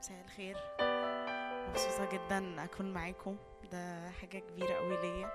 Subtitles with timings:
[0.00, 0.56] مساء الخير.
[1.68, 3.36] مبسوطة جدا أكون معاكم.
[3.72, 5.30] ده حاجة كبيرة قوي ليا.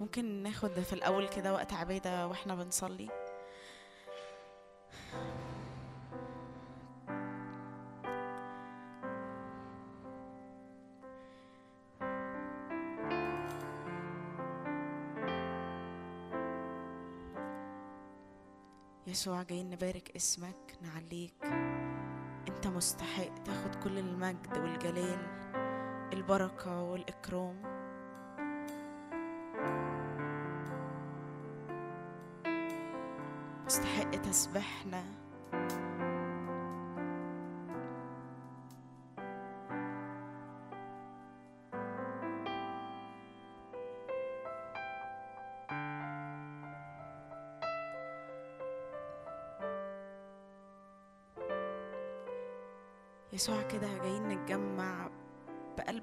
[0.00, 3.08] ممكن ناخد في الأول كده وقت عبادة وإحنا بنصلي.
[19.18, 21.44] يسوع جايين نبارك اسمك نعليك.
[22.48, 25.18] انت مستحق تاخد كل المجد والجلال
[26.12, 27.62] البركة والإكرام.
[33.66, 35.04] مستحق تسبحنا.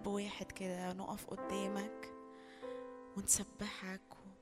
[0.05, 2.09] بقلب واحد كده نقف قدامك
[3.17, 4.01] ونسبحك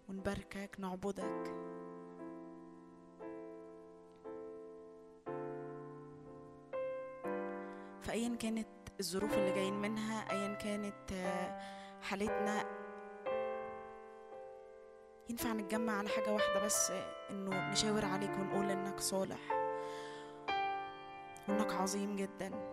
[0.09, 1.53] ونباركك نعبدك.
[8.01, 8.67] فأيا كانت
[8.99, 11.59] الظروف اللي جايين منها أيا كانت آه،
[12.01, 12.65] حالتنا
[15.29, 16.91] ينفع نتجمع على حاجة واحدة بس
[17.29, 19.39] إنه نشاور عليك ونقول إنك صالح
[21.49, 22.72] وإنك عظيم جدا.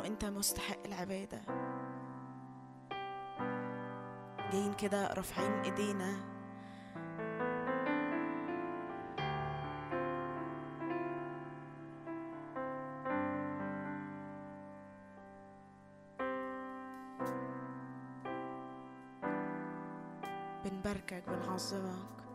[0.00, 1.40] وإنه أنت مستحق العبادة.
[4.52, 6.16] جايين كده رافعين إيدينا.
[20.64, 22.29] بنباركك بنعظمك.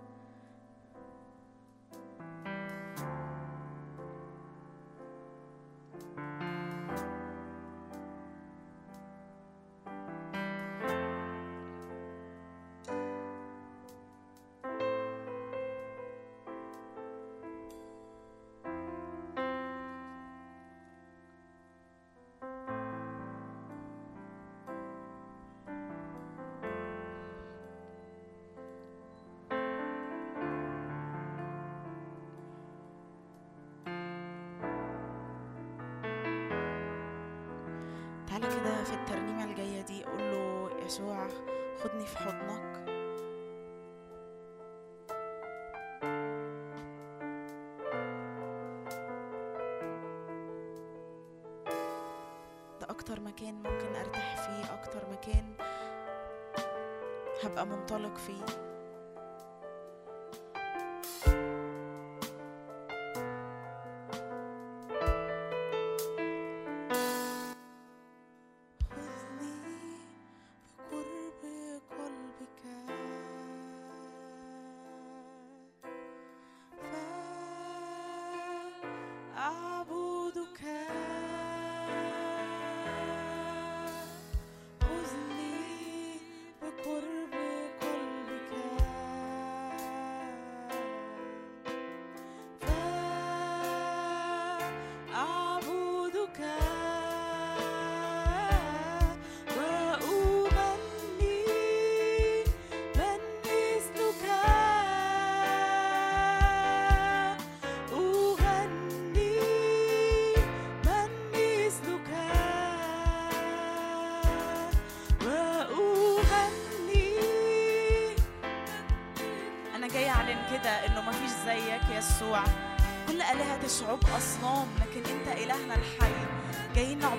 [57.85, 58.65] منطلق فيه.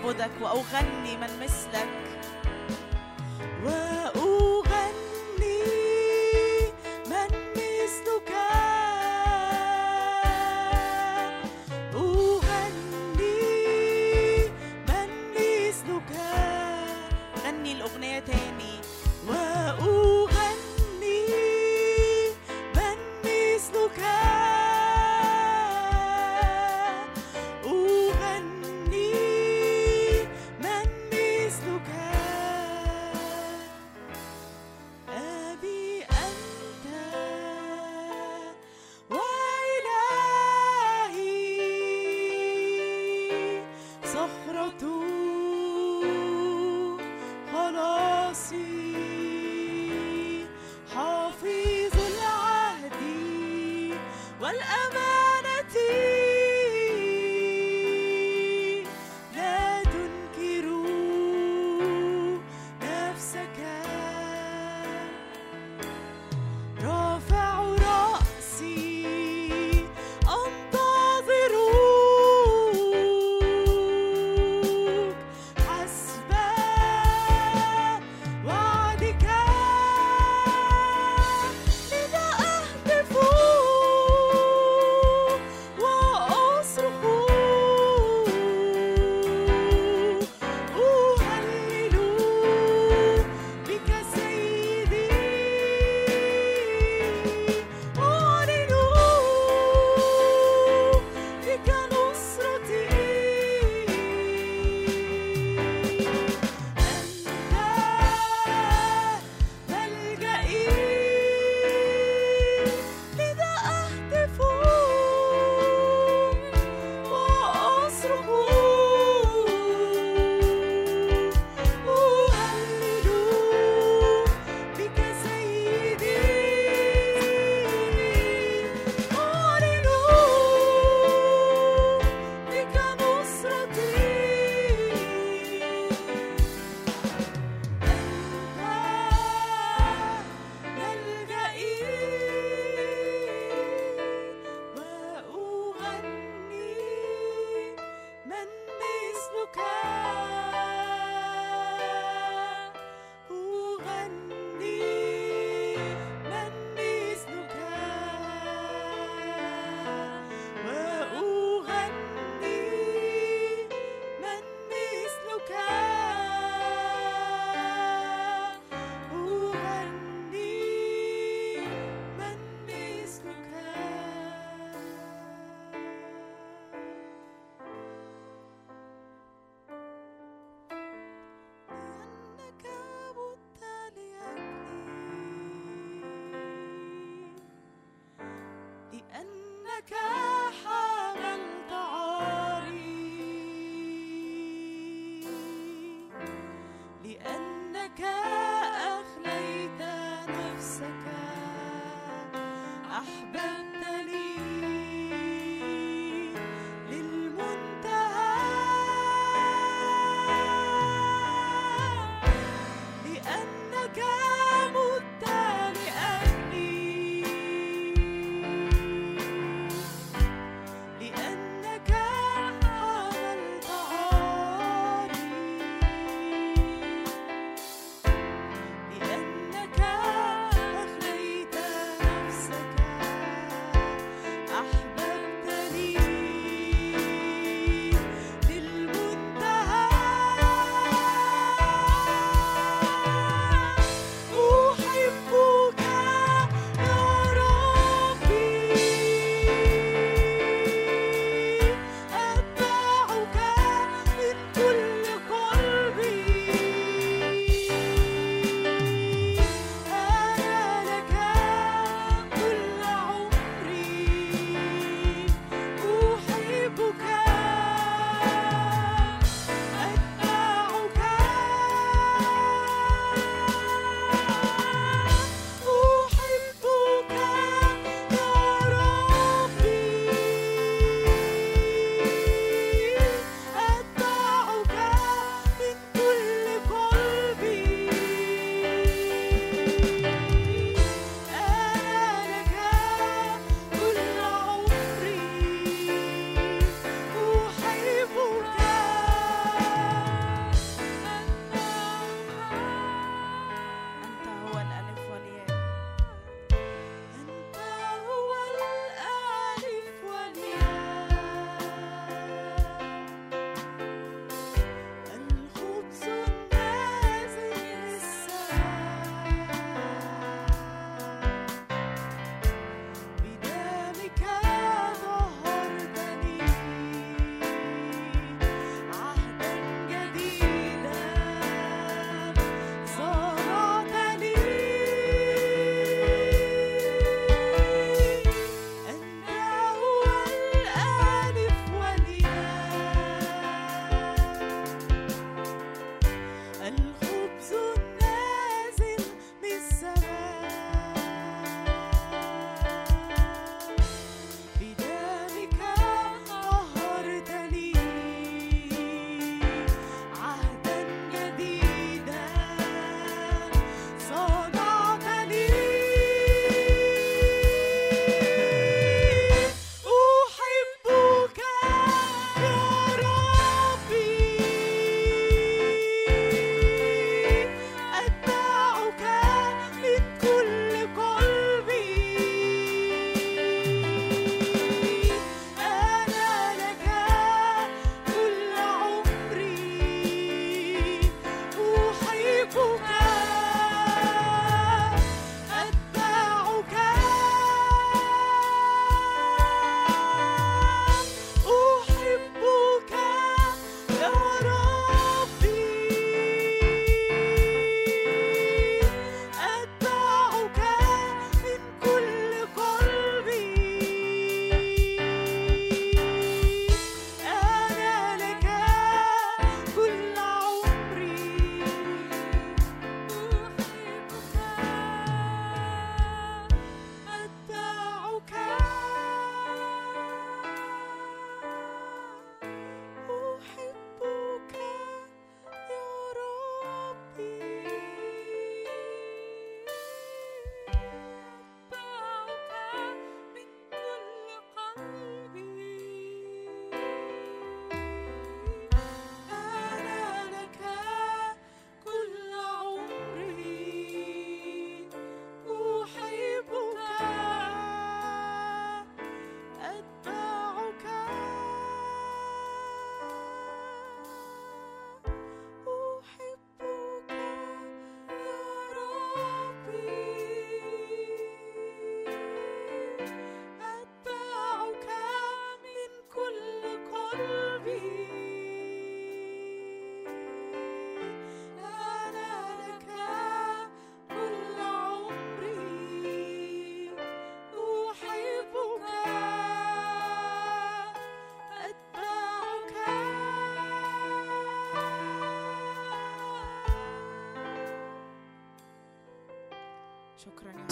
[0.07, 1.96] نعبدك وأغني من مثلك.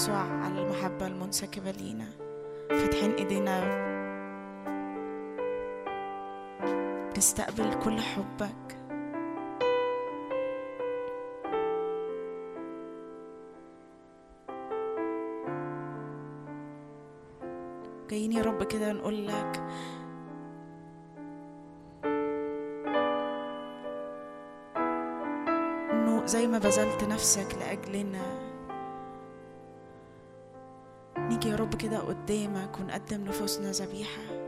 [0.05, 2.07] يسوع على المحبة المنسكبة لينا.
[2.71, 3.85] فاتحين إيدينا.
[7.15, 8.79] بنستقبل كل حبك.
[18.11, 19.63] جايين يا رب كده نقول لك
[25.91, 28.54] إنه زي ما بذلت نفسك لأجلنا.
[31.47, 34.44] يا رب كده قدامك ونقدم نفوسنا ذبيحة.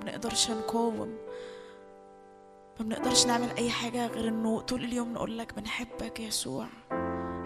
[0.00, 1.16] بنقدرش نقاوم.
[2.80, 6.66] ما بنقدرش نعمل أي حاجة غير إنه طول اليوم نقول لك بنحبك يا يسوع.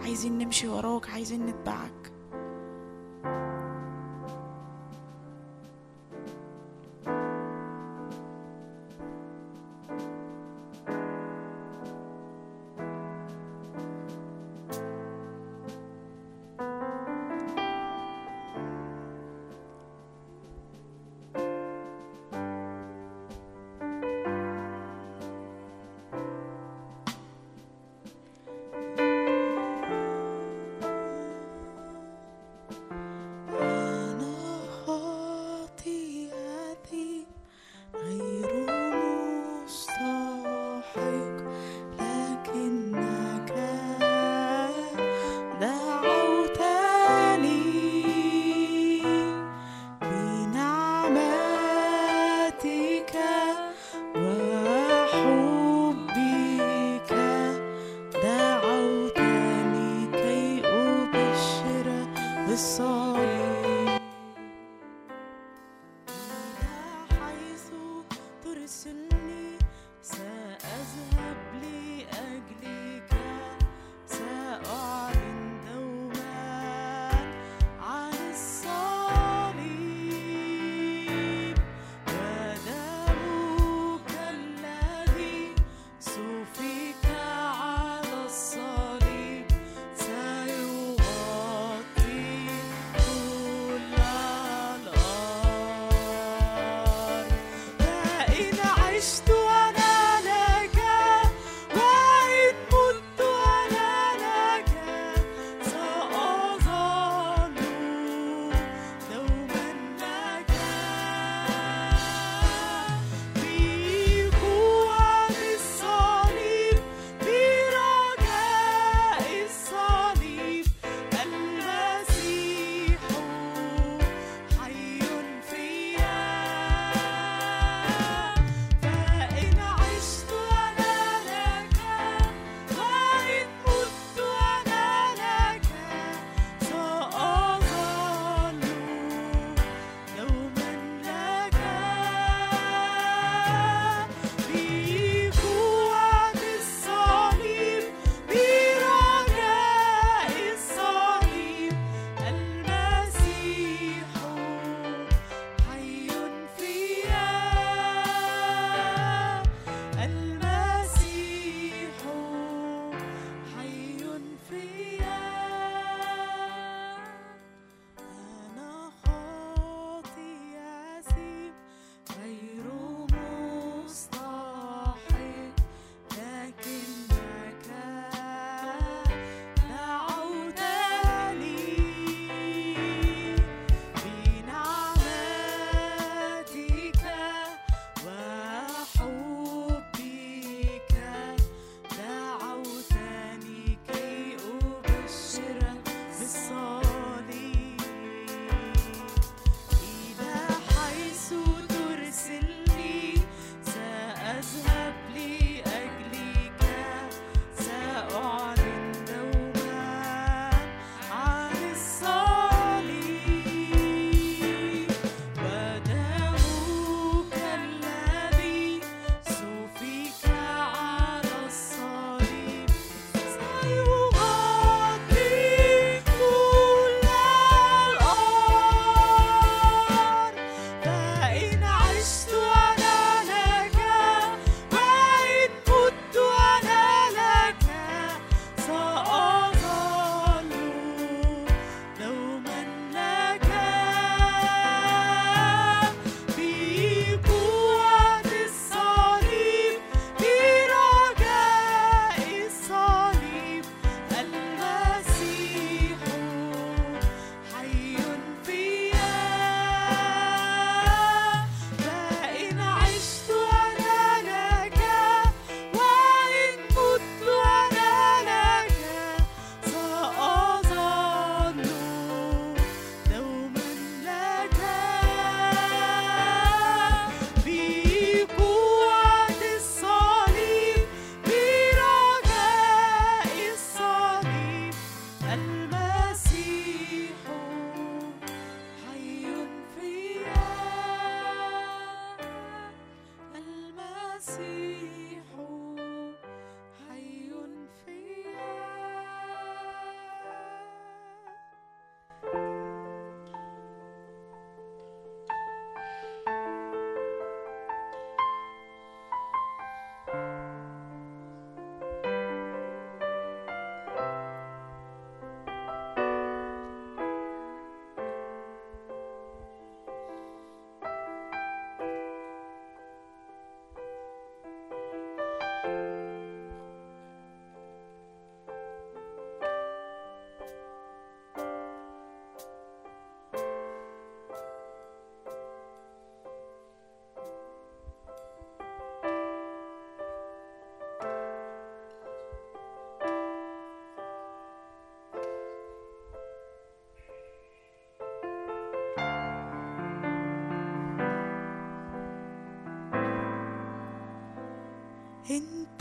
[0.02, 1.83] عايزين نمشي وراك عايزين نتبعك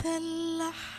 [0.04, 0.93] تدلع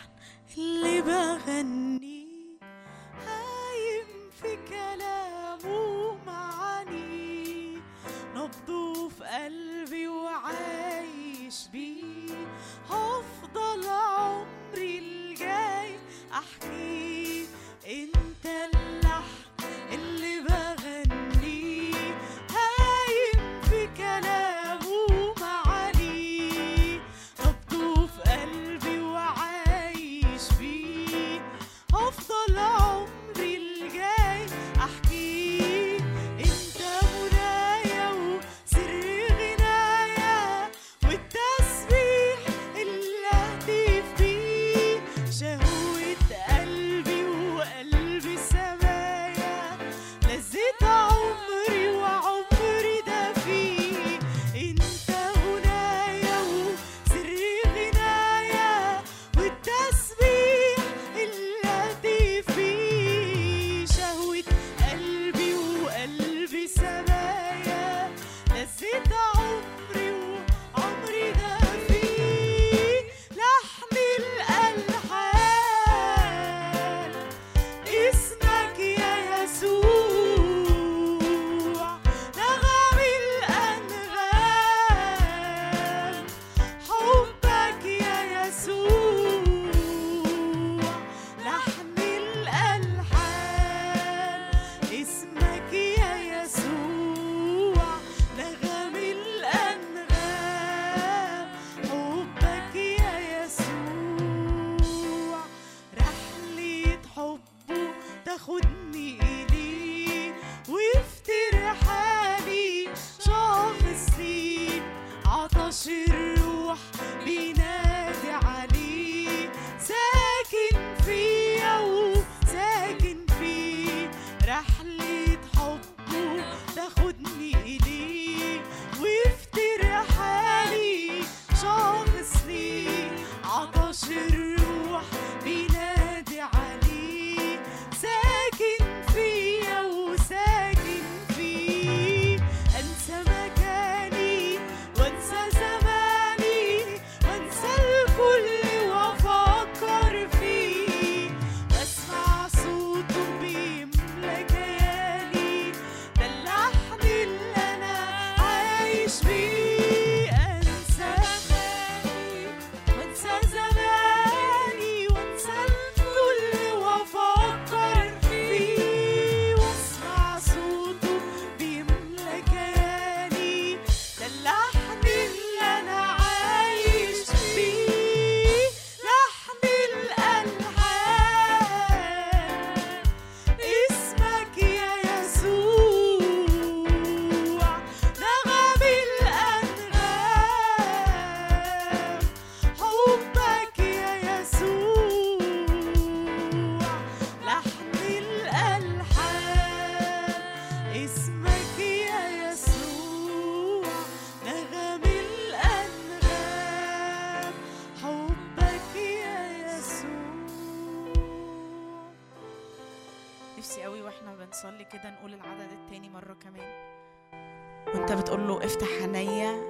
[218.26, 219.62] بتقول له افتح عينيا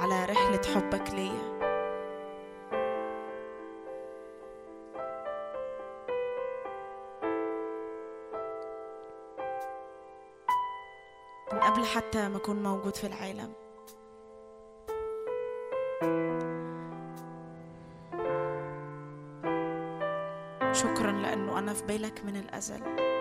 [0.00, 1.58] على رحلة حبك ليا.
[11.52, 13.52] من قبل حتى ما أكون موجود في العالم.
[20.72, 23.17] شكرا لأنه أنا في بالك من الأزل.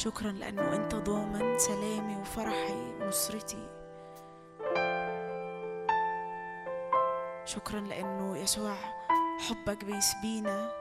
[0.00, 3.68] شكرا لأنه أنت ضامن سلامي وفرحي ونصرتي
[7.44, 8.74] شكرا لأنه يسوع
[9.48, 10.79] حبك بيسبينا.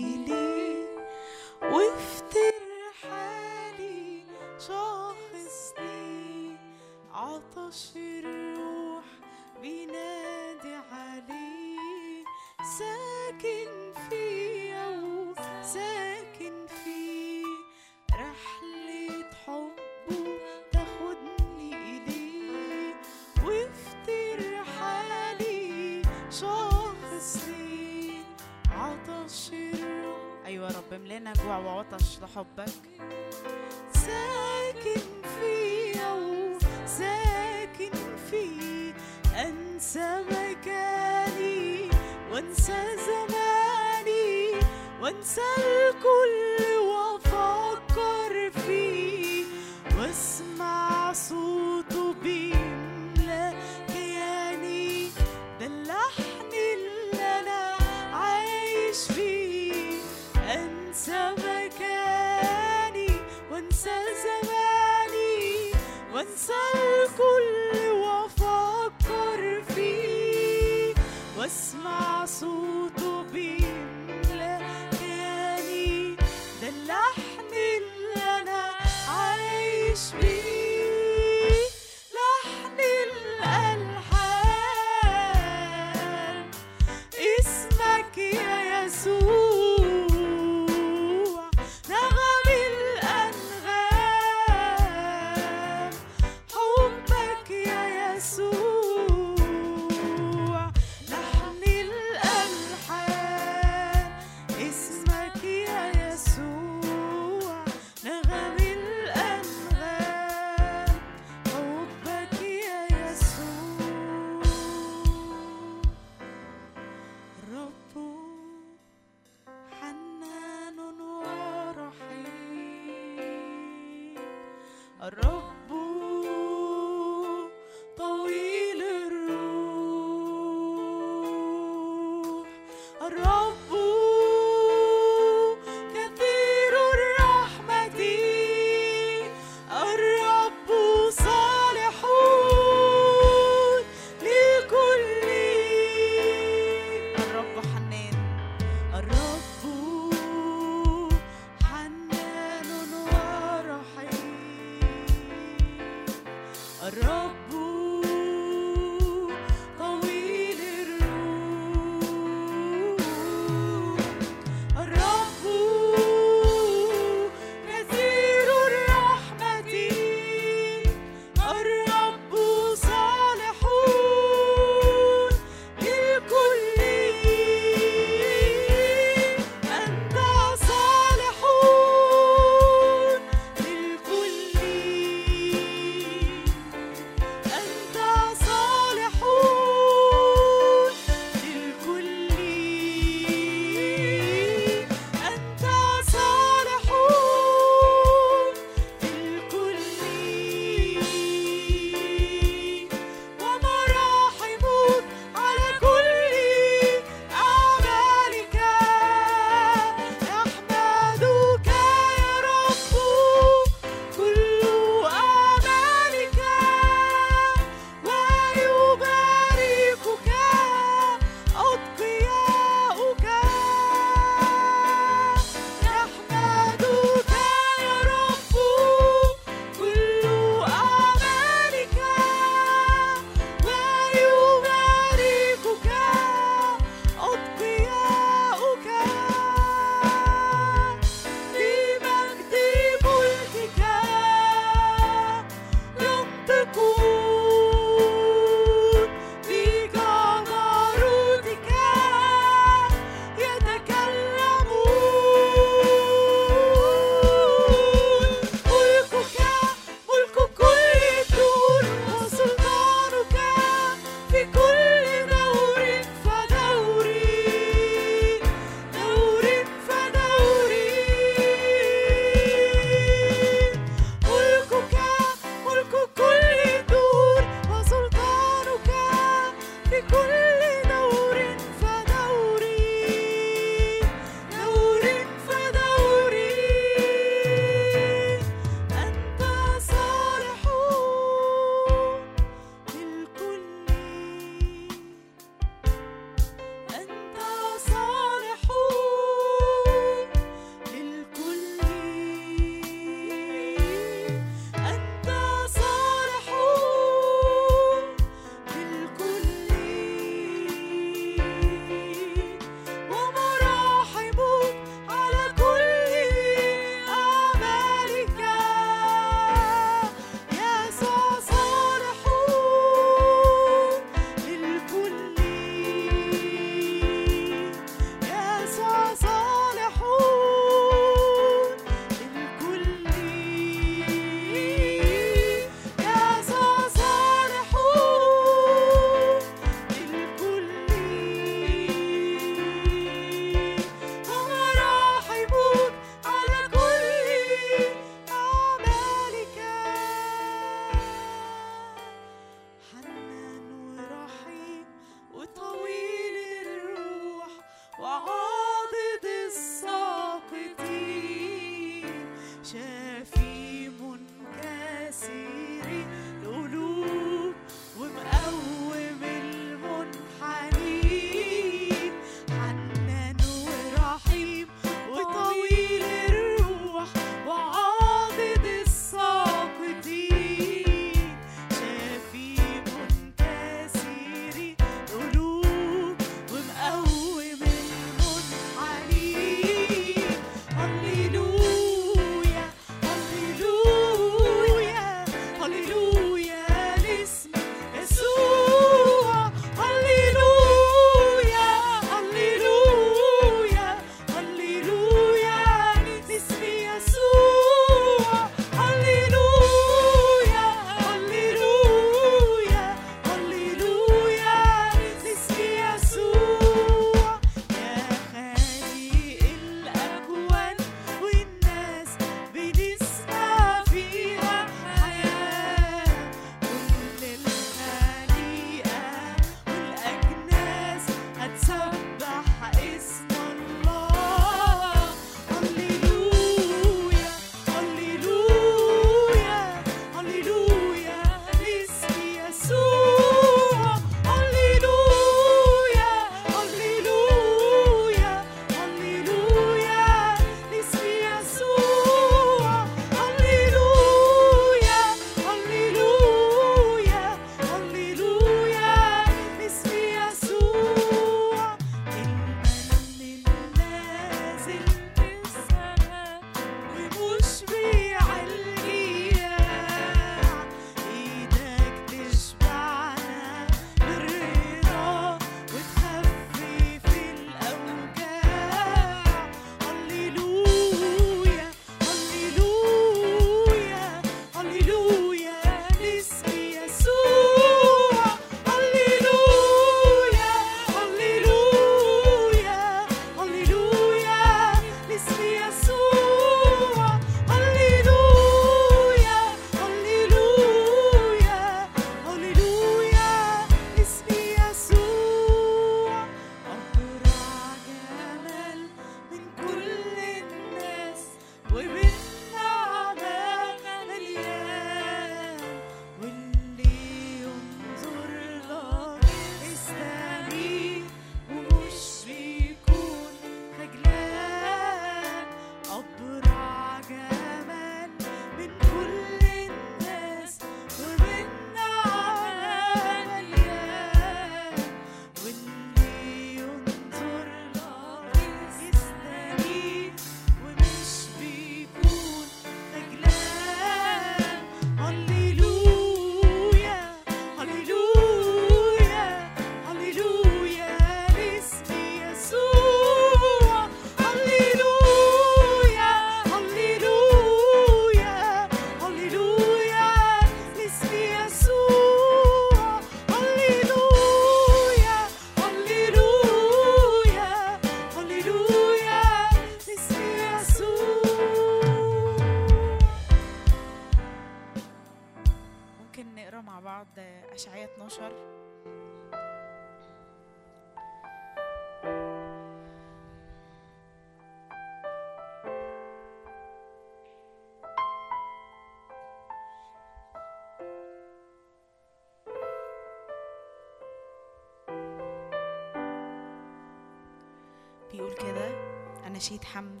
[599.54, 600.00] أناشيد حمد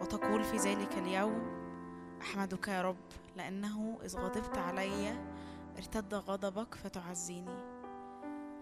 [0.00, 1.42] وتقول في ذلك اليوم
[2.20, 2.96] أحمدك يا رب
[3.36, 5.16] لأنه إذ غضبت علي
[5.76, 7.56] ارتد غضبك فتعزيني.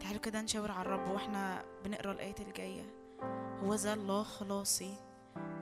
[0.00, 2.94] تعالوا كده نشاور على الرب وإحنا بنقرأ الآيات الجاية.
[3.62, 4.94] هو ذا الله خلاصي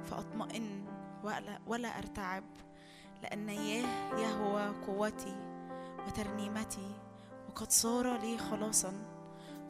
[0.05, 0.85] فأطمئن
[1.25, 2.45] ولا, ولا أرتعب
[3.23, 5.37] لأن ياه يهوى قوتي
[6.07, 6.91] وترنيمتي
[7.49, 8.93] وقد صار لي خلاصا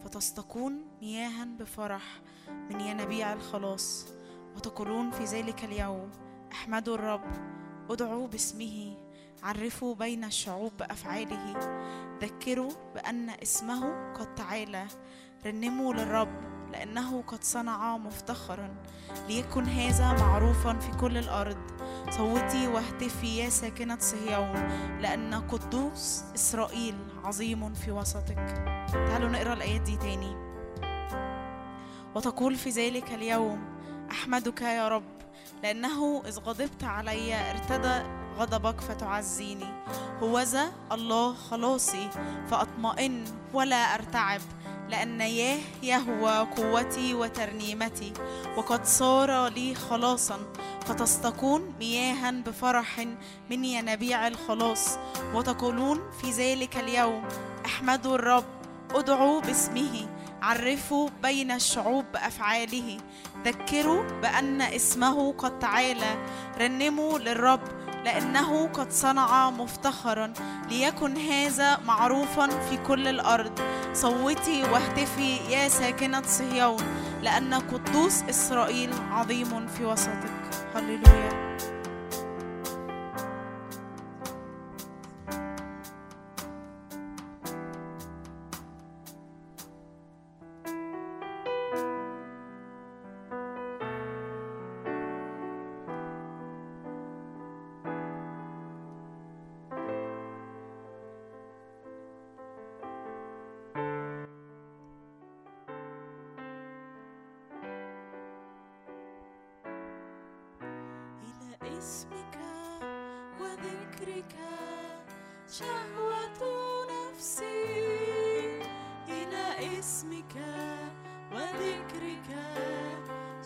[0.04, 4.13] فتستقون مياها بفرح من ينابيع الخلاص.
[4.56, 6.10] وتقولون في ذلك اليوم.
[6.52, 7.24] أحمدوا الرب.
[7.90, 8.96] ادعوا باسمه.
[9.42, 11.54] عرفوا بين الشعوب بافعاله
[12.22, 14.86] ذكروا بأن اسمه قد تعالى.
[15.46, 18.74] رنموا للرب لأنه قد صنع مفتخرا.
[19.28, 21.58] ليكن هذا معروفا في كل الأرض.
[22.10, 24.68] صوتي واهتفي يا ساكنة صهيون
[25.00, 28.54] لأن قدوس إسرائيل عظيم في وسطك.
[28.92, 30.36] تعالوا نقرأ الآيات دي تاني.
[32.14, 33.73] وتقول في ذلك اليوم
[34.10, 35.02] أحمدك يا رب
[35.62, 38.02] لأنه إذ غضبت علي ارتدى
[38.38, 39.66] غضبك فتعزيني.
[40.22, 42.10] هوذا الله خلاصي
[42.50, 43.24] فأطمئن
[43.54, 44.40] ولا أرتعب
[44.88, 48.12] لأن ياه يهوى قوتي وترنيمتي.
[48.56, 50.38] وقد صار لي خلاصا
[50.86, 53.06] فتستقون مياها بفرح
[53.50, 54.98] من ينابيع الخلاص.
[55.34, 57.24] وتقولون في ذلك اليوم
[57.66, 58.44] احمدوا الرب
[58.94, 60.08] ادعوا باسمه
[60.42, 62.98] عرفوا بين الشعوب بافعاله
[63.44, 66.14] ذكروا بأن اسمه قد تعالى
[66.60, 67.60] رنموا للرب
[68.04, 70.32] لأنه قد صنع مفتخرا
[70.70, 73.60] ليكن هذا معروفا في كل الأرض.
[73.92, 76.82] صوتي واهتفي يا ساكنة صهيون
[77.22, 80.40] لأن قدوس إسرائيل عظيم في وسطك.
[80.74, 81.56] هللويا.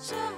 [0.08, 0.37] Just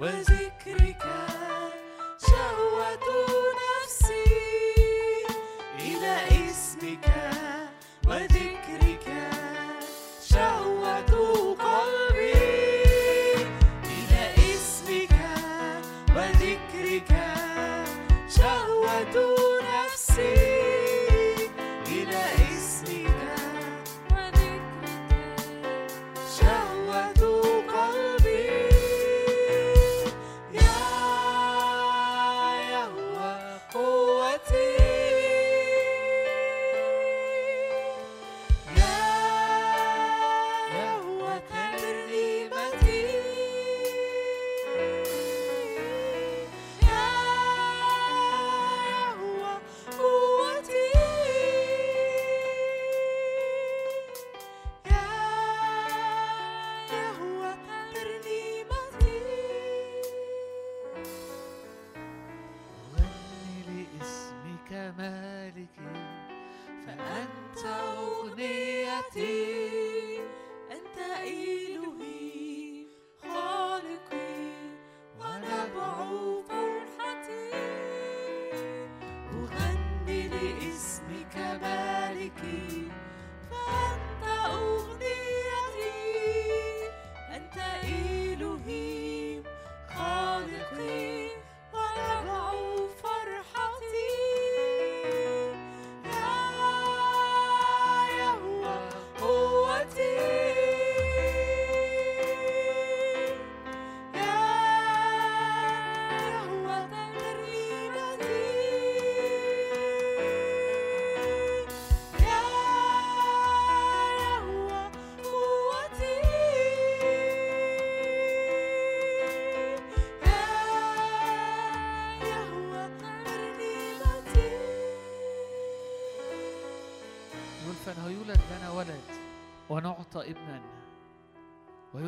[0.00, 0.85] وذكري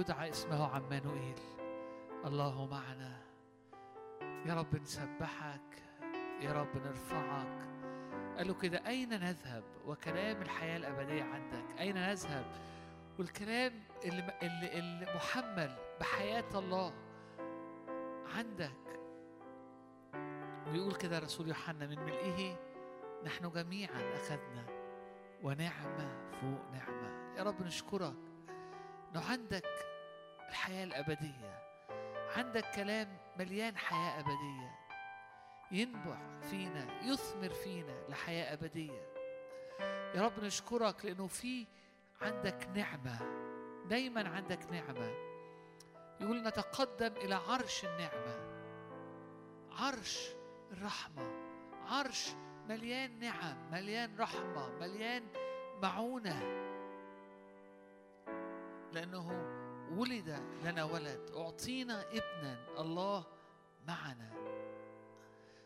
[0.09, 1.39] مدعى اسمه عمانوئيل
[2.25, 3.21] الله معنا
[4.47, 5.83] يا رب نسبحك.
[6.41, 7.69] يا رب نرفعك.
[8.37, 11.81] قال له كده أين نذهب؟ وكلام الحياة الأبدية عندك.
[11.81, 12.45] أين نذهب؟
[13.19, 13.73] والكلام
[14.05, 16.95] اللي محمل بحياة الله
[18.37, 19.01] عندك.
[20.73, 22.57] ويقول كده رسول يوحنا من ملئه
[23.25, 24.67] نحن جميعا أخذنا
[25.43, 27.37] ونعمة فوق نعمة.
[27.37, 28.15] يا رب نشكرك.
[29.11, 29.88] أنه عندك
[30.49, 31.63] الحياة الأبدية.
[32.37, 34.79] عندك كلام مليان حياة أبدية.
[35.71, 39.13] ينبع فينا يثمر فينا لحياة أبدية.
[40.15, 41.67] يا رب نشكرك لأنه في
[42.23, 43.19] عندك نعمة
[43.89, 45.15] دايما عندك نعمة.
[46.21, 48.49] يقول نتقدم إلى عرش النعمة.
[49.71, 50.29] عرش
[50.73, 51.31] الرحمة.
[51.87, 52.29] عرش
[52.69, 55.23] مليان نعم مليان رحمة مليان
[55.83, 56.43] معونة.
[58.93, 59.58] لأنه
[59.97, 63.27] ولد لنا ولد أعطينا ابنا الله
[63.87, 64.31] معنا.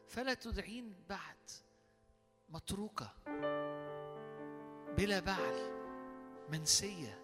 [0.09, 1.51] فلا تدعين بعد
[2.49, 3.11] متروكة
[4.97, 5.73] بلا بعل
[6.49, 7.19] منسية.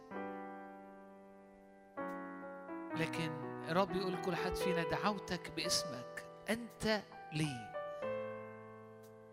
[2.95, 3.31] لكن
[3.69, 7.75] الرب يقول لكل حد فينا دعوتك باسمك أنت لي.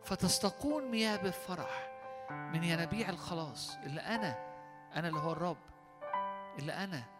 [0.04, 1.92] فتستقون مياه بفرح
[2.54, 3.76] من ينابيع الخلاص.
[3.76, 4.56] اللي أنا
[4.96, 5.58] أنا اللي هو الرب.
[6.60, 7.15] اللي أنا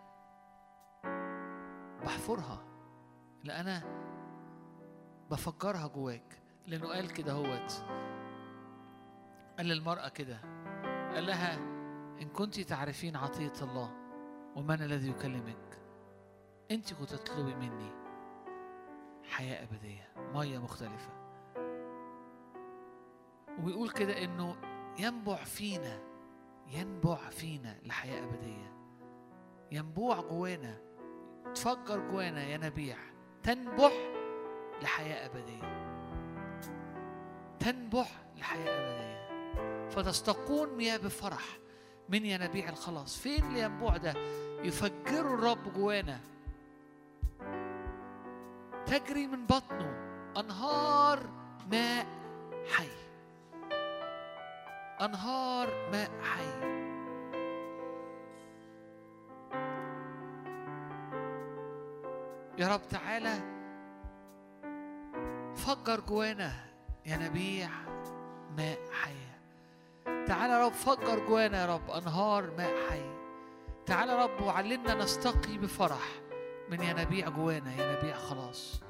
[2.06, 2.64] بحفرها
[3.42, 3.84] اللي أنا
[5.32, 6.42] بفجرها جواك.
[6.68, 7.86] لأنه قال كده هوت.
[9.58, 10.40] قال للمرأة كده
[11.14, 11.56] قال لها
[12.22, 13.92] إن كنت تعرفين عطية الله
[14.56, 15.82] ومن الذي يكلمك
[16.72, 17.92] أنت كنت تطلبي مني
[19.24, 21.10] حياة أبدية مية مختلفة.
[23.60, 24.56] وبيقول كده إنه
[25.00, 26.00] ينبع فينا
[26.68, 28.76] ينبع فينا لحياة أبدية.
[29.72, 30.85] ينبوع جوانا
[31.56, 32.98] تفجر جوانا ينابيع
[33.44, 33.92] تنبح
[34.82, 35.86] لحياة أبدية.
[37.60, 39.26] تنبح لحياة أبدية.
[39.90, 41.58] فتستقون مياه بفرح
[42.10, 43.18] من ينابيع الخلاص.
[43.18, 44.14] فين الينبوع ده؟
[44.64, 46.20] يفجره الرب جوانا.
[48.86, 49.96] تجري من بطنه
[50.38, 51.20] أنهار
[51.72, 52.06] ماء
[52.72, 52.90] حي.
[55.02, 56.76] أنهار ماء حي.
[62.58, 63.34] يا رب تعالى
[65.56, 66.52] فجر جوانا
[67.06, 67.70] ينابيع
[68.58, 69.36] ماء حية
[70.26, 73.16] تعالى يا رب فجر جوانا يا رب أنهار ماء حي
[73.86, 76.10] تعالى يا رب وعلمنا نستقي بفرح
[76.70, 78.82] من ينابيع جوانا ينابيع خلاص.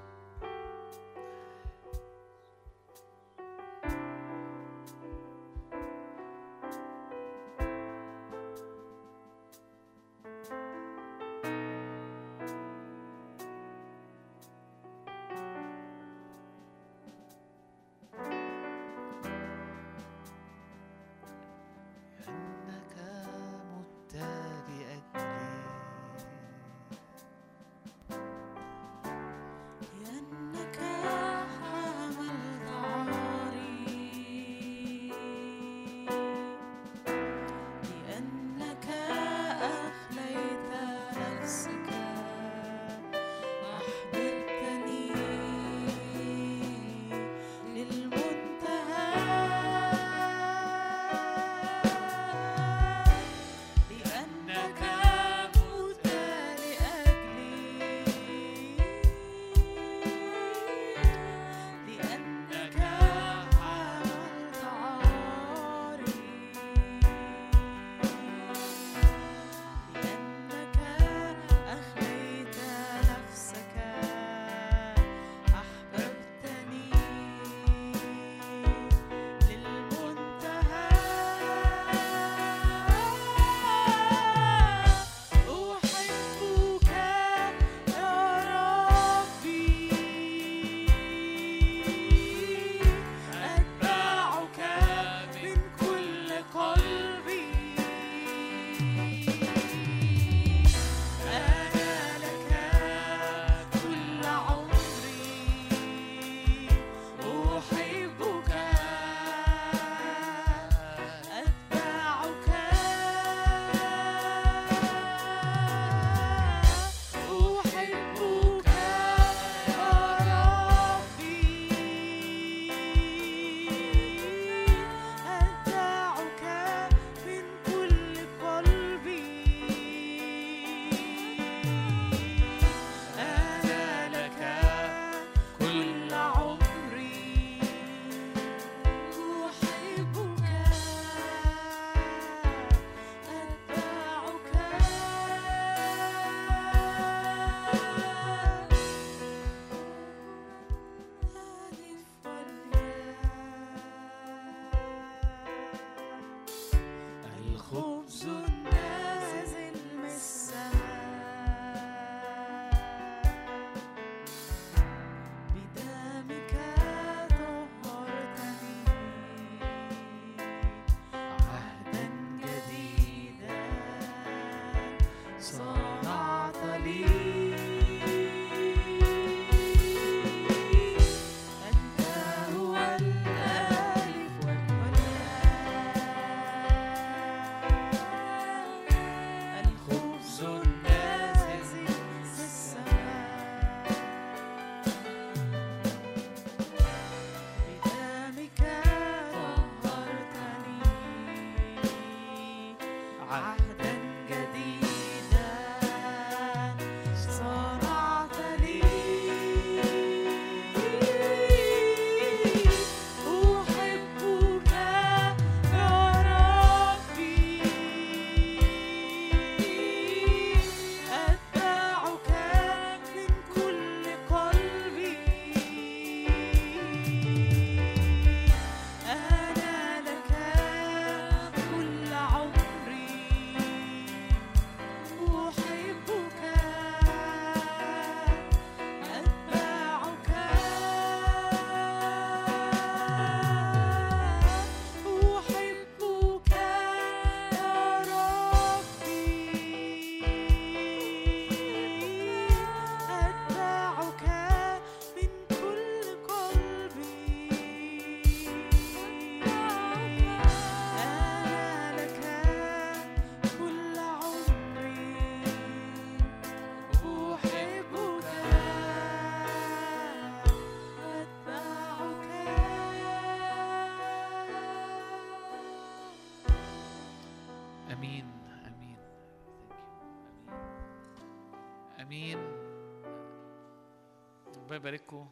[284.75, 285.29] ربنا يبارككم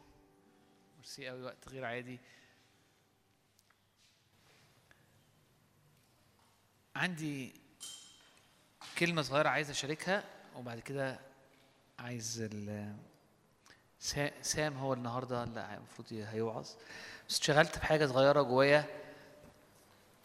[0.96, 2.20] ميرسي قوي وقت غير عادي.
[6.96, 7.52] عندي
[8.98, 10.24] كلمة صغيرة عايز أشاركها
[10.56, 11.20] وبعد كده
[11.98, 12.48] عايز
[14.42, 16.68] سام هو النهارده اللي المفروض هيوعظ.
[17.28, 18.84] بس اتشغلت بحاجة صغيرة جوايا.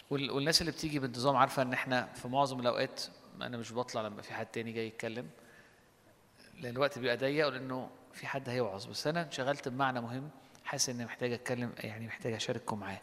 [0.09, 3.03] وال- والناس اللي بتيجي بانتظام عارفة إن إحنا في معظم الأوقات
[3.41, 5.30] أنا مش بطلع لما في حد تاني جاي يتكلم.
[6.53, 8.86] لأن الوقت بيبقى ضيق ولأنه في حد هيوعظ.
[8.86, 10.30] بس أنا انشغلت بمعنى مهم
[10.66, 13.01] حاسس إني محتاج أتكلم يعني محتاج أشارككم معاه.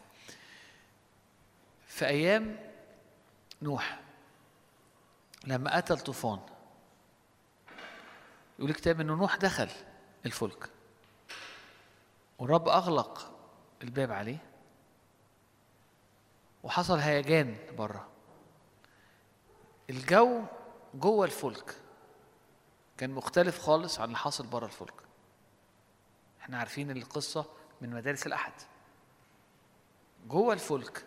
[1.87, 2.59] في أيام
[3.61, 3.99] نوح
[5.43, 6.39] لما أتى الطوفان
[8.59, 9.69] يقول الكتاب إنه نوح دخل
[10.25, 10.69] الفلك
[12.39, 13.31] والرب أغلق
[13.83, 14.37] الباب عليه
[16.63, 18.07] وحصل هيجان بره.
[19.89, 20.41] الجو
[20.93, 21.75] جوه الفلك
[22.97, 24.93] كان مختلف خالص عن اللي حاصل بره الفلك.
[26.41, 27.45] إحنا عارفين القصة
[27.81, 28.53] من مدارس الأحد.
[30.27, 31.05] جوه الفلك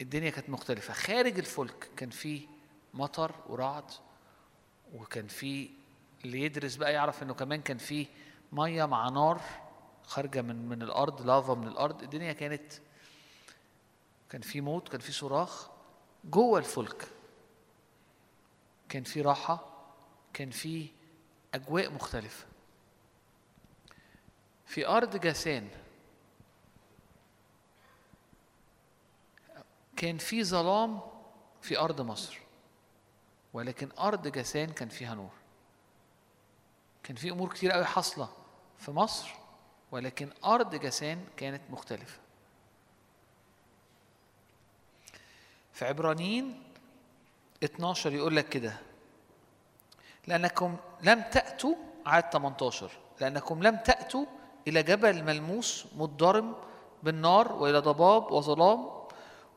[0.00, 0.94] الدنيا كانت مختلفة.
[0.94, 2.46] خارج الفلك كان فيه
[2.94, 3.90] مطر ورعد
[4.94, 5.70] وكان فيه
[6.24, 8.06] اللي يدرس بقى يعرف إنه كمان كان فيه
[8.52, 9.40] مية مع نار
[10.04, 12.02] خارجة من من الأرض لافا من الأرض.
[12.02, 12.72] الدنيا كانت
[14.30, 15.68] كان في موت كان في صراخ.
[16.24, 17.08] جوه الفلك
[18.88, 19.73] كان في راحة.
[20.34, 20.88] كان في
[21.54, 22.46] أجواء مختلفة.
[24.66, 25.68] في أرض جاسان
[29.96, 31.00] كان في ظلام
[31.62, 32.38] في أرض مصر
[33.52, 35.30] ولكن أرض جاسان كان فيها نور.
[37.02, 38.28] كان في أمور كتير قوي حاصلة
[38.78, 39.30] في مصر
[39.90, 42.18] ولكن أرض جاسان كانت مختلفة.
[45.72, 46.62] في عبرانيين
[47.64, 48.93] 12 يقول لك كده
[50.26, 51.74] لأنكم لم تأتوا
[52.06, 54.26] عدد 18 لأنكم لم تأتوا
[54.68, 56.54] إلى جبل ملموس مضطرم
[57.02, 58.88] بالنار وإلى ضباب وظلام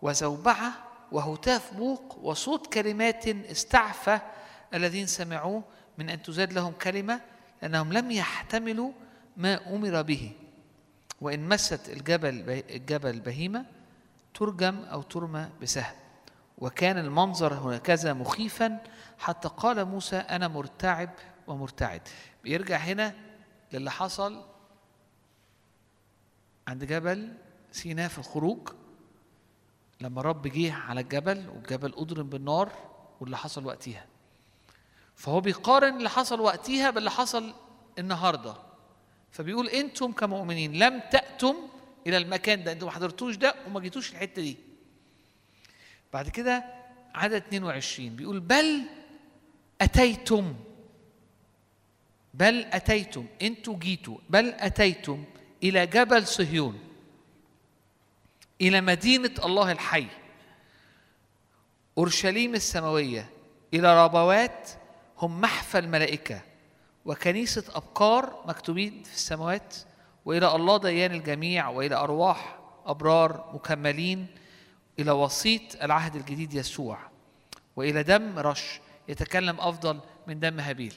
[0.01, 0.71] وزوبعة
[1.11, 4.19] وهتاف بوق وصوت كلمات استعفى
[4.73, 5.63] الذين سمعوه
[5.97, 7.21] من أن تزاد لهم كلمة
[7.61, 8.91] لأنهم لم يحتملوا
[9.37, 10.31] ما أمر به.
[11.21, 13.65] وإن مست الجبل الجبل بهيمة
[14.33, 15.95] ترجم أو ترمى بسهم.
[16.57, 18.79] وكان المنظر هكذا مخيفا
[19.19, 21.09] حتى قال موسى أنا مرتعب
[21.47, 22.01] ومرتعد.
[22.43, 23.15] بيرجع هنا
[23.73, 24.45] للي حصل
[26.67, 27.33] عند جبل
[27.71, 28.69] سيناء في الخروج.
[30.01, 32.71] لما الرب جه على الجبل والجبل أضرم بالنار
[33.19, 34.05] واللي حصل وقتها.
[35.15, 37.53] فهو بيقارن اللي حصل وقتها باللي حصل
[37.99, 38.55] النهارده.
[39.31, 41.55] فبيقول أنتم كمؤمنين لم تأتم
[42.07, 42.71] إلى المكان ده.
[42.71, 44.66] أنتم ما حضرتوش ده وما جيتوش الحتة دي.
[46.13, 46.63] بعد كده
[47.15, 48.81] عدد 22 بيقول بل
[49.81, 50.55] أتيتم
[52.33, 55.23] بل أتيتم أنتوا جيتوا بل أتيتم
[55.63, 56.79] إلى جبل صهيون
[58.61, 60.07] إلى مدينة الله الحي
[61.97, 63.29] أورشليم السماوية
[63.73, 64.69] إلى ربوات
[65.17, 66.41] هم محفى الملائكة
[67.05, 69.75] وكنيسة ابكار مكتوبين في السماوات
[70.25, 74.27] وإلى الله ديان الجميع وإلى أرواح أبرار مكملين
[74.99, 76.99] إلى وسيط العهد الجديد يسوع
[77.75, 80.93] وإلى دم رش يتكلم أفضل من دم هابيل.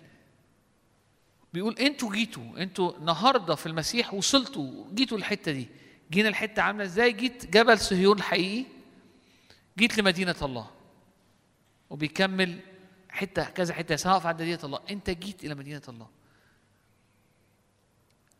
[1.52, 5.68] بيقول أنتوا جيتوا أنتوا النهارده في المسيح وصلتوا جيتوا الحتة دي.
[6.10, 8.66] جينا الحتة عاملة إزاي؟ جيت جبل صهيون الحقيقي
[9.78, 10.70] جيت لمدينة الله.
[11.90, 12.60] وبيكمل
[13.08, 14.80] حتة كذا حتة سواء عند مدينة الله.
[14.90, 16.08] أنت جيت إلى مدينة الله.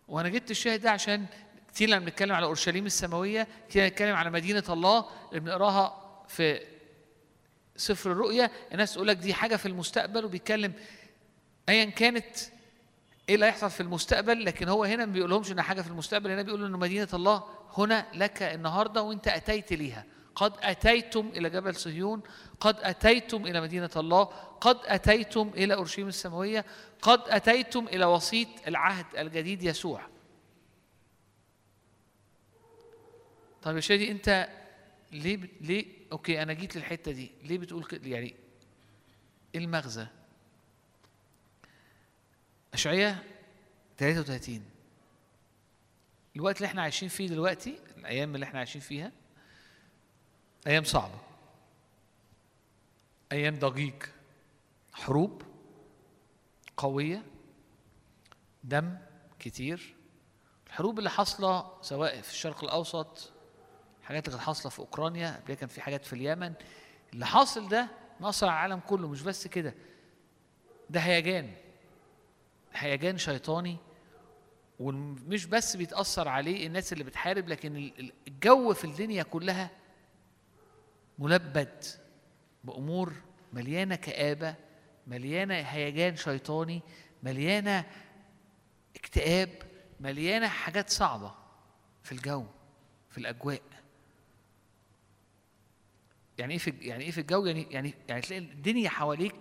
[0.08, 1.26] وأنا جبت الشاهد ده عشان
[1.74, 5.96] كتير لما بنتكلم على أورشليم السماوية كتير بنتكلم على مدينة الله اللي بنقراها
[6.28, 6.60] في
[7.76, 10.72] سفر الرؤيا الناس تقول لك دي حاجة في المستقبل وبيتكلم
[11.68, 12.36] ايا كانت
[13.28, 16.42] إيه اللي هيحصل في المستقبل لكن هو هنا ما بيقولهمش ان حاجة في المستقبل هنا
[16.42, 17.44] بيقول إن مدينة الله
[17.76, 20.04] هنا لك النهارده وإنت أتيت ليها.
[20.34, 22.22] قد أتيتم إلى جبل صهيون
[22.60, 24.24] قد أتيتم إلى مدينة الله
[24.60, 26.64] قد أتيتم إلى أورشليم السماوية
[27.02, 30.00] قد أتيتم إلى وسيط العهد الجديد يسوع.
[33.62, 34.48] طيب يا شادي انت
[35.12, 35.50] ليه بت...
[35.60, 38.34] ليه أوكي أنا جيت للحتة دي ليه بتقول كده يعني
[39.54, 40.06] إيه المغزى؟
[42.74, 43.24] اشعياء
[43.98, 44.64] 33
[46.36, 49.12] الوقت اللي إحنا عايشين فيه دلوقتي الأيام اللي إحنا عايشين فيها
[50.66, 51.18] أيام صعبة.
[53.32, 54.02] أيام ضجيج.
[54.92, 55.42] حروب
[56.76, 57.22] قوية
[58.64, 58.98] دم
[59.38, 59.94] كتير.
[60.66, 63.29] الحروب اللي حاصلة سواء في الشرق الأوسط
[64.10, 66.52] الحاجات اللي كانت حاصلة في أوكرانيا قبل كان في حاجات في اليمن.
[67.12, 67.88] اللي حاصل ده
[68.20, 69.74] مأثر على العالم كله مش بس كده.
[70.90, 71.50] ده هيجان.
[72.72, 73.76] هيجان شيطاني
[74.80, 79.70] ومش بس بيتأثر عليه الناس اللي بتحارب لكن ال- ال- الجو في الدنيا كلها
[81.18, 81.84] ملبد
[82.64, 83.12] بأمور
[83.52, 84.54] مليانة كآبة
[85.06, 86.82] مليانة هيجان شيطاني
[87.22, 87.84] مليانة
[88.96, 89.48] اكتئاب
[90.00, 91.34] مليانة حاجات صعبة
[92.02, 92.44] في الجو
[93.10, 93.62] في الأجواء.
[96.40, 99.34] يعني إيه في يعني إيه في الجو؟ يعني يعني يعني تلاقي الدنيا حواليك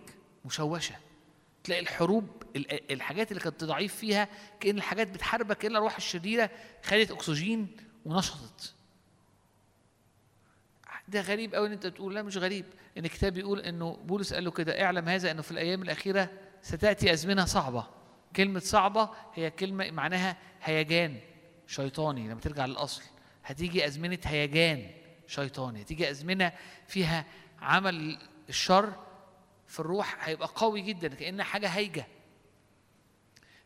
[0.45, 0.95] مشوشة.
[1.63, 4.27] تلاقي الحروب ال- الحاجات اللي كانت ضعيف فيها
[4.59, 6.49] كأن الحاجات بتحاربك كأن الأرواح الشريرة
[6.83, 7.67] خدت أكسجين
[8.05, 8.73] ونشطت.
[11.07, 12.15] ده غريب قوي إن أنت تقول.
[12.15, 12.65] لا مش غريب.
[12.97, 16.29] إن الكتاب بيقول إنه بولس قال له كده اعلم هذا إنه في الأيام الأخيرة
[16.61, 17.87] ستأتي أزمنة صعبة.
[18.35, 21.19] كلمة صعبة هي كلمة معناها هيجان
[21.67, 23.01] شيطاني لما ترجع للأصل.
[23.45, 24.91] هتيجي أزمنة هيجان.
[25.29, 26.51] شيطاني هتيجي أزمنة
[26.87, 27.25] فيها
[27.61, 28.17] عمل
[28.49, 28.93] الشر
[29.67, 32.07] في الروح هيبقى قوي جدا كأنها حاجة هايجة.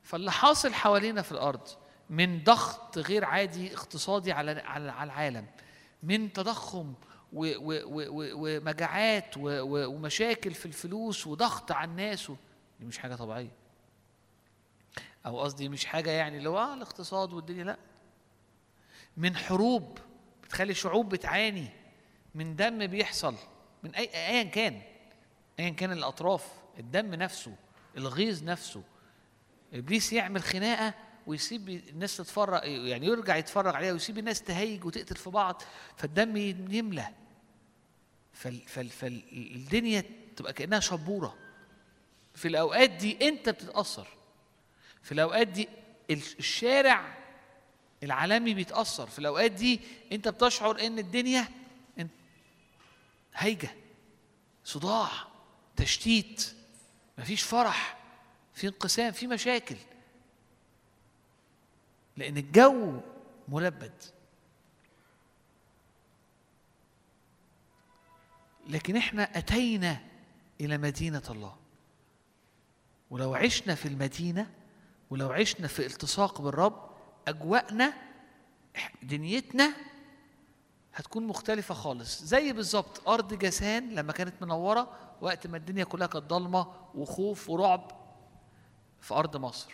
[0.03, 1.67] فاللي حاصل حوالينا في الأرض
[2.09, 5.45] من ضغط غير عادي اقتصادي على على العالم
[6.03, 6.93] من تضخم
[7.33, 12.31] ومجاعات ومشاكل في الفلوس وضغط على الناس
[12.79, 13.51] دي مش حاجة طبيعية.
[15.25, 17.77] أو قصدي مش حاجة يعني اللي هو آه الاقتصاد والدنيا لأ.
[19.17, 19.97] من حروب
[20.53, 21.67] بتخلي شعوب بتعاني
[22.35, 23.35] من دم بيحصل
[23.83, 24.81] من أي أيا كان
[25.59, 26.45] ايا كان الأطراف
[26.79, 27.55] الدم نفسه
[27.97, 28.83] الغيظ نفسه.
[29.73, 30.93] إبليس يعمل خناقة
[31.27, 35.61] ويسيب الناس تتفرج يعني يرجع يتفرج عليها ويسيب الناس تهيج وتقتل في بعض
[35.97, 36.37] فالدم
[36.71, 37.07] يملى.
[38.33, 40.03] فال فال فالدنيا
[40.35, 41.37] تبقى كأنها شبورة.
[42.35, 44.07] في الأوقات دي أنت بتتأثر.
[45.01, 45.69] في الأوقات دي
[46.09, 47.22] ال- الشارع
[48.03, 49.07] العالمي بيتأثر.
[49.07, 49.79] في الأوقات دي
[50.11, 51.47] أنت بتشعر إن الدنيا
[53.35, 53.75] هايجه
[54.63, 55.09] صداع
[55.75, 56.55] تشتيت
[57.17, 57.97] مفيش فرح
[58.53, 59.75] في انقسام في مشاكل.
[62.17, 62.99] لأن الجو
[63.47, 64.01] ملبد.
[68.67, 70.01] لكن إحنا أتينا
[70.61, 71.55] إلى مدينة الله.
[73.11, 74.53] ولو عشنا في المدينة
[75.09, 76.92] ولو عشنا في التصاق بالرب
[77.27, 77.93] أجواءنا
[79.03, 79.73] دنيتنا
[80.95, 82.23] هتكون مختلفة خالص.
[82.23, 87.91] زي بالظبط أرض جسان لما كانت منورة وقت ما الدنيا كلها كانت ضلمة وخوف ورعب
[89.01, 89.71] في أرض مصر.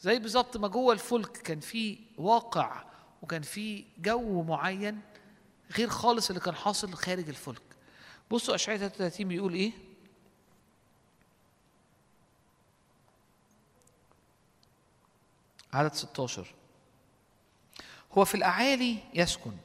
[0.00, 2.84] زي بالظبط ما جوه الفلك كان في واقع
[3.22, 5.00] وكان في جو معين
[5.76, 7.62] غير خالص اللي كان حاصل خارج الفلك.
[8.30, 9.72] بصوا أشعياء 33 بيقول إيه؟
[15.72, 16.54] عدد 16
[18.14, 19.56] هو في الأعالي يسكن.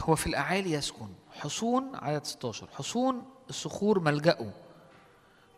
[0.00, 1.08] هو في الأعالي يسكن.
[1.40, 4.52] حصون عدد 16 حصون الصخور ملجأه.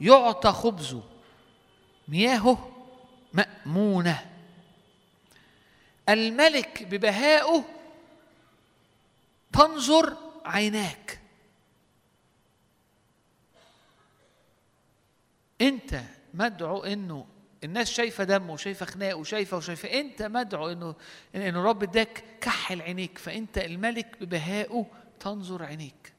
[0.00, 1.02] يعطى خبزه.
[2.08, 2.70] مياهه
[3.32, 4.30] مأمونة.
[6.08, 7.64] الملك ببهائه
[9.52, 11.20] تنظر عيناك.
[15.60, 16.00] انت
[16.34, 17.26] مدعو انه
[17.64, 20.94] الناس شايفة دم وشايفة خناق وشايفة وشايفة انت مدعو انه
[21.34, 24.86] انه رب اداك كحل عينيك فانت الملك ببهائه
[25.20, 26.12] تنظر عينيك.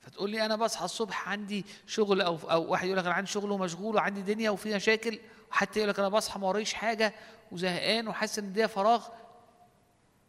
[0.00, 3.50] فتقول لي أنا بصحى الصبح عندي شغل أو أو واحد يقول لك أنا عندي شغل
[3.50, 5.18] ومشغول وعندي دنيا وفي مشاكل
[5.50, 7.14] وحتى يقول لك أنا بصحى ما وريش حاجة
[7.52, 9.08] وزهقان وحاسس إن الدنيا فراغ.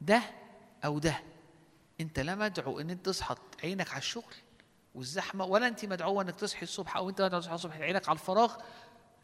[0.01, 0.21] ده
[0.85, 1.23] أو ده.
[2.01, 4.33] أنت لا مدعو إن أنت تصحى عينك على الشغل
[4.95, 8.55] والزحمة ولا أنت مدعوة إنك تصحي الصبح أو أنت مدعو تصحى الصبح عينك على الفراغ.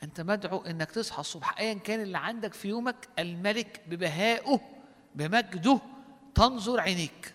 [0.03, 4.59] أنت مدعو إنك تصحى الصبح ايا كان اللي عندك في يومك الملك ببهائه
[5.15, 5.79] بمجده
[6.35, 7.33] تنظر عينيك.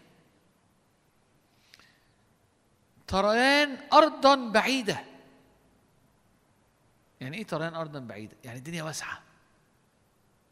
[3.06, 5.04] تريان ارضا بعيدة.
[7.20, 9.22] يعني إيه تريان ارضا بعيدة؟ يعني الدنيا واسعة.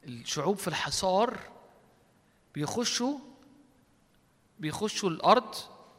[0.05, 1.39] الشعوب في الحصار
[2.55, 3.19] بيخشوا
[4.59, 5.55] بيخشوا الأرض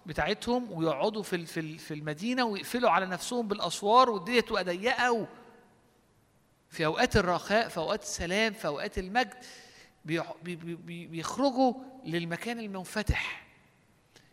[0.06, 5.28] بتاعتهم ويقعدوا في في ال- في المدينة ويقفلوا على نفسهم بالأسوار والدنيا تبقى ضيقة
[6.70, 9.34] في أوقات الرخاء في أوقات السلام في أوقات المجد
[10.86, 11.74] بيخرجوا
[12.06, 13.48] للمكان المنفتح.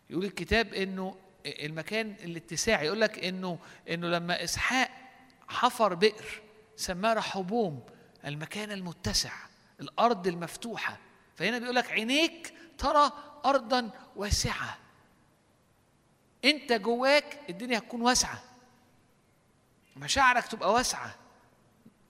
[0.09, 1.15] يقول الكتاب إنه
[1.45, 3.59] المكان الاتساع يقول لك انه
[3.89, 4.89] إنه لما إسحاق
[5.47, 6.41] حفر بئر
[6.75, 7.83] سماه رحبوم
[8.25, 9.31] المكان المتسع
[9.81, 10.97] الأرض المفتوحة.
[11.35, 13.11] فهنا بيقول لك عينيك ترى
[13.45, 14.77] ارضا واسعة.
[16.45, 18.43] أنت جواك الدنيا هتكون واسعة.
[19.95, 21.15] مشاعرك تبقى واسعة.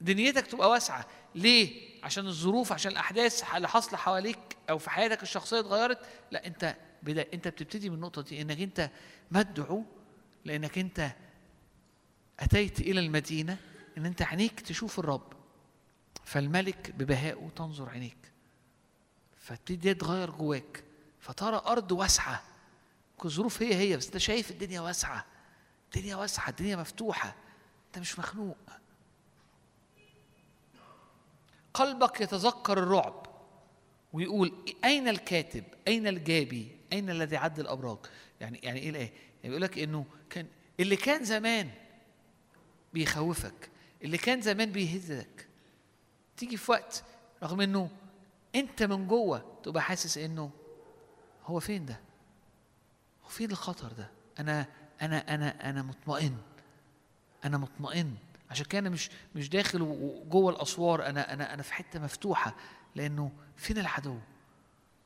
[0.02, 1.06] دنيتك تبقى واسعة.
[1.36, 6.00] ليه؟ عشان الظروف عشان الأحداث اللي حاصلة حواليك أو في حياتك الشخصية اتغيرت.
[6.32, 8.90] لا أنت بدا أنت بتبتدي من النقطة دي إنك أنت
[9.32, 9.84] مدعو
[10.46, 11.12] لإنك أنت
[12.40, 13.58] أتيت إلى المدينة
[13.98, 15.34] إن أنت عينيك تشوف الرب.
[16.24, 18.18] فالملك ببهائه تنظر عينيك.
[19.38, 20.84] فتبتدي تغير جواك.
[21.26, 22.44] فترى أرض واسعة.
[23.26, 25.26] الظروف هي هي بس أنت شايف الدنيا واسعة.
[25.86, 27.36] الدنيا واسعة الدنيا مفتوحة.
[27.88, 28.58] أنت مش مخنوق.
[31.74, 33.26] قلبك يتذكر الرعب
[34.14, 34.54] ويقول
[34.84, 37.98] أين الكاتب؟ أين الجابي؟ أين الذي عد الأبراج؟
[38.42, 40.48] يعني يعني إيه الآية؟ يعني بيقول لك إنه كان
[40.80, 41.72] اللي كان زمان
[42.94, 43.70] بيخوفك
[44.04, 45.48] اللي كان زمان بيهزك.
[46.38, 47.04] تيجي في وقت
[47.44, 47.90] رغم إنه
[48.56, 50.52] أنت من جوه تبقى حاسس إنه
[51.46, 52.00] هو فين ده؟
[53.26, 54.66] هو فين الخطر ده؟ أنا
[55.02, 56.38] أنا أنا أنا مطمئن.
[57.46, 58.16] أنا مطمئن.
[58.52, 59.80] عشان كده أنا مش مش داخل
[60.30, 61.06] جوه الأسوار.
[61.06, 62.56] أنا أنا أنا في حتة مفتوحة.
[62.96, 64.18] لأنه فين العدو؟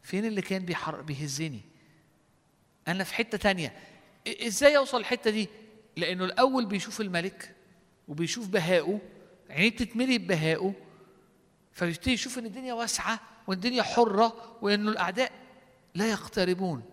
[0.03, 1.61] فين اللي كان بيحر بيهزني؟
[2.87, 3.73] أنا في حتة تانية.
[4.27, 5.49] إزاي أوصل الحتة دي؟
[5.97, 7.55] لأنه الأول بيشوف الملك
[8.07, 8.99] وبيشوف بهائه
[9.49, 10.73] عينيه بتتملي ببهائه
[11.73, 15.31] فبيبتدي يشوف إن الدنيا واسعة والدنيا حرة وإنه الأعداء
[15.95, 16.83] لا يقتربون.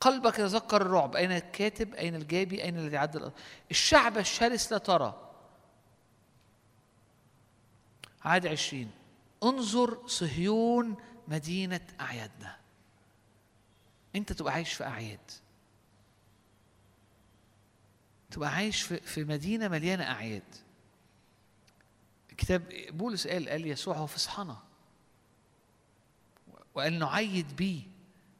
[0.00, 1.16] قلبك يتذكر الرعب.
[1.16, 3.32] أين الكاتب؟ أين الجابي؟ أين الذي عد
[3.70, 5.30] الشعب الشرس لا ترى.
[8.22, 8.90] عاد عشرين.
[9.42, 10.96] انظر صهيون
[11.28, 12.56] مدينة أعيادنا.
[14.16, 15.30] أنت تبقى عايش في أعياد.
[18.30, 20.54] تبقى عايش في, في مدينة مليانة أعياد.
[22.36, 24.58] كتاب بولس قال قال يسوع هو فصحنا
[26.74, 27.82] وقال نعيد بيه.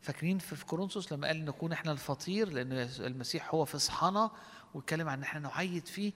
[0.01, 4.31] فاكرين في كورنثوس لما قال نكون إحنا الفطير لأن المسيح هو فصحنا
[4.75, 6.13] واتكلم عن إن إحنا نعيد فيه.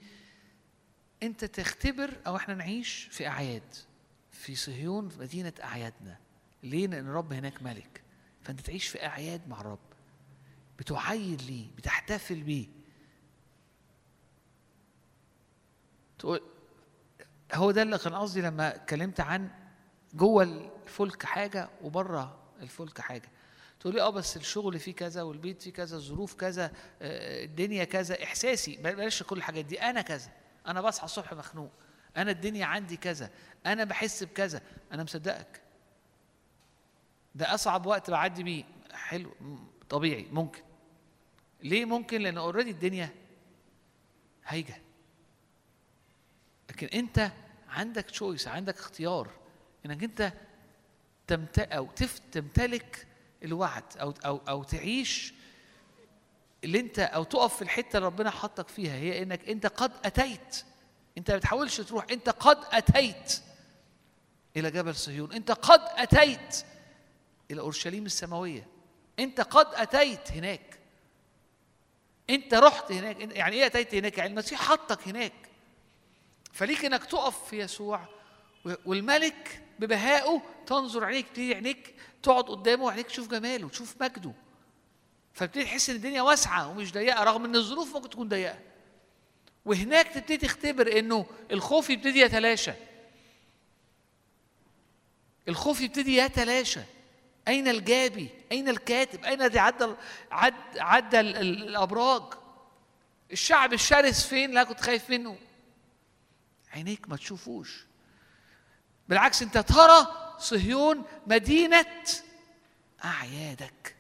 [1.23, 3.75] أنت تختبر أو إحنا نعيش في أعياد
[4.31, 6.19] في صهيون في مدينة أعيادنا.
[6.63, 8.03] ليه؟ لأن الرب هناك ملك.
[8.43, 9.79] فأنت تعيش في أعياد مع الرب.
[10.79, 12.67] بتعيد ليه؟ بتحتفل بيه.
[16.19, 16.41] تقول
[17.55, 19.51] هو ده اللي كان قصدي لما اتكلمت عن
[20.15, 23.29] جوه الفلك حاجة وبره الفلك حاجة.
[23.81, 26.73] تقول لي آه بس الشغل فيه كذا والبيت فيه كذا الظروف كذا
[27.03, 30.31] الدنيا كذا إحساسي بلاش كل الحاجات دي أنا كذا.
[30.67, 31.71] أنا بصحى الصبح مخنوق.
[32.17, 33.31] أنا الدنيا عندي كذا.
[33.67, 34.63] أنا بحس بكذا.
[34.93, 35.61] أنا مصدقك.
[37.35, 38.65] ده أصعب وقت بعدي بيه.
[38.93, 39.33] حلو.
[39.89, 40.27] طبيعي.
[40.33, 40.63] ممكن.
[41.63, 43.09] ليه ممكن؟ لأن already الدنيا
[44.47, 44.83] هايجة.
[46.71, 47.33] لكن أنت
[47.69, 49.31] عندك choice عندك اختيار
[49.87, 50.33] إنك أنت
[51.59, 51.89] أو
[52.33, 53.07] تمتلك
[53.43, 55.35] الوعد أو أو أو تعيش
[56.65, 60.65] اللي أنت أو تقف في الحتة اللي ربنا حطك فيها هي إنك أنت قد أتيت.
[61.19, 63.41] أنت ما بتحاولش تروح أنت قد أتيت
[64.57, 65.33] إلى جبل صهيون.
[65.33, 66.65] أنت قد أتيت
[67.51, 68.67] إلى أورشليم السماوية.
[69.19, 70.79] أنت قد أتيت هناك.
[72.31, 73.37] أنت رحت هناك.
[73.37, 75.33] يعني إيه أتيت هناك؟ يعني المسيح حطك هناك.
[76.53, 78.16] فليك إنك تقف في يسوع
[78.85, 84.33] والملك ببهائه تنظر عينيك تبتدي عينيك تقعد قدامه وعينيك تشوف جماله تشوف مجده.
[85.33, 88.59] فبتبتدي تحس إن الدنيا واسعة ومش ضيقة رغم إن الظروف ممكن تكون ضيقة.
[89.65, 92.73] وهناك تبتدي تختبر إنه الخوف يبتدي يتلاشى.
[95.49, 96.81] الخوف يبتدي يتلاشى.
[97.49, 99.95] أين الجابي؟ أين الكاتب؟ أين الذي عدى
[100.31, 102.23] عد عدى الأبراج؟
[103.33, 105.39] الشعب الشرس فين؟ لا كنت خايف منه.
[106.73, 107.87] عينيك ما تشوفوش.
[109.09, 110.07] بالعكس انت ترى
[110.39, 111.87] صهيون مدينة
[113.05, 113.97] أعيادك.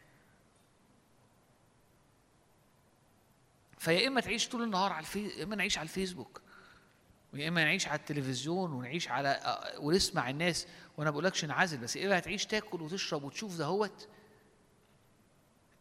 [3.79, 5.29] فيا إما تعيش طول النهار على الفي...
[5.29, 6.41] يا إما نعيش على الفيسبوك
[7.35, 10.67] ويا إما نعيش على التلفزيون ونعيش على ونسمع الناس
[10.99, 14.09] وأنا بقولكش انعزل بس إيه هتعيش تاكل وتشرب وتشوف دهوت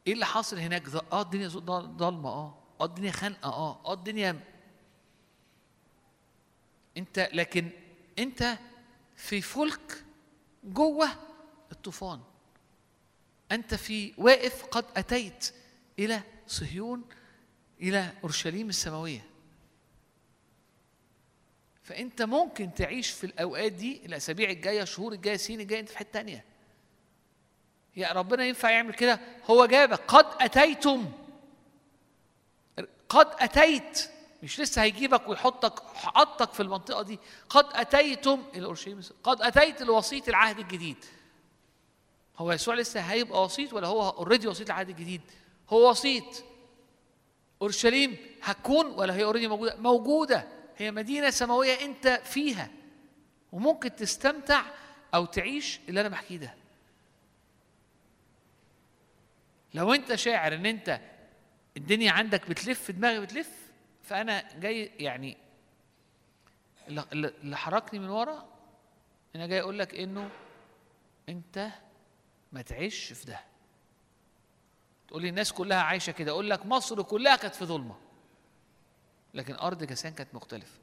[0.08, 4.40] إيه اللي حاصل هناك؟ آه الدنيا ضلمة آه آه الدنيا خانقة آه آه الدنيا
[6.98, 7.70] أنت لكن
[8.20, 8.58] أنت
[9.16, 10.04] في فلك
[10.64, 11.10] جوه
[11.72, 12.22] الطوفان.
[13.52, 15.54] أنت في واقف قد أتيت
[16.00, 17.06] إلى صهيون
[17.82, 19.26] إلى أورشليم السماوية.
[21.84, 26.12] فأنت ممكن تعيش في الأوقات دي الأسابيع الجاية الشهور الجاية السنين الجاية أنت في حتة
[26.12, 26.46] تانية.
[27.96, 30.00] يا ربنا ينفع يعمل كده؟ هو جابك.
[30.08, 31.12] قد أتيتم.
[33.10, 34.10] قد أتيت.
[34.44, 37.20] مش لسه هيجيبك ويحطك حطك في المنطقة دي.
[37.50, 41.06] قد أتيتم إلى أورشليم قد أتيت لوسيط العهد الجديد.
[42.38, 45.22] هو يسوع لسه هيبقى وسيط ولا هو already وسيط العهد الجديد؟
[45.70, 46.44] هو وسيط.
[47.62, 50.48] أورشليم هتكون ولا هي already موجودة؟ موجودة.
[50.78, 52.70] هي مدينة سماوية أنت فيها.
[53.52, 54.62] وممكن تستمتع
[55.14, 56.56] أو تعيش اللي أنا بحكيه ده.
[59.74, 61.00] لو أنت شاعر إن أنت
[61.78, 63.50] الدنيا عندك بتلف دماغي بتلف
[64.06, 65.38] فأنا جاي يعني
[66.90, 68.46] اللي- حركني من ورا
[69.36, 70.30] أنا جاي أقول لك إنه
[71.30, 71.70] أنت
[72.52, 73.40] ما تعيش في ده.
[75.08, 77.96] تقول لي الناس كلها عايشة كده أقول لك مصر كلها كانت في ظلمة
[79.34, 80.80] لكن أرض جسان كانت مختلفة.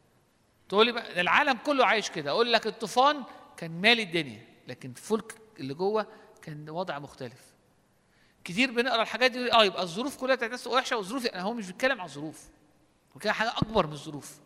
[0.69, 3.23] تقول لي بقى العالم كله عايش كده أقول لك الطوفان
[3.57, 6.07] كان مالي الدنيا لكن الفلك اللي جوه
[6.43, 7.53] كان وضع مختلف.
[8.45, 11.67] كتير بنقرأ الحاجات دي آه يبقى الظروف كلها بتاعت الناس وحشة والظروف أنا هو مش
[11.67, 12.49] بيتكلم عن الظروف
[13.17, 14.37] هو كده حاجة أكبر من الظروف.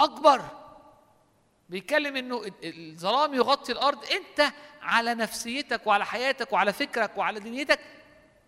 [0.00, 0.42] أكبر.
[1.68, 4.04] بيتكلم إنه ال- ال- الظلام يغطي الأرض.
[4.04, 4.52] أنت
[4.82, 7.80] على نفسيتك وعلى حياتك وعلى فكرك وعلى دنيتك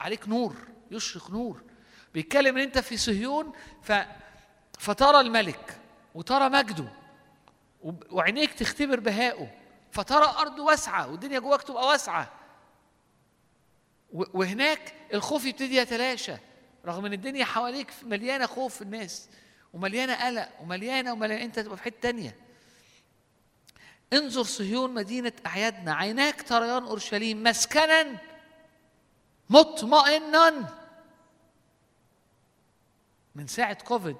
[0.00, 0.56] عليك نور
[0.90, 1.62] يشرق نور.
[2.14, 3.52] بيتكلم إن أنت في صهيون
[3.82, 3.92] ف
[4.78, 5.80] فترى الملك
[6.14, 6.88] وترى مجده
[8.10, 9.50] وعينيك تختبر بهائه.
[9.92, 12.32] فترى أرض واسعة والدنيا جواك تبقى واسعة.
[14.12, 16.34] وهناك الخوف يبتدي يتلاشى.
[16.86, 19.28] رغم إن الدنيا حواليك مليانة خوف في الناس
[19.72, 22.36] ومليانة قلق ومليانة ومليانه أنت تبقى في حتة تانية.
[24.12, 28.18] انظر صهيون مدينة أعيادنا عيناك تريان أورشليم مسكنا
[29.50, 30.74] مطمئنا.
[33.34, 34.16] من ساعة كوفيد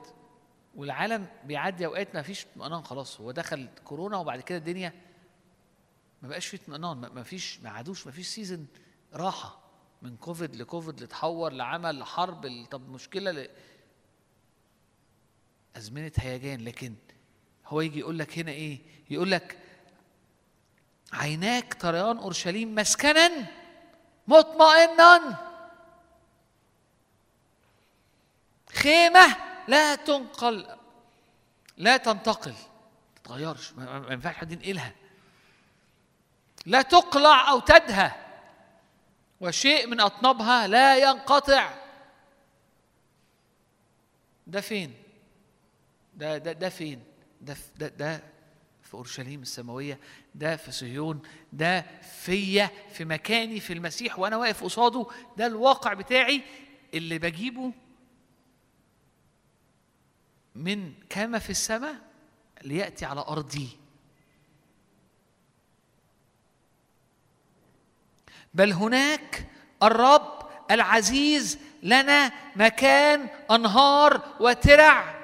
[0.75, 4.93] والعالم بيعدي أوقات ما فيش اطمئنان خلاص هو دخل كورونا وبعد كده الدنيا
[6.23, 8.67] ما بقاش فيه اطمئنان ما فيش ما عادوش ما فيش season
[9.15, 9.68] راحة.
[10.03, 13.51] من كوفيد لكوفيد لتحور لعمل لحرب طب مشكلة ل...
[15.77, 16.95] أزمنة هيجان لكن
[17.67, 18.79] هو يجي يقول لك هنا إيه؟
[19.11, 19.59] يقول لك
[21.13, 23.47] عيناك تريان أورشليم مسكنا
[24.29, 25.49] مطمئنا.
[28.73, 29.37] خيمة
[29.69, 30.77] لا تنقل
[31.77, 32.51] لا تنتقل.
[32.51, 32.59] ما
[33.23, 34.95] تتغيرش ما ينفعش حد ينقلها.
[36.67, 38.28] لا تقلع أو تدهى.
[39.41, 41.75] وشيء من أطنابها لا ينقطع.
[44.47, 44.95] ده فين؟
[46.15, 47.05] ده ده ده فين؟
[47.41, 48.23] ده ده ده
[48.83, 49.99] في أورشليم السماوية
[50.35, 51.81] ده في صهيون ده
[52.21, 55.07] فيا في مكاني في المسيح وأنا واقف قصاده.
[55.37, 56.43] ده الواقع بتاعي.
[56.95, 57.73] اللي بجيبه
[60.55, 61.95] من كما في السماء
[62.65, 63.78] ليأتي على أرضي.
[68.59, 69.47] بل هناك
[69.83, 75.15] الرب العزيز لنا مكان أنهار وترع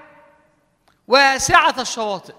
[1.08, 2.34] واسعة الشواطئ.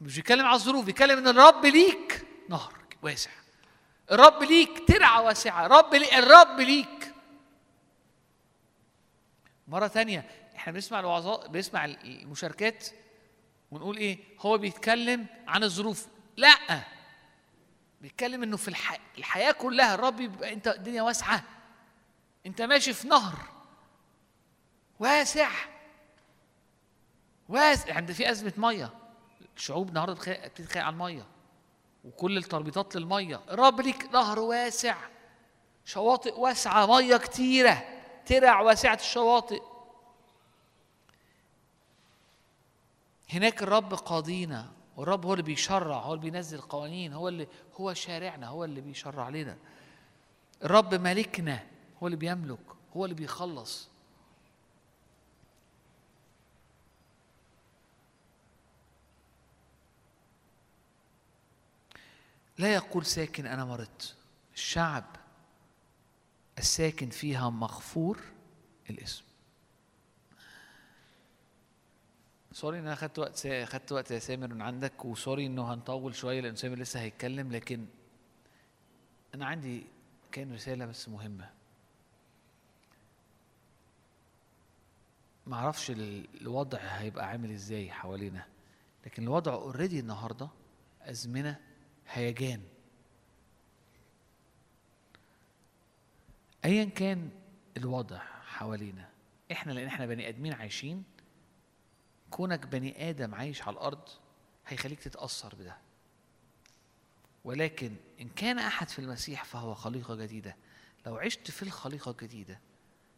[0.00, 2.72] مش بيتكلم على الظروف بيتكلم إن الرب ليك نهر
[3.02, 3.30] واسع.
[4.12, 5.66] الرب ليك ترعة واسعة.
[5.66, 7.14] رب لي الرب ليك.
[9.68, 12.88] مرة تانية إحنا بنسمع الوعظات بنسمع المشاركات
[13.70, 16.06] ونقول إيه؟ هو بيتكلم عن الظروف.
[16.36, 16.82] لأ.
[18.00, 19.00] بيتكلم إنه في الح...
[19.18, 21.44] الحياة كلها الرب يبقى أنت الدنيا واسعة.
[22.46, 23.36] أنت ماشي في نهر.
[25.00, 25.50] واسع.
[27.48, 28.90] واسع عند في أزمة مية.
[29.56, 31.26] الشعوب النهارده بتتخانق على المية.
[32.04, 33.40] وكل التربيطات للمية.
[33.50, 34.96] الرب ليك نهر واسع.
[35.84, 37.84] شواطئ واسعة مية كتيرة.
[38.26, 39.62] ترع واسعة الشواطئ.
[43.32, 44.72] هناك الرب قاضينا.
[45.00, 47.48] والرب هو اللي بيشرع هو اللي بينزل القوانين هو اللي
[47.80, 49.56] هو شارعنا هو اللي بيشرع لنا.
[50.64, 51.66] الرب ملكنا
[52.02, 52.58] هو اللي بيملك
[52.96, 53.88] هو اللي بيخلص.
[62.58, 64.16] لا يقول ساكن أنا مرضت.
[64.54, 65.04] الشعب
[66.58, 68.20] الساكن فيها مغفور
[68.90, 69.29] الاسم.
[72.52, 73.64] سوري إن أنا خدت وقت سا...
[73.92, 77.86] وقت يا سامر من عندك وسوري إنه هنطول شوية لأن سامر لسه هيتكلم لكن
[79.34, 79.86] أنا عندي
[80.32, 81.50] كان رسالة بس مهمة.
[85.90, 88.46] ال- الوضع هيبقى عامل إزاي حوالينا
[89.06, 90.48] لكن الوضع اوريدي النهارده
[91.02, 91.56] أزمنة
[92.12, 92.62] هيجان.
[96.64, 97.30] ايا كان
[97.76, 99.08] الوضع حوالينا
[99.52, 101.04] إحنا لأن إحنا بني آدمين عايشين
[102.30, 104.08] كونك بني آدم عايش على الأرض
[104.66, 105.76] هيخليك تتأثر بده.
[107.44, 110.56] ولكن إن كان أحد في المسيح فهو خليقة جديدة.
[111.06, 112.60] لو عشت في الخليقة الجديدة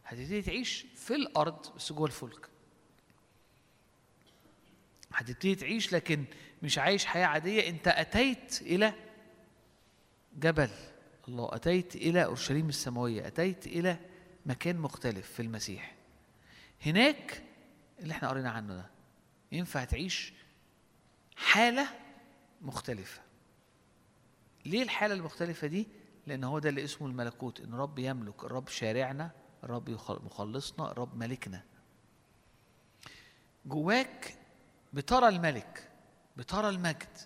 [0.05, 2.49] هتبتدي تعيش في الأرض بس جوه الفلك.
[5.13, 6.25] هتبتدي تعيش لكن
[6.63, 7.69] مش عايش حياة عادية.
[7.69, 8.93] أنت أتيت إلى
[10.35, 10.69] جبل.
[11.27, 13.27] الله أتيت إلى أورشليم السماوية.
[13.27, 13.99] أتيت إلى
[14.45, 15.95] مكان مختلف في المسيح.
[16.85, 17.43] هناك
[17.99, 18.92] اللي إحنا قرينا عنه ده.
[19.53, 20.33] ينفع تعيش
[21.35, 21.87] حالة
[22.61, 23.21] مختلفة.
[24.65, 25.87] ليه الحالة المختلفة دي؟
[26.27, 29.31] لأن هو ده اللي اسمه الملكوت إن رب يملك الرب شارعنا
[29.63, 31.63] الرب مخلصنا الرب ملكنا.
[33.65, 34.37] جواك
[34.93, 35.89] بترى الملك
[36.37, 37.17] بترى المجد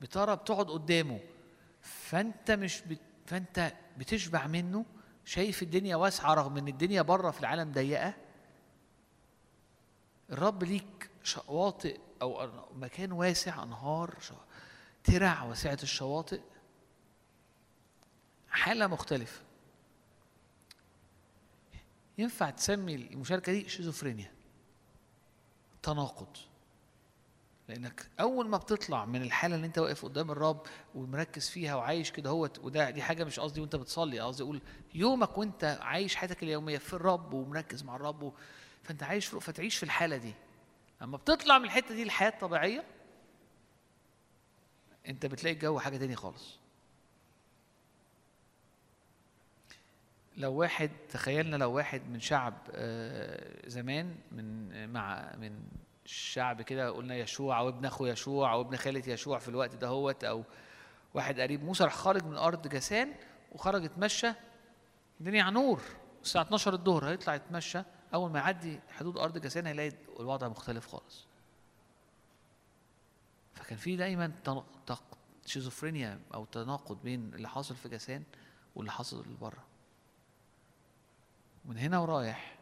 [0.00, 1.20] بترى بتقعد قدامه
[1.80, 3.00] فأنت مش بت...
[3.26, 4.84] فأنت بتشبع منه
[5.24, 8.14] شايف الدنيا واسعة رغم إن الدنيا بره في العالم ضيقة.
[10.30, 14.32] الرب ليك شواطئ أو أن- مكان واسع أنهار ش-
[15.04, 16.40] ترع واسعة الشواطئ
[18.50, 19.40] حالة مختلفة
[22.18, 24.32] ينفع تسمي المشاركة دي شيزوفرينيا
[25.82, 26.36] تناقض
[27.68, 30.62] لأنك أول ما بتطلع من الحالة اللي أنت واقف قدام الرب
[30.94, 34.60] ومركز فيها وعايش كده هو وده دي حاجة مش قصدي وأنت بتصلي قصدي أقول
[34.94, 38.32] يومك وأنت عايش حياتك اليومية في الرب ومركز مع الرب.
[38.82, 39.26] فأنت عايش.
[39.26, 40.34] فتعيش في الحالة دي
[41.02, 42.84] أما بتطلع من الحتة دي الحياة الطبيعيه
[45.08, 46.58] أنت بتلاقي الجو حاجة تاني خالص.
[50.36, 55.62] لو واحد تخيلنا لو واحد من شعب آه، زمان من مع من
[56.04, 59.88] الشعب كده قلنا يشوع أو ابن أخو يشوع أو ابن خالة يشوع في الوقت ده
[59.88, 60.44] هوت أو
[61.14, 63.14] واحد قريب موسى راح خارج من أرض جسان
[63.52, 64.32] وخرج يتمشى
[65.20, 65.82] الدنيا نور
[66.22, 67.82] الساعة 12 الظهر هيطلع يتمشى.
[68.14, 71.26] أول ما يعدي حدود أرض جسان هيلاقي الوضع مختلف خالص.
[73.54, 74.32] فكان في دايما
[75.46, 78.22] شيزوفرينيا أو تناقض بين اللي حاصل في جسان
[78.74, 79.64] واللي حاصل بره.
[81.64, 82.58] من هنا ورايح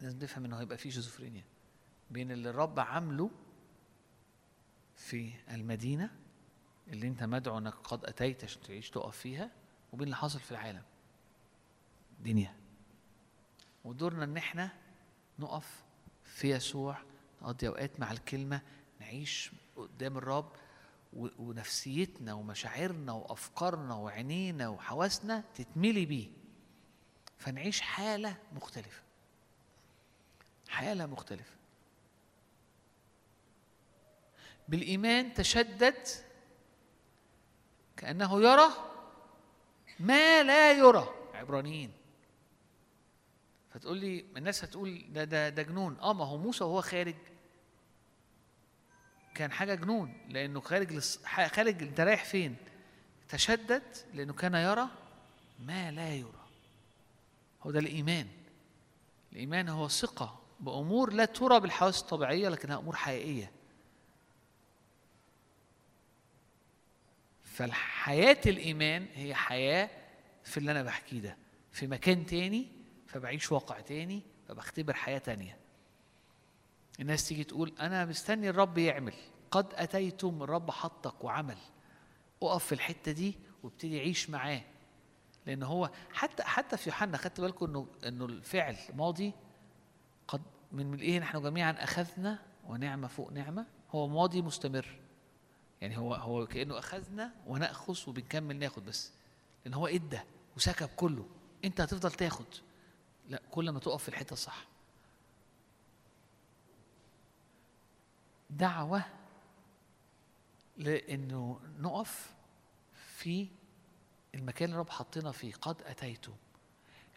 [0.00, 1.44] لازم تفهم إنه هيبقى في شيزوفرينيا
[2.10, 3.30] بين اللي الرب عامله
[4.96, 6.10] في المدينة
[6.88, 9.50] اللي أنت مدعو إنك قد أتيت عشان تعيش تقف فيها
[9.92, 10.82] وبين اللي حاصل في العالم.
[12.20, 12.63] دنيا.
[13.84, 14.70] ودورنا إن إحنا
[15.38, 15.82] نقف
[16.24, 16.96] في يسوع
[17.42, 18.60] نقضي أوقات مع الكلمة
[19.00, 20.52] نعيش قدام الرب
[21.12, 26.28] ونفسيتنا ومشاعرنا وأفكارنا وعينينا وحواسنا تتملي بيه.
[27.38, 29.02] فنعيش حالة مختلفة.
[30.68, 31.54] حالة مختلفة.
[34.68, 36.08] بالإيمان تشدد
[37.96, 38.68] كأنه يرى
[40.00, 41.08] ما لا يرى.
[41.34, 41.92] عبرانيين.
[43.74, 45.96] فتقول لي الناس هتقول ده ده ده جنون.
[46.00, 47.14] آه ما هو موسى وهو خارج
[49.34, 51.24] كان حاجة جنون لأنه خارج للص...
[51.24, 52.56] ح- خارج أنت رايح فين؟
[53.28, 53.82] تشدد
[54.14, 54.88] لأنه كان يرى
[55.58, 56.46] ما لا يرى.
[57.62, 58.28] هو ده الإيمان.
[59.32, 63.50] الإيمان هو ثقة بأمور لا ترى بالحواس الطبيعية لكنها أمور حقيقية.
[67.44, 69.90] فالحياة الإيمان هي حياة
[70.44, 71.36] في اللي أنا بحكيه ده.
[71.72, 72.68] في مكان تاني
[73.14, 75.58] فبعيش واقع تاني فبختبر حياة تانية.
[77.00, 79.14] الناس تيجي تقول أنا مستني الرب يعمل.
[79.50, 81.56] قد أتيتم الرب حطك وعمل.
[82.42, 84.62] أقف في الحتة دي وابتدي عيش معاه.
[85.46, 89.32] لأن هو حتى حتى في يوحنا خدت بالكم إنه إنه الفعل ماضي؟
[90.28, 90.42] قد
[90.72, 95.00] من ملئه نحن جميعا أخذنا ونعمة فوق نعمة؟ هو ماضي مستمر.
[95.80, 99.12] يعني هو هو كأنه أخذنا ونأخذ وبنكمل ناخد بس.
[99.64, 100.20] لأن هو إدى
[100.56, 101.26] وسكب كله.
[101.64, 102.46] أنت هتفضل تاخد
[103.28, 104.66] لا كل ما تقف في الحتة الصح.
[108.50, 109.04] دعوة
[110.76, 112.32] لإنه نقف
[113.16, 113.46] في
[114.34, 115.54] المكان اللي رب حطينا فيه.
[115.54, 116.32] قد اتيتم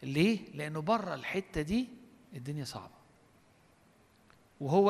[0.04, 1.88] ليه؟ لإنه بره الحتة دي
[2.34, 2.98] الدنيا صعبة.
[4.60, 4.90] وهو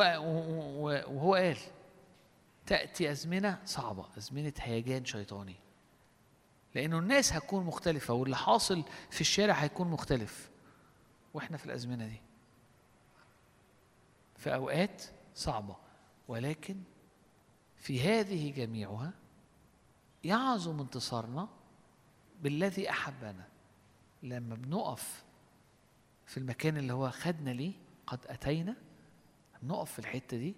[1.07, 1.57] وهو قال
[2.65, 5.55] تأتي أزمنة صعبة أزمنة هيجان شيطاني.
[6.75, 10.49] لإنه الناس هتكون مختلفة واللي حاصل في الشارع هيكون مختلف.
[11.33, 12.21] وإحنا في الازمنة دي.
[14.35, 15.03] في اوقات
[15.35, 15.75] صعبة
[16.27, 16.75] ولكن
[17.75, 19.13] في هذه جميعها
[20.23, 21.47] يعظم انتصارنا
[22.41, 23.47] بالذي أحبنا.
[24.23, 25.23] لما بنقف
[26.25, 27.73] في المكان اللي هو خدنا ليه
[28.07, 28.75] قد أتينا
[29.61, 30.55] بنقف في الحتة دي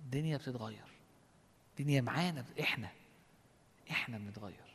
[0.00, 0.84] الدنيا بتتغير.
[1.70, 2.90] الدنيا معانا إحنا
[3.90, 4.69] إحنا بنتغير.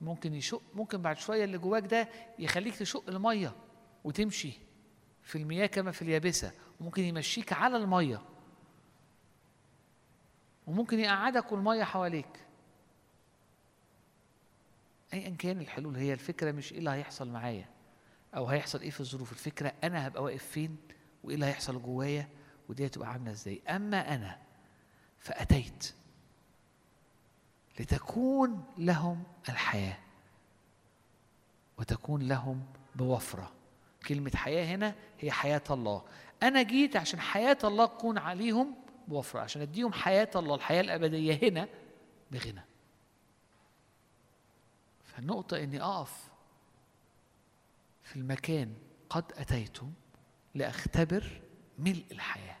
[0.00, 2.08] ممكن يشق ممكن بعد شوية اللي جواك ده
[2.38, 3.52] يخليك تشق المية
[4.04, 4.52] وتمشي
[5.22, 8.22] في المياه كما في اليابسة وممكن يمشيك على المية.
[10.66, 12.46] وممكن يقعدك والمية حواليك.
[15.14, 17.68] ايا كان الحلول هي الفكرة مش إيه اللي هيحصل معايا
[18.36, 19.32] أو هيحصل إيه في الظروف.
[19.32, 20.76] الفكرة أنا هبقى واقف فين
[21.24, 22.28] وإيه اللي هيحصل جوايا
[22.68, 23.62] ودي هتبقى عاملة إزاي.
[23.68, 24.38] أما أنا
[25.18, 25.94] فأتيت.
[27.80, 29.98] لتكون لهم الحياة.
[31.78, 33.52] وتكون لهم بوفرة.
[34.06, 36.04] كلمة حياة هنا هي حياة الله.
[36.42, 38.74] أنا جيت عشان حياة الله تكون عليهم
[39.08, 41.68] بوفرة عشان أديهم حياة الله الحياة الأبدية هنا
[42.30, 42.64] بغنى.
[45.04, 46.28] فالنقطة إني أقف
[48.04, 48.74] في المكان
[49.10, 49.92] قد أتيتم
[50.54, 51.42] لأختبر
[51.78, 52.56] ملء الحياة.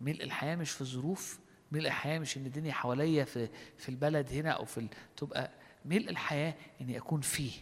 [0.00, 1.38] ملء الحياة مش في الظروف
[1.72, 3.48] ملء الحياة مش إن الدنيا حواليا في
[3.78, 4.88] في البلد هنا أو في.
[5.16, 5.50] تبقى
[5.84, 7.52] ملء الحياة إني أكون فيه.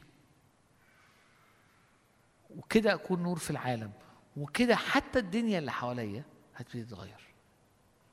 [2.51, 3.93] وكده أكون نور في العالم.
[4.37, 6.25] وكده حتى الدنيا اللي حواليا
[6.57, 7.21] هتبتدي تتغير.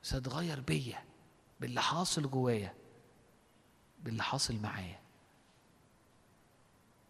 [0.02, 1.04] بس هتتغير بيا
[1.60, 2.74] باللي حاصل جوايا
[4.02, 5.00] باللي حاصل معايا.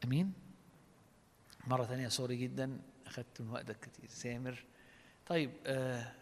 [0.05, 0.33] أمين؟
[1.67, 4.11] مرة تانية سوري جدا أخدت من وقتك كتير.
[4.11, 4.65] سامر.
[5.27, 6.13] طيب آه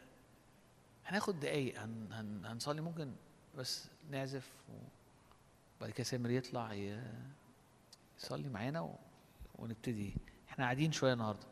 [1.06, 3.12] هناخد دقايق هن هن هنصلي ممكن
[3.58, 4.52] بس نعزف
[5.78, 6.72] وبعد كده سامر يطلع
[8.18, 8.94] يصلي معانا و...
[9.58, 10.14] ونبتدي.
[10.48, 11.46] إحنا قاعدين شوية النهاردة.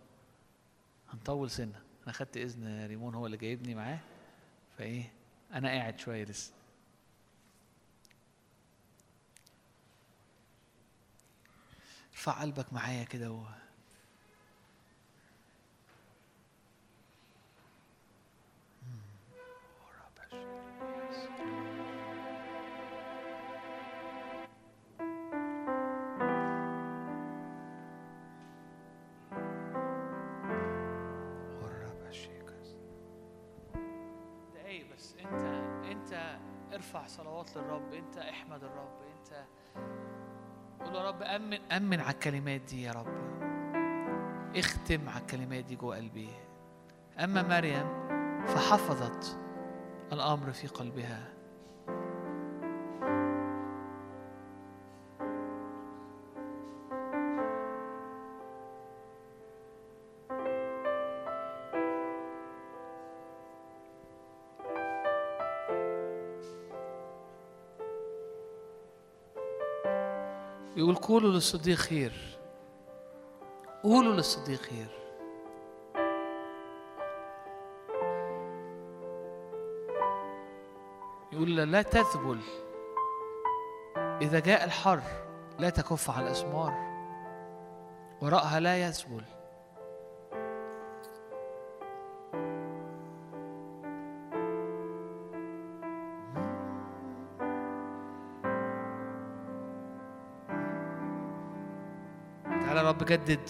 [1.09, 1.83] هنطول سنة.
[2.05, 3.99] أنا خدت إذن ريمون هو اللي جايبني معاه.
[4.79, 5.13] فإيه
[5.53, 6.53] أنا قاعد شوية لسه.
[12.13, 13.45] ارفع قلبك معايا كده
[36.93, 37.93] ارفع صلوات للرب.
[37.93, 39.45] انت احمد الرب انت
[40.85, 43.07] قول يا رب أمن أمن على الكلمات دي يا رب.
[44.57, 46.29] اختم على الكلمات دي جوه قلبي.
[47.19, 47.87] أما مريم
[48.47, 49.39] فحفظت
[50.13, 51.33] الأمر في قلبها.
[70.77, 72.13] يقول قولوا للصديق خير.
[73.83, 74.87] قولوا للصديق خير.
[81.33, 82.41] يقول لا- تذبل.
[83.97, 85.01] إذا جاء الحر
[85.59, 86.73] لا تكف على الأسمار.
[88.23, 89.25] وراءها لا يذبل.
[103.13, 103.41] جدد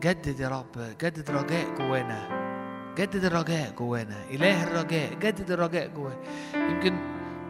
[0.00, 2.48] جدد يا رب جدد رجاء جوانا
[2.96, 6.16] جدد الرجاء جوانا إله الرجاء جدد الرجاء جوانا.
[6.54, 6.96] يمكن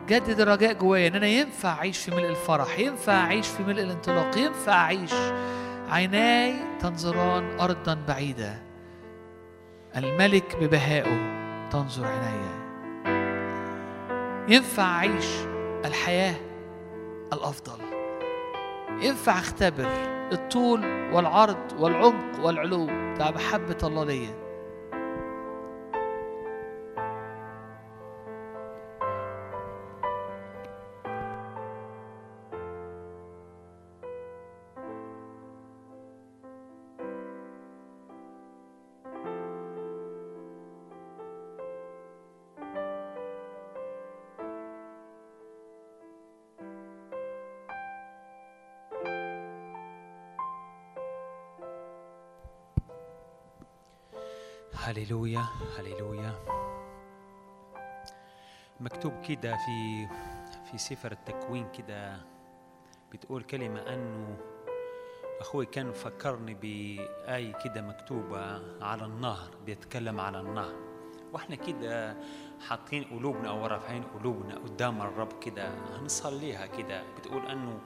[0.09, 4.39] جدد الرجاء جوايا إن أنا ينفع أعيش في ملء الفرح ينفع أعيش في ملء الانطلاق
[4.39, 5.15] ينفع أعيش
[5.89, 8.59] عيناي تنظران ارضا بعيدة.
[9.97, 11.39] الملك ببهائه
[11.71, 12.59] تنظر عيني.
[14.49, 15.27] ينفع أعيش
[15.85, 16.35] الحياة
[17.33, 17.79] الأفضل.
[19.03, 20.18] ينفع أختبر.
[20.33, 20.81] الطول
[21.13, 22.87] والعرض والعمق والعلو.
[22.87, 24.48] بتاع محبه الله ليا.
[55.77, 56.35] هللويا.
[58.81, 60.09] مكتوب كده في
[60.71, 62.17] في سفر التكوين كده
[63.13, 64.37] بتقول كلمة أنه
[65.41, 70.75] أخوي كان فكرني بآية كده مكتوبة على النهر بيتكلم على النهر.
[71.33, 72.17] وإحنا كده
[72.69, 77.03] حاطين قلوبنا أو رافعين قلوبنا قدام الرب كده هنصليها كده.
[77.19, 77.79] بتقول أنه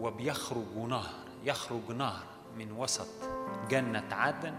[0.00, 2.24] وبيخرج نهر يخرج نهر
[2.56, 3.08] من وسط
[3.70, 4.54] جنة عدن.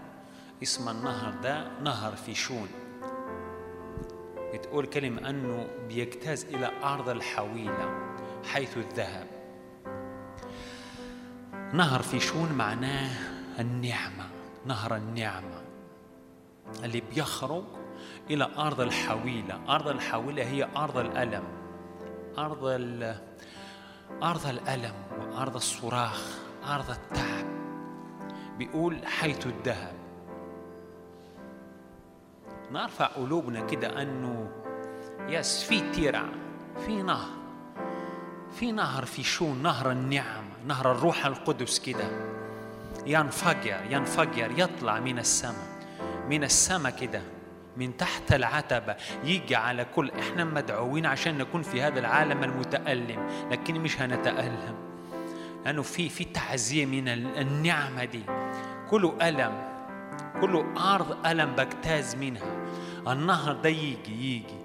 [0.64, 2.68] اسم النهر ده نهر فيشون
[4.54, 9.26] بتقول كلمة أنه بيجتاز إلى أرض الحويلة حيث الذهب.
[11.72, 13.10] نهر فيشون معناه
[13.60, 14.24] النعمة
[14.66, 15.62] نهر النعمة
[16.84, 17.64] اللي بيخرج
[18.30, 19.74] إلى أرض الحويلة.
[19.74, 21.44] أرض الحويلة هي أرض الألم
[22.38, 22.64] أرض
[24.22, 26.38] أرض الألم وأرض الصراخ
[26.68, 27.46] أرض التعب.
[28.58, 30.03] بيقول حيث الذهب.
[32.72, 34.48] نرفع قلوبنا كده أنه
[35.28, 36.24] يس في ترع
[36.86, 37.28] في نهر
[38.58, 42.04] في نهر في شون نهر النعم نهر الروح القدس كده.
[43.06, 45.74] ينفجر ينفجر يطلع من السماء
[46.30, 47.22] من السماء كده
[47.76, 53.74] من تحت العتبة يجي على كل إحنا مدعوين عشان نكون في هذا العالم المتألم لكن
[53.80, 54.74] مش هنتألم.
[55.64, 58.22] لأنه في في تعزية من ال- النعمة دي.
[58.90, 59.73] كله ألم.
[60.40, 62.56] كله أرض ألم بجتاز منها.
[63.08, 64.64] النهر ده يجي يجي.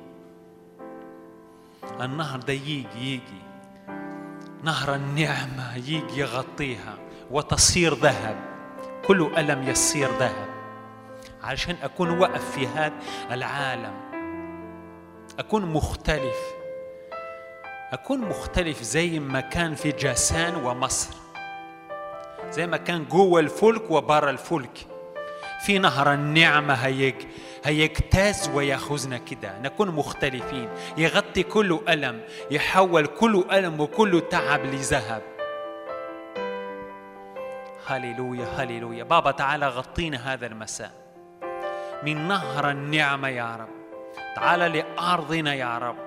[2.02, 3.42] النهر ده يجي يجي.
[4.64, 6.98] نهر النعمة يجي يغطيها
[7.32, 8.36] وتصير ذهب.
[9.08, 10.48] كل ألم يصير ذهب.
[11.44, 12.94] علشان أكون واقف في هذا
[13.32, 13.94] العالم.
[15.40, 16.38] أكون مختلف.
[17.92, 21.16] أكون مختلف زي ما كان في جاسان ومصر.
[22.50, 24.89] زي ما كان جوه الفلك وبره الفلك.
[25.60, 27.16] في نهر النعمة هيج
[27.64, 29.60] هيجتاز ويأخذنا كده.
[29.60, 30.70] نكون مختلفين.
[30.98, 32.22] يغطي كل ألم
[32.52, 35.22] يحول كل ألم وكل تعب لذهب.
[37.88, 39.04] هللويا هللويا.
[39.04, 40.92] بابا تعالى غطينا هذا المساء.
[42.04, 43.70] من نهر النعمة يا رب.
[44.36, 45.98] تعالى لأرضنا يا رب.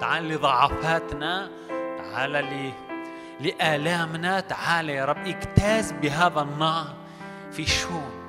[0.00, 1.50] تعالى لضعفاتنا.
[1.98, 2.72] تعالى ل...
[3.40, 4.40] لآلامنا.
[4.40, 5.26] تعالى يا رب.
[5.26, 6.94] اجتاز بهذا النهر
[7.52, 8.21] في شون.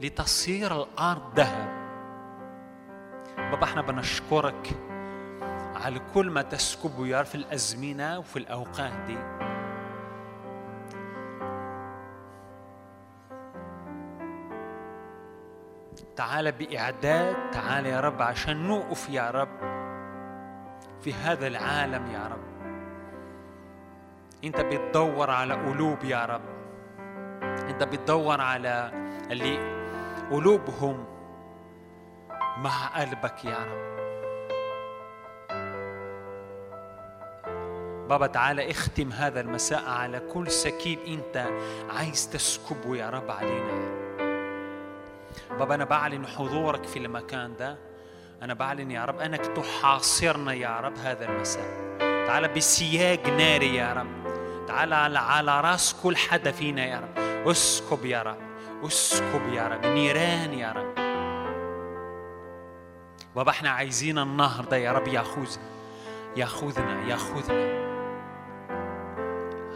[0.00, 1.76] لتصير الأرض ذهب.
[3.36, 4.76] بابا إحنا بنشكرك
[5.74, 9.18] على كل ما تسكبه يا في الأزمنة وفي الأوقات دي.
[16.16, 19.58] تعالى بإعداد تعالى يا رب عشان نوقف يا رب
[21.00, 22.46] في هذا العالم يا رب.
[24.44, 26.42] انت بتدور على قلوب يا رب.
[27.42, 28.90] انت بتدور على
[29.30, 29.75] اللي
[30.30, 31.04] قلوبهم
[32.58, 33.86] مع قلبك يا رب.
[38.08, 41.46] بابا تعالى اختم هذا المساء على كل سكيب انت
[41.90, 44.06] عايز تسكبه يا رب علينا.
[45.58, 47.76] بابا أنا بعلن حضورك في المكان ده.
[48.42, 51.98] أنا بعلن يا رب أنك تحاصرنا يا رب هذا المساء.
[52.26, 54.26] تعالى بسياج ناري يا رب.
[54.66, 57.48] تعالى على رأس كل حدا فينا يا رب.
[57.48, 58.45] اسكب يا رب.
[58.84, 60.94] اسكب يا رب نيران يا رب.
[63.36, 65.56] بابا إحنا عايزين النهر ده يا رب ياخذ
[66.36, 67.86] ياخذنا ياخذنا.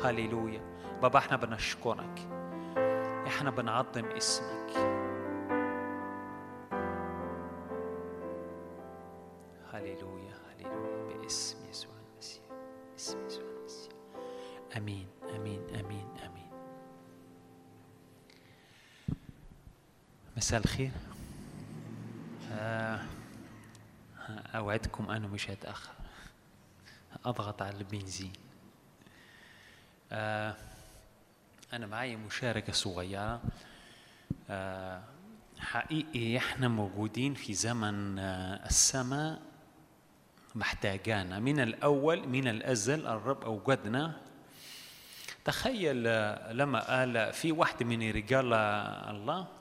[0.05, 0.61] هللويا.
[1.03, 2.29] بابا إحنا بنشكرك.
[3.27, 4.71] إحنا بنعظم اسمك.
[9.73, 11.17] هللويا هللويا.
[11.23, 12.43] باسم يسوع المسيح
[12.93, 13.93] باسم يسوع المسيح.
[14.77, 15.10] آمين.
[20.51, 20.91] مساء الخير.
[22.53, 23.01] آه،
[24.55, 25.93] أوعدكم انه مش هتأخر.
[27.25, 28.33] أضغط على البنزين.
[30.13, 30.55] آه،
[31.73, 33.41] أنا معي مشاركة صغيرة.
[34.51, 35.03] آه،
[35.59, 39.41] حقيقي إحنا موجودين في زمن السماء
[40.55, 41.39] محتاجانا.
[41.39, 44.21] من الأول من الأزل الرب أوجدنا.
[45.45, 46.05] تخيل
[46.57, 49.60] لما قال في واحد من رجال الله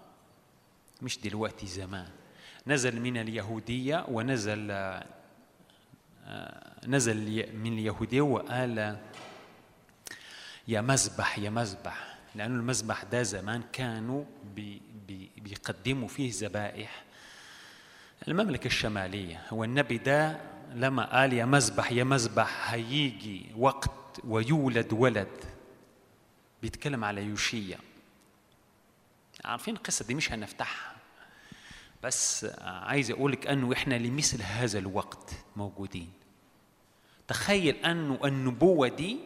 [1.01, 2.07] مش دلوقتي زمان.
[2.67, 5.05] نزل من اليهودية ونزل آه،
[6.87, 8.97] نزل من اليهودية وقال
[10.67, 12.17] يا مذبح يا مذبح.
[12.35, 14.23] لأنه المذبح ده زمان كانوا
[14.55, 17.03] بي بي بيقدموا فيه ذبائح
[18.27, 19.41] المملكة الشمالية.
[19.49, 20.37] هو النبي ده
[20.75, 25.43] لما قال يا مذبح يا مذبح هيجي وقت ويولد ولد.
[26.61, 27.77] بيتكلم على يوشيا.
[29.45, 30.88] عارفين القصة دي؟ مش هنفتحها.
[32.03, 36.11] بس عايز أقول لك أنه إحنا لمثل هذا الوقت موجودين.
[37.27, 39.19] تخيل أنه النبوة دي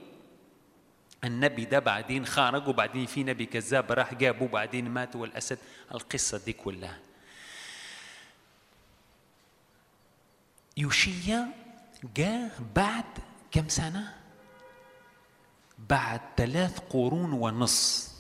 [1.24, 5.58] النبي ده بعدين خرج وبعدين في نبي كذاب راح جابه وبعدين مات والأسد.
[5.92, 7.00] القصة دي كلها.
[10.78, 11.48] يوشيا
[12.16, 13.06] جاء بعد
[13.52, 14.18] كم سنة؟
[15.90, 18.14] بعد ثلاث قرون ونص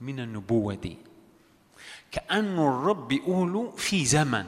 [0.00, 0.96] من النبوة دي.
[2.14, 4.46] كأنه الرب بيقوله في زمن.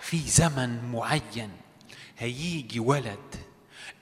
[0.00, 1.50] في زمن معين.
[2.18, 3.36] هيجي ولد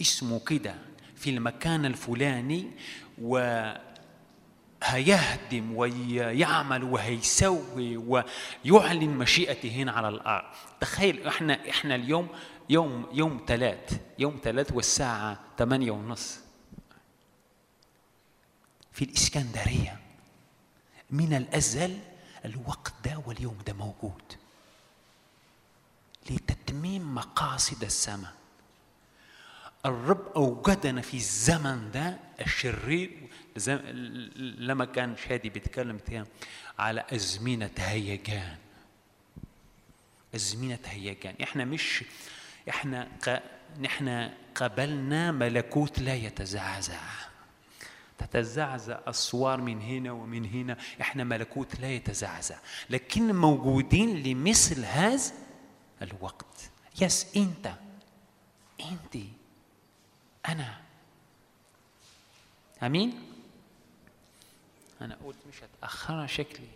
[0.01, 0.75] اسمه كده
[1.17, 2.71] في المكان الفلاني
[3.19, 3.83] وهيهدم
[5.77, 10.45] ويعمل وهيسوي ويعلن مشيئته هنا على الأرض.
[10.81, 12.29] تخيل إحنا إحنا اليوم
[12.71, 16.41] يوم يوم ثلاث يوم ثلاث والساعة ثمانية ونص
[18.93, 20.04] في الإسكندرية.
[21.11, 21.99] من الأزل
[22.45, 24.23] الوقت ده واليوم ده موجود.
[26.31, 28.33] لتتميم مقاصد السماء
[29.87, 33.29] الرب أوجدنا في الزمن ده الشرير.
[34.37, 36.01] لما كان شادي بيتكلم
[36.79, 38.57] على أزمنة هيجان.
[40.35, 41.35] أزمنة هيجان.
[41.43, 42.05] إحنا مش
[42.69, 43.43] إحنا ق...
[43.81, 47.01] نحن قبلنا ملكوت لا يتزعزع.
[48.19, 50.77] تتزعزع أسوار من هنا ومن هنا.
[51.01, 52.59] إحنا ملكوت لا يتزعزع
[52.91, 55.33] لكن موجودين لمثل هذا
[56.03, 56.71] الوقت.
[57.01, 57.75] يس أنت.
[58.81, 59.25] أنت.
[60.49, 60.81] أنا.
[62.83, 63.33] أمين؟
[65.01, 66.69] أنا قلت مش هتأخر شكلي.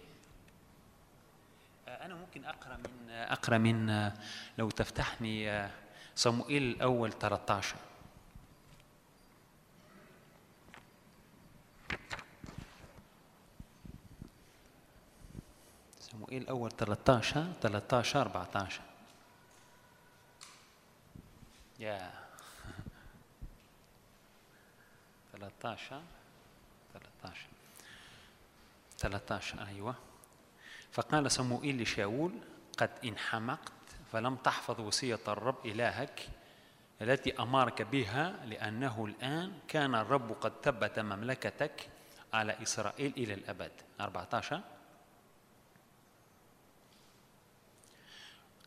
[1.89, 4.10] أنا ممكن أقرأ من أقرأ من
[4.59, 5.69] لو تفتحني
[6.16, 7.77] صموئيل الأول 13
[16.29, 18.81] صموئيل الأول 13 13 14
[21.79, 22.11] يا.
[25.33, 26.03] 13
[26.93, 27.47] 13
[28.99, 29.95] 13 أيوة.
[30.93, 32.33] فقال صموئيل لشاول
[32.79, 33.73] قد انحمقت
[34.13, 36.29] فلم تحفظ وصية الرب إلهك
[37.03, 41.89] التي أمرك بها لأنه الآن كان الرب قد ثبت مملكتك
[42.33, 43.73] على إسرائيل إلى الأبد.
[44.01, 44.78] 14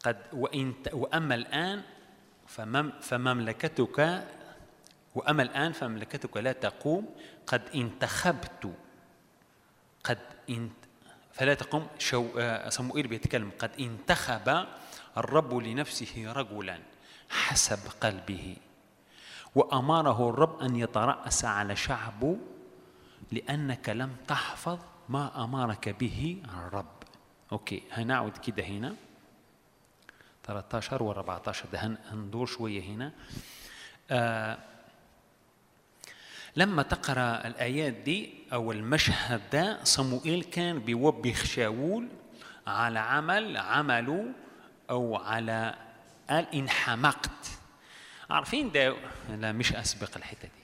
[0.04, 1.82] قد وإن وأما الآن
[2.48, 4.28] فمم فمملكتك
[5.16, 7.10] وأما الآن فمملكتك لا تقوم
[7.48, 8.74] قد انتخبت
[10.04, 10.20] قد
[10.50, 10.74] انت
[11.34, 12.28] فلا تقوم شو
[12.70, 14.66] صموئيل بيتكلم قد انتخب
[15.18, 16.80] الرب لنفسه رجلا
[17.30, 18.56] حسب قلبه
[19.56, 22.38] وأمره الرب أن يترأس على شعبه
[23.32, 24.80] لأنك لم تحفظ
[25.10, 27.04] ما أمرك به الرب.
[27.52, 28.96] أوكي هنعود كده هنا.
[30.44, 33.12] 13 و 14 ده هندور شوية هنا.
[34.12, 34.58] آه
[36.56, 42.08] لما تقرأ الآيات دي أو المشهد ده صموئيل كان بيوبخ شاول
[42.68, 44.26] على عمل عمله
[44.90, 45.76] أو على
[46.30, 47.48] قال انحمقت
[48.30, 48.96] عارفين ده؟
[49.30, 50.64] لا مش أسبق الحتة دي.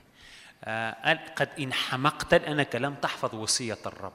[0.64, 4.12] آه قال قد انحمقت لانك لم تحفظ وصية الرب.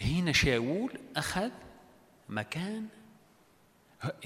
[0.00, 1.50] هنا شاول أخذ
[2.28, 2.86] مكان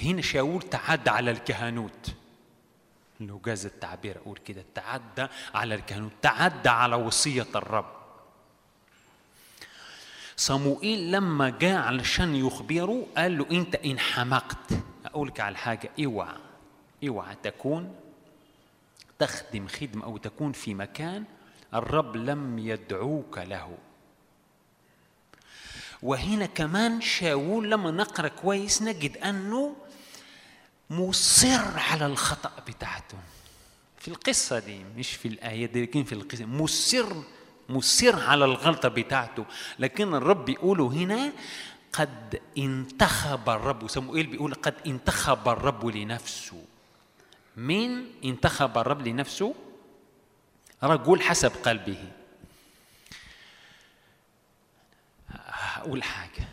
[0.03, 2.15] هنا شاول تعدى على الكهنوت.
[3.21, 7.99] لو جاز التعبير أقول كده تعدى على الكهنوت تعدى على وصية الرب.
[10.37, 14.73] صموئيل لما جاء علشان يخبره قال له أنت ان حمقت
[15.07, 16.37] أقول لك على حاجة اوعى
[17.09, 17.95] اوعى تكون
[19.19, 21.25] تخدم خدمة أو تكون في مكان
[21.75, 23.79] الرب لم يدعوك له.
[26.03, 29.77] وهنا كمان شاول لما نقرأ كويس نجد أنه
[30.91, 33.19] مصر على الخطأ بتاعته.
[33.99, 36.45] في القصة دي مش في الآية دي لكن في القصة.
[36.45, 37.07] مصر
[37.69, 39.45] مصر على الغلطة بتاعته.
[39.79, 41.33] لكن الرب بيقوله هنا
[41.93, 43.87] قد انتخب الرب.
[43.89, 46.65] صموئيل بيقول قد انتخب الرب لنفسه.
[47.57, 49.55] مين انتخب الرب لنفسه؟
[50.83, 52.13] رجل حسب قلبه.
[55.79, 56.49] هقول حاجة.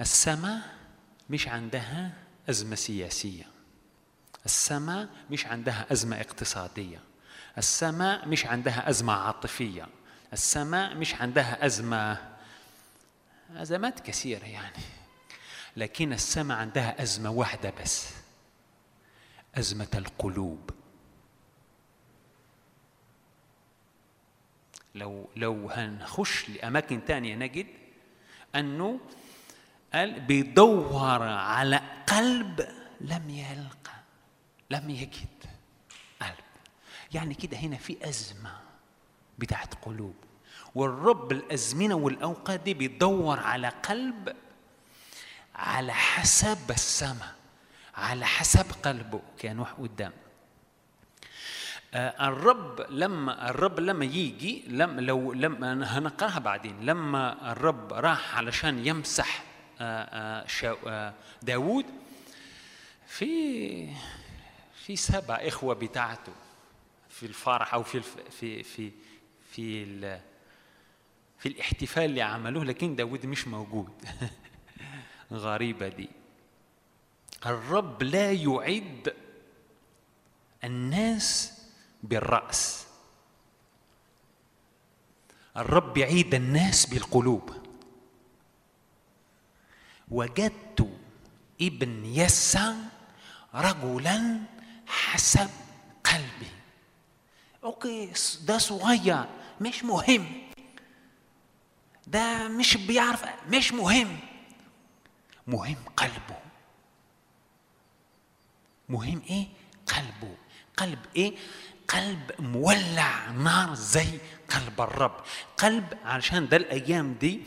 [0.00, 0.60] السماء
[1.30, 2.12] مش عندها
[2.50, 3.44] أزمة سياسية.
[4.44, 7.00] السماء مش عندها أزمة اقتصادية.
[7.58, 9.88] السماء مش عندها أزمة عاطفية.
[10.32, 12.34] السماء مش عندها أزمة
[13.56, 14.82] أزمات كثيرة يعني.
[15.76, 18.08] لكن السماء عندها أزمة واحدة بس.
[19.54, 20.70] أزمة القلوب.
[24.94, 27.66] لو لو هنخش لأماكن تانية نجد
[28.56, 29.00] أنه
[29.94, 32.68] قال بيدور على قلب
[33.00, 33.94] لم يلقى
[34.70, 35.44] لم يجد
[36.22, 36.34] قلب.
[37.14, 38.52] يعني كده هنا في أزمة
[39.38, 40.14] بتاعت قلوب.
[40.74, 44.36] والرب الأزمنة والأوقات دي بيدور على قلب
[45.54, 47.34] على حسب السماء
[47.94, 50.12] على حسب قلبه كان قدام.
[51.94, 56.80] الرب لما الرب لما يجي لما لو لما هنقراها بعدين.
[56.86, 59.44] لما الرب راح علشان يمسح
[59.80, 60.44] آه
[60.86, 61.84] آه داوود
[63.06, 63.94] في
[64.74, 66.32] في سبع إخوة بتاعته
[67.08, 68.00] في الفرح أو في
[68.30, 68.92] في في
[69.50, 69.84] في
[71.38, 73.92] في الاحتفال اللي عملوه لكن داود مش موجود.
[75.32, 76.08] غريبة دي.
[77.46, 79.14] الرب لا يعد
[80.64, 81.53] الناس
[82.04, 82.86] بالرأس.
[85.56, 87.50] الرب يعيد الناس بالقلوب.
[90.10, 90.88] وجدت
[91.60, 92.74] ابن يسع
[93.54, 94.40] رجلا
[94.86, 95.50] حسب
[96.04, 96.50] قلبي.
[97.64, 98.12] okay
[98.42, 99.24] ده صغير
[99.60, 100.42] مش مهم.
[102.06, 104.18] ده مش بيعرف مش مهم.
[105.46, 106.38] مهم قلبه.
[108.88, 109.46] مهم إيه؟
[109.86, 110.34] قلبه.
[110.76, 111.36] قلب إيه؟
[111.88, 114.18] قلب مولع نار زي
[114.50, 115.16] قلب الرب.
[115.58, 117.40] قلب علشان ده الأيام دي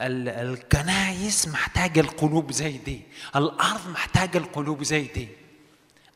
[0.00, 3.02] ال- الكنايس محتاجه القلوب زي دي.
[3.36, 5.28] الأرض محتاجه القلوب زي دي.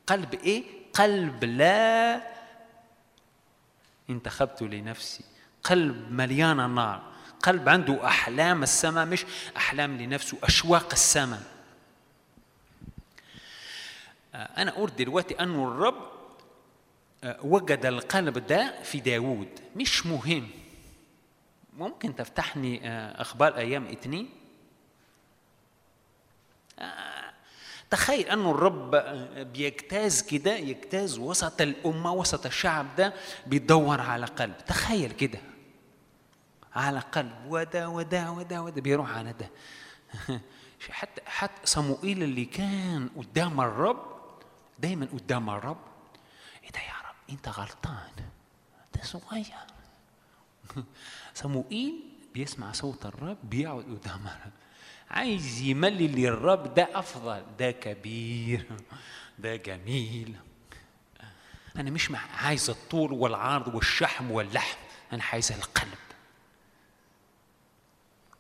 [0.07, 0.65] قلب إيه؟
[0.95, 2.23] قلب لا
[4.11, 5.25] انتخبت لنفسي.
[5.65, 7.03] قلب مليان نار
[7.43, 9.25] قلب عنده أحلام السماء مش
[9.57, 11.43] أحلام لنفسه أشواق السماء.
[14.35, 16.20] آه، أنا أقول دلوقتي أنه الرب
[17.25, 19.49] وجد القلب ده في داوود.
[19.77, 20.49] مش مهم.
[21.77, 24.29] ممكن تفتحني آه، أخبار أيام اتنين
[26.79, 27.33] آه،
[27.91, 33.13] تخيل انه الرب آه، بيجتاز كده يجتاز وسط الأمة وسط الشعب ده
[33.47, 34.59] بيدور على قلب.
[34.67, 35.39] تخيل كده.
[36.75, 37.33] على قلب.
[37.49, 38.81] ودا ودا ودا ودا.
[38.81, 39.51] بيروح على ده.
[40.91, 44.03] حتى حتى صموئيل اللي كان قدام الرب
[44.79, 45.81] دايما قدام الرب.
[46.65, 47.00] إيه ده يا
[47.31, 48.11] انت غلطان.
[48.95, 49.45] ده صغير.
[51.35, 52.03] صموئيل
[52.35, 54.53] بيسمع صوت الرب بيقعد قدام الرب.
[55.11, 57.43] عايز يملي للرب ده أفضل.
[57.59, 58.67] ده كبير.
[59.39, 60.37] ده جميل.
[61.77, 64.79] أنا مش عايز الطول والعرض والشحم واللحم.
[65.13, 65.99] أنا عايز القلب.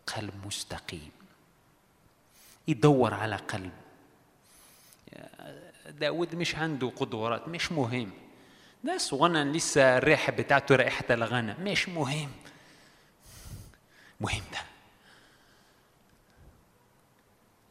[0.06, 1.10] قلب مستقيم.
[2.68, 3.72] يدور على قلب.
[5.88, 7.48] داود مش عنده قدرات.
[7.48, 8.10] مش مهم.
[8.84, 12.30] ده صغنن لسه الريحة بتاعته رائحة الغنم مش مهم.
[14.20, 14.58] مهم ده.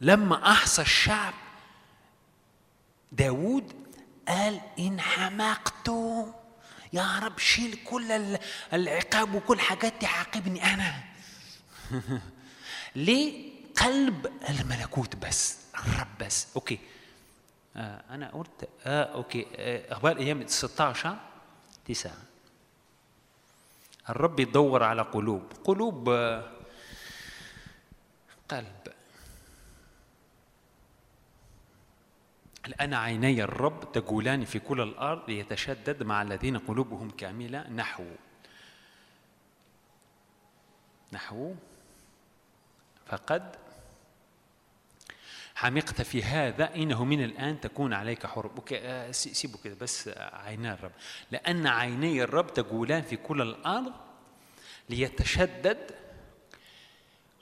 [0.01, 1.33] لما أحصى الشعب
[3.11, 3.73] داود
[4.27, 5.87] قال إن حمقت
[6.93, 8.39] يا رب شيل كل ال-
[8.73, 10.93] العقاب وكل حاجات تعاقبني أنا.
[12.95, 16.47] ليه؟ قلب الملكوت بس الرب بس.
[16.55, 16.79] okay.
[17.77, 21.17] آه أنا قلت آه okay آه أخبار أيام 16
[21.85, 22.17] تسعة.
[24.09, 25.43] الرب يدور على قلوب.
[25.63, 26.51] قلوب آه
[28.49, 28.93] قلب.
[32.65, 37.69] الآن عيني الرب تجولان في كل الأرض يتشدد مع الذين قلوبهم كاملة.
[37.69, 38.05] نحو.
[41.13, 41.55] نحو.
[43.05, 43.55] فقد
[45.59, 50.07] حمقت في هذا إنه من الآن تكون عليك حرب okay آه، سي- سيبوا كده بس
[50.07, 50.91] آه، عينا الرب.
[51.31, 53.91] لأن عيني الرب تقولان في كل الأرض
[54.89, 55.77] ليتشدد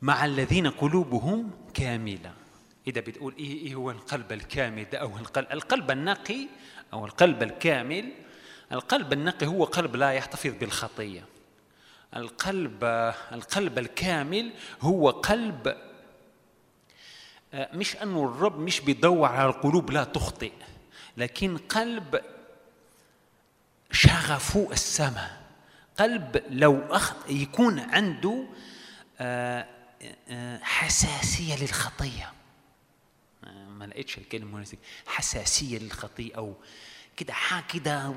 [0.01, 2.33] مع الذين قلوبهم كاملة.
[2.87, 6.47] إذا بتقول إيه, إيه هو القلب الكامل ده أو القلب القلب النقي
[6.93, 8.11] أو القلب الكامل؟
[8.71, 11.25] القلب النقي هو قلب لا يحتفظ بالخطية.
[12.15, 12.83] القلب
[13.31, 15.87] القلب الكامل هو قلب آه،
[17.57, 20.51] مش أنه الرب مش بيدور على القلوب لا تخطئ
[21.17, 22.21] لكن قلب
[23.91, 25.41] شغفه السماء.
[25.99, 28.45] قلب لو أخ يكون عنده
[29.19, 29.67] آه،
[30.29, 32.33] آه، حساسية للخطية.
[33.69, 36.53] ما لقيتش الكلمة المناسبة حساسية للخطية أو
[37.17, 38.13] كده حاجة كده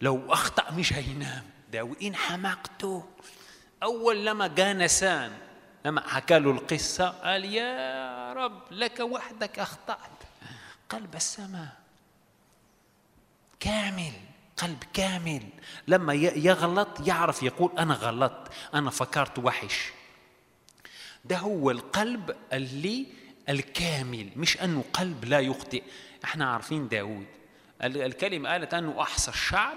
[0.00, 1.44] لو أخطأ مش هينام.
[1.72, 3.04] ده وإن حمقته
[3.82, 5.32] أول لما جاء نسان
[5.84, 10.10] لما حكى له القصة قال يا رب لك وحدك أخطأت.
[10.88, 11.76] قلب السماء
[13.60, 14.12] كامل
[14.56, 15.42] قلب كامل.
[15.88, 19.90] لما يغلط يعرف يقول أنا غلطت أنا فكرت وحش.
[21.24, 23.06] ده هو القلب اللي
[23.48, 25.82] الكامل مش أنه قلب لا يخطئ.
[26.24, 27.26] إحنا عارفين داود
[27.82, 29.76] ال- الكلمة قالت أنه أحصى الشعب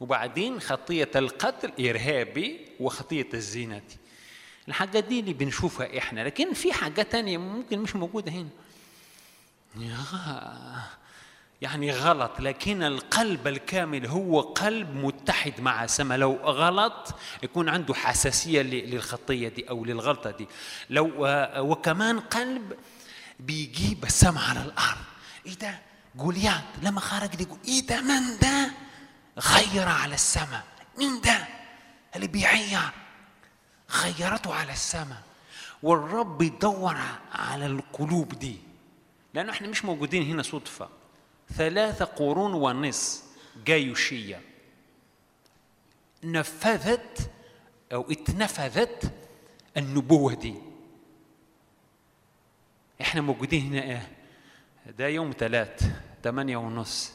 [0.00, 3.82] وبعدين خطية القتل إرهابي وخطية الزنا
[4.68, 8.48] الحاجات دي اللي بنشوفها إحنا لكن في حاجات تانية ممكن مش موجودة هنا.
[11.62, 16.18] يعني غلط لكن القلب الكامل هو قلب متحد مع السماء.
[16.18, 20.48] لو غلط يكون عنده حساسية للخطية دي أو للغلطة دي.
[20.90, 21.12] لو
[21.58, 22.72] وكمان قلب
[23.40, 24.98] بيجيب السماء على الأرض.
[25.46, 25.78] إيه ده؟
[26.16, 28.70] جوليات لما خرج يقول إيه ده؟ من ده؟
[29.38, 30.64] غير على السماء.
[30.98, 31.46] مين ده؟
[32.16, 32.90] اللي بيعير
[33.90, 35.22] غيرته على السماء
[35.82, 36.96] والرب يدور
[37.32, 38.58] على القلوب دي.
[39.34, 40.88] لأنه إحنا مش موجودين هنا صدفة.
[41.54, 43.22] ثلاثة قرون ونص
[43.64, 44.40] جيوشية.
[46.24, 47.30] نفذت
[47.92, 49.12] أو اتنفذت
[49.76, 50.54] النبوة دي.
[53.00, 54.12] إحنا موجودين هنا إيه؟
[54.98, 55.90] ده يوم ثلاث
[56.24, 57.12] ثمانية ونص.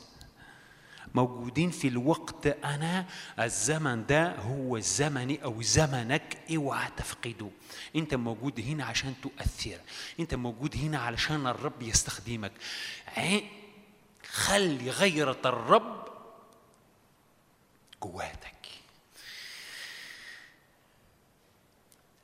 [1.15, 3.05] موجودين في الوقت أنا
[3.39, 7.49] الزمن ده هو زمني أو زمنك اوعى تفقده؟
[7.95, 9.79] أنت موجود هنا عشان تؤثر
[10.19, 12.51] أنت موجود هنا علشان الرب يستخدمك.
[14.31, 16.07] خلي غيرة الرب
[18.03, 18.53] جواتك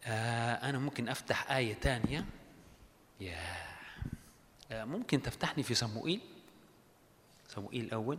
[0.05, 2.25] آه أنا ممكن أفتح آية تانية.
[3.19, 3.37] يا
[4.71, 6.21] آه ممكن تفتحني في صموئيل؟
[7.47, 8.17] صموئيل الأول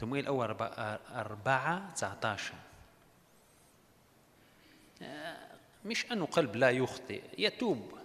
[0.00, 2.54] صموئيل الأول أربعة- أربعة 19
[5.02, 5.36] آه،
[5.84, 7.98] مش أنه قلب لا يخطئ يتوب.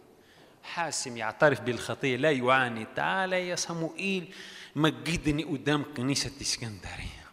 [0.64, 2.88] حاسم يعترف بالخطية لا يعاني.
[2.95, 4.34] تعال يا صموئيل
[4.76, 7.24] مجدني قدام كنيسة إسكندرية.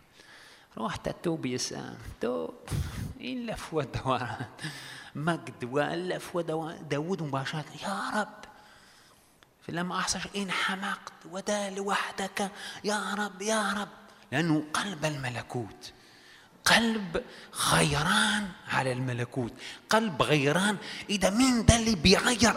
[0.79, 2.55] رحت أتوب يا سام توب.
[3.21, 4.47] إلا في ودوان
[5.15, 8.45] مجد وإلا في ودوان داود مباشرة يا رب.
[9.67, 12.51] فلما أحصل إن حمقت ودا لوحدك
[12.85, 14.00] يا رب يا رب.
[14.33, 15.93] لأنه قلب الملكوت.
[16.65, 17.25] قلب
[17.73, 19.53] غيران على الملكوت.
[19.91, 20.77] قلب غيران.
[21.11, 22.57] ده مين ده اللي بيغير؟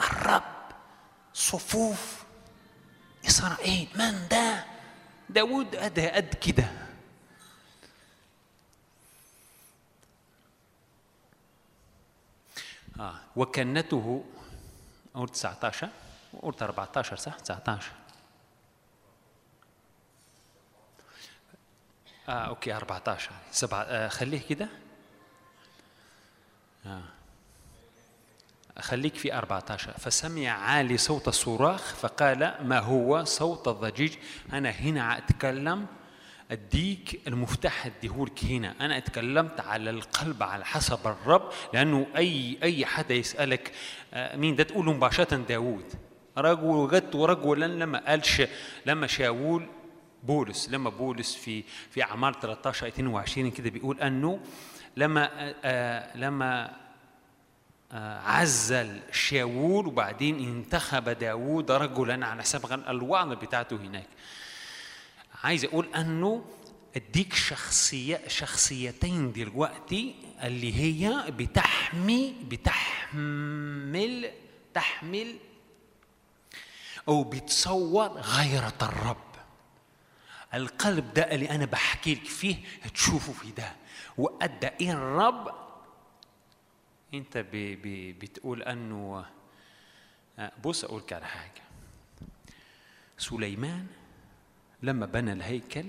[0.00, 0.42] الرب.
[1.34, 2.24] صفوف.
[3.26, 3.88] إسرائيل.
[3.94, 4.64] من ده؟
[5.30, 6.70] داود أدى قد كده.
[13.00, 13.14] آه.
[13.36, 14.24] وكنته
[15.14, 15.88] قلت 19
[16.42, 17.92] قلت 14 صح؟ 19
[22.28, 24.68] آه أوكي 14 سبعة آه خليه كده.
[26.86, 27.02] آه.
[28.78, 34.14] خليك في 14 فسمع عالي صوت الصراخ فقال ما هو صوت الضجيج؟
[34.52, 35.86] أنا هنا أتكلم
[36.50, 38.74] أديك المفتاح أديهولك هنا.
[38.80, 43.72] أنا اتكلمت على القلب على حسب الرب لأنه أي أي حدا يسألك
[44.14, 45.84] آه، مين؟ ده تقول مباشرة داوود.
[46.38, 48.42] رجل وجدت رجلا لما قالش
[48.86, 49.66] لما شاول
[50.22, 54.40] بولس لما بولس في في أعمال 13 22 كده بيقول أنه
[54.96, 56.76] لما آه، آه، لما
[57.92, 64.06] آه، عزل شاول وبعدين انتخب داوود رجلا على سبق الوعظة بتاعته هناك.
[65.44, 66.44] عايز أقول أنه
[66.96, 74.30] اديك شخصية شخصيتين دلوقتي اللي هي بتحمي بتحمل
[74.74, 75.36] تحمل
[77.08, 79.29] أو بتصور غيرة الرب.
[80.54, 83.72] القلب ده اللي أنا بحكي لك فيه هتشوفه في ده.
[84.18, 85.54] وأدى إيه الرب؟
[87.14, 87.50] أنت ب
[87.82, 89.24] ب بتقول أنه
[90.38, 91.62] آه، بص أقول لك على حاجة.
[93.18, 93.86] سليمان
[94.82, 95.84] لما بنى الهيكل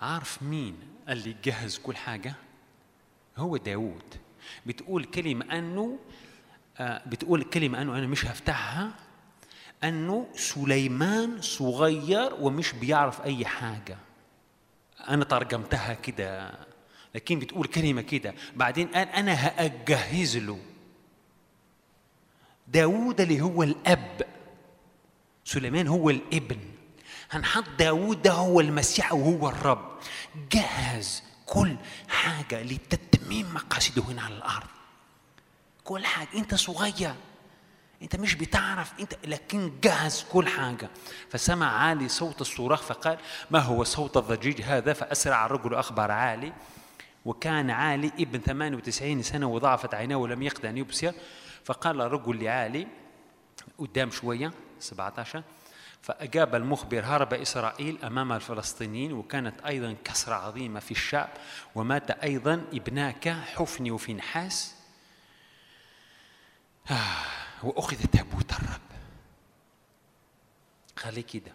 [0.00, 0.78] عارف مين
[1.08, 2.34] اللي جهز كل حاجة؟
[3.36, 4.14] هو داود
[4.66, 5.98] بتقول كلمة أنه
[6.78, 8.94] آه، بتقول كلمة أنه أنا مش هفتحها
[9.84, 13.98] انه سليمان صغير ومش بيعرف أي حاجة.
[15.08, 16.54] أنا ترجمتها كده
[17.14, 18.34] لكن بتقول كلمة كده.
[18.56, 20.58] بعدين قال أنا هأجهز له.
[22.68, 24.22] داوود اللي هو الأب.
[25.44, 26.58] سليمان هو الابن.
[27.30, 29.98] هنحط داوود ده هو المسيح وهو الرب.
[30.52, 31.76] جهز كل
[32.08, 34.66] حاجة لتتميم مقاصده هنا على الأرض.
[35.84, 36.28] كل حاجة.
[36.34, 37.14] أنت صغير.
[38.02, 40.90] أنت مش بتعرف أنت لكن جهز كل حاجة.
[41.30, 43.18] فسمع عالي صوت الصراخ فقال
[43.50, 46.52] ما هو صوت الضجيج هذا؟ فأسرع الرجل أخبر عالي.
[47.24, 51.12] وكان عالي ابن 98 سنة وضعفت عيناه ولم يقدر أن يبصر.
[51.64, 52.86] فقال الرجل لعالي
[53.78, 55.42] قدام شوية 17
[56.02, 59.12] فأجاب المخبر هرب إسرائيل أمام الفلسطينيين.
[59.12, 61.28] وكانت أيضا كسرة عظيمة في الشعب.
[61.74, 64.74] ومات أيضا ابناك حفني وفنحاس.
[66.90, 67.42] آه.
[67.64, 68.80] وأخذ تابوت الرب
[70.96, 71.52] خليه كده.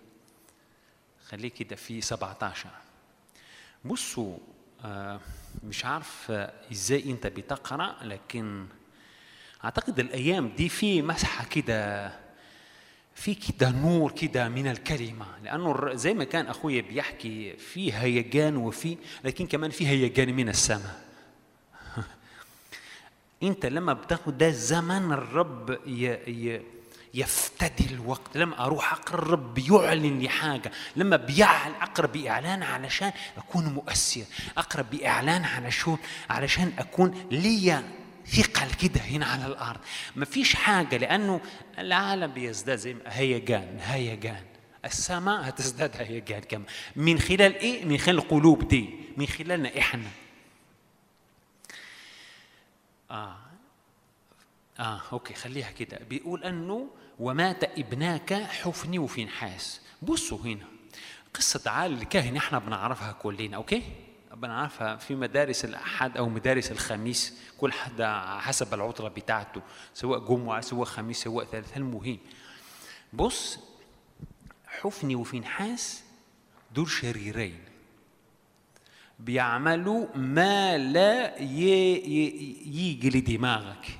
[1.29, 2.69] خليه كده في 17
[3.85, 4.37] بصوا
[4.85, 5.19] آه
[5.63, 6.31] مش عارف
[6.71, 8.67] إزاي أنت بتقرأ لكن
[9.63, 12.11] أعتقد الأيام دي في مسحة كده
[13.15, 15.25] في كده نور كده من الكلمة.
[15.43, 20.49] لأنه الر- زي ما كان أخويا بيحكي في هيجان وفي لكن كمان في هيجان من
[20.49, 21.06] السماء.
[23.43, 26.05] انت لما بتاخد ده زمن الرب ي...
[26.27, 26.61] ي...
[27.13, 28.37] يفتدي الوقت.
[28.37, 30.71] لما أروح اقرأ الرب بيعلن لي حاجة.
[30.95, 34.23] لما بيعلن اقرأ بإعلان علشان أكون مؤثر.
[34.57, 35.97] اقرأ بإعلان علشان
[36.29, 37.83] علشان أكون ليا
[38.27, 39.79] ثقل كده هنا على الأرض.
[40.15, 41.41] ما فيش حاجة لأنه
[41.79, 44.43] العالم بيزداد زي هيجان هيجان.
[44.85, 46.65] السماء هتزداد هيجان كمان.
[46.95, 50.07] من خلال إيه؟ من خلال القلوب دي من خلالنا إحنا.
[53.11, 53.37] آه.
[55.11, 55.97] أوكي خليها كده.
[56.09, 56.87] بيقول أنه
[57.19, 60.65] ومات ابناك حفني وفينحاس بصوا هنا.
[61.33, 63.83] قصة عال الكاهن إحنا بنعرفها كلنا أوكي؟
[64.33, 67.41] بنعرفها في مدارس الأحد أو مدارس الخميس.
[67.57, 69.61] كل حدا حسب العطلة بتاعته
[69.93, 71.77] سواء جمعة سواء خميس سواء ثالث.
[71.77, 72.17] المهم
[73.13, 73.59] بص
[74.67, 76.03] حفني وفينحاس
[76.71, 77.59] دول شريرين.
[79.19, 83.99] بيعملوا ما لا يجي لدماغك.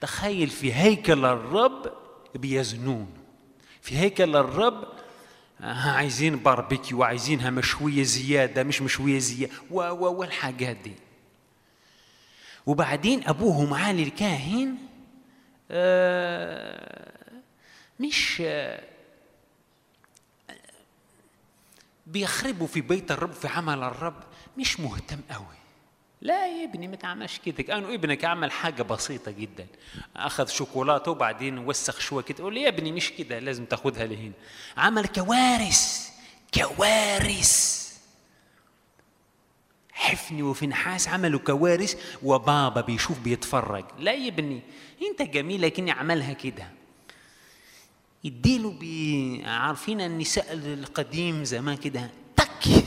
[0.00, 1.92] تخيل في هيكل الرب
[2.34, 3.08] بيزنون.
[3.82, 4.88] في هيكل الرب
[5.60, 10.92] آه، عايزين باربيكيو وعايزينها مشوية زيادة مش مشوية زيادة و- و- والحاجات دي.
[12.66, 14.74] وبعدين أبوهم عالي الكاهن
[15.70, 17.12] آه،
[18.00, 18.80] مش آه،
[22.06, 24.22] بيخربوا في بيت الرب في عمل الرب.
[24.58, 25.58] مش مهتم قوي.
[26.22, 27.62] لا يا ابني ما تعملش كده.
[27.62, 29.66] كانوا ابنك عمل حاجة بسيطة جدا.
[30.16, 32.44] أخذ شوكولاتة وبعدين وسخ شوية كده.
[32.44, 34.32] قول لي يا ابني مش كده لازم تاخدها لهنا.
[34.76, 36.10] عمل كوارث
[36.54, 37.78] كوارث.
[39.92, 43.84] حفني وفنحاس عملوا كوارث وبابا بيشوف بيتفرج.
[43.98, 44.62] لا يا ابني
[45.10, 46.68] أنت جميل لكني عملها كده.
[48.24, 48.78] يديله
[49.44, 52.84] عارفين النساء القديم زمان كده تك.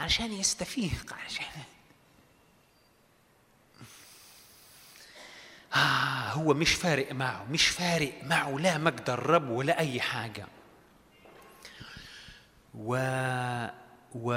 [0.00, 1.44] عشان يستفيق عشان
[5.74, 10.46] آه هو مش فارق معه مش فارق معه لا مجد الرب ولا أي حاجة.
[12.74, 12.94] و
[14.14, 14.30] و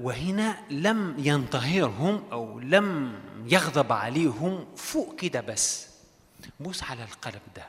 [0.00, 5.88] وهنا لم ينتهرهم أو لم يغضب عليهم فوق كده بس
[6.60, 7.66] بص على القلب ده.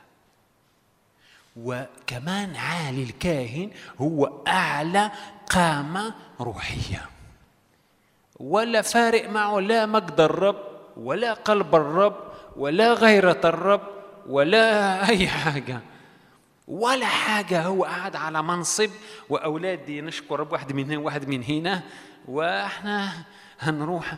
[1.56, 3.70] وكمان عالي الكاهن
[4.00, 5.10] هو أعلى
[5.50, 7.08] قامة روحية.
[8.40, 10.56] ولا فارق معه لا مجد الرب
[10.96, 12.16] ولا قلب الرب
[12.56, 13.80] ولا غيرة الرب
[14.26, 15.80] ولا أي حاجة.
[16.68, 18.90] ولا حاجة هو قاعد على منصب
[19.28, 21.82] وأولادي نشكر رب واحد من هنا واحد من هنا.
[22.28, 23.12] وإحنا
[23.60, 24.14] هنروح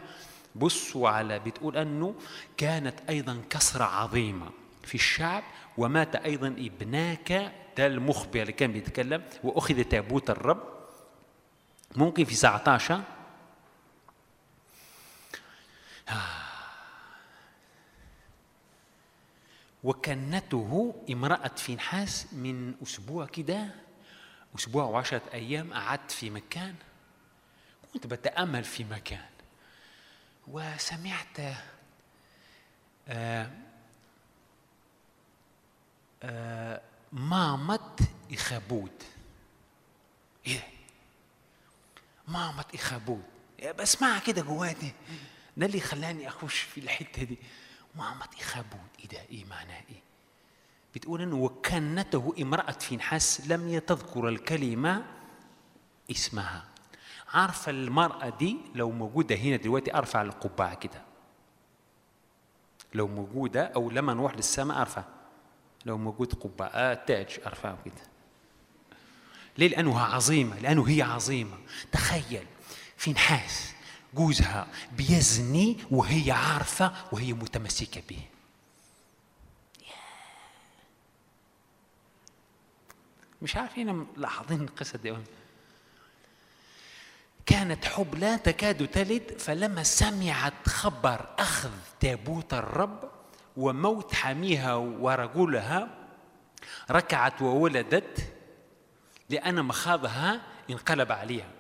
[0.55, 2.15] بصوا على بتقول أنه
[2.57, 4.47] كانت أيضا كسرة عظيمة
[4.83, 5.43] في الشعب
[5.79, 10.63] ومات أيضا ابناك ده المخبر اللي كان بيتكلم وأخذ تابوت الرب.
[11.97, 13.01] ممكن في 19
[19.85, 23.75] وكنته امرأة فينحاس من أسبوع كده
[24.59, 26.75] أسبوع وعشرة أيام قعدت في مكان.
[27.93, 29.27] كنت بتأمل في مكان.
[30.49, 31.41] وسمعت
[33.09, 33.51] آه
[36.23, 36.81] آه
[37.13, 37.97] مامة
[38.33, 39.03] إخابود.
[40.47, 40.65] إيه؟ ده؟
[42.29, 43.23] مامة إخابود.
[43.79, 44.93] بسمعها كده جواتي.
[45.61, 47.39] ده اللي خلاني أخش في الحتة دي.
[47.97, 50.03] مامة إخابود إيه ده؟ إيه معناه إيه؟
[50.95, 55.05] بتقول إنه وكنته امرأة فينحاس لم تذكر الكلمة
[56.11, 56.65] اسمها.
[57.29, 61.03] عارفة المرأة دي لو موجودة هنا دلوقتي أرفع القبعة كده.
[62.95, 65.05] لو موجودة أو لما نروح للسماء أرفع
[65.87, 68.03] لو موجود قبعة تاج أرفعه كده.
[69.59, 71.59] ليه؟ لأنها عظيمة لأنه هي عظيمة.
[71.93, 72.47] تخيل
[72.97, 73.75] في نحاس
[74.15, 74.67] جوزها
[74.97, 78.19] بيزني وهي عارفة وهي متمسكة به
[83.43, 85.15] مش عارفين لاحظين القصة دي؟
[87.47, 91.71] كانت حب لا تكاد تلد فلما سمعت خبر أخذ
[92.01, 93.11] تابوت الرب
[93.57, 95.89] وموت حميها ورجلها
[96.91, 98.33] ركعت وولدت
[99.31, 101.51] لأن مخاضها انقلب عليها.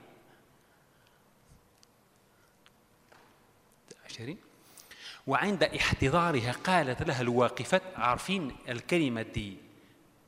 [4.10, 4.36] عشرين
[5.26, 9.56] وعند احتضارها قالت لها الواقفات عارفين الكلمة دي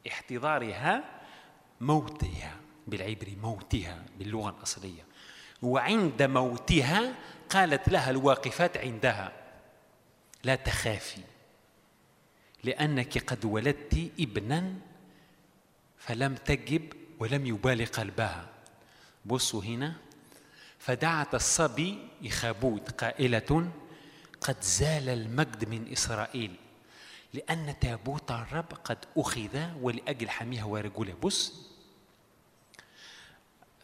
[0.09, 1.04] احتضارها
[1.80, 2.56] موتها
[2.86, 5.06] بالعبري موتها باللغة الأصلية.
[5.62, 7.14] وعند موتها
[7.50, 9.32] قالت لها الواقفات عندها
[10.44, 11.20] لا تخافي
[12.64, 14.74] لأنك قد ولدت ابنا
[15.98, 18.48] فلم تجب ولم يبالي قلبها.
[19.24, 19.96] بصوا هنا.
[20.84, 23.70] فدعت الصبي إخابود قائلة
[24.40, 26.54] قد زال المجد من إسرائيل
[27.34, 31.72] لأن تابوت الرب قد أخذ ولأجل حميها ورجله بص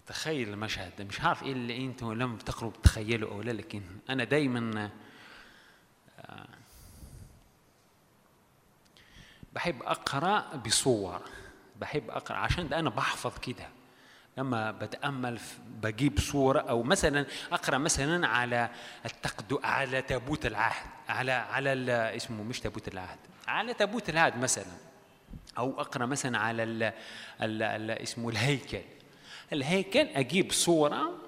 [0.06, 4.90] تخيل المشهد مش عارف إيه اللي أنتوا لم تقروا تخيلوا أو لا لكن أنا دايما
[9.52, 11.20] بحب أقرأ بصور
[11.80, 13.68] بحب أقرأ عشان ده أنا بحفظ كده.
[14.38, 15.40] لما بتأمل
[15.82, 18.70] بجيب صورة أو مثلا أقرأ مثلا على
[19.06, 21.72] التقد على تابوت العهد على على
[22.16, 24.72] اسمه مش تابوت العهد على تابوت العهد مثلا.
[25.58, 26.92] أو أقرأ مثلا على ال
[27.42, 28.82] ال اسمه الهيكل.
[29.52, 31.18] الهيكل أجيب صورة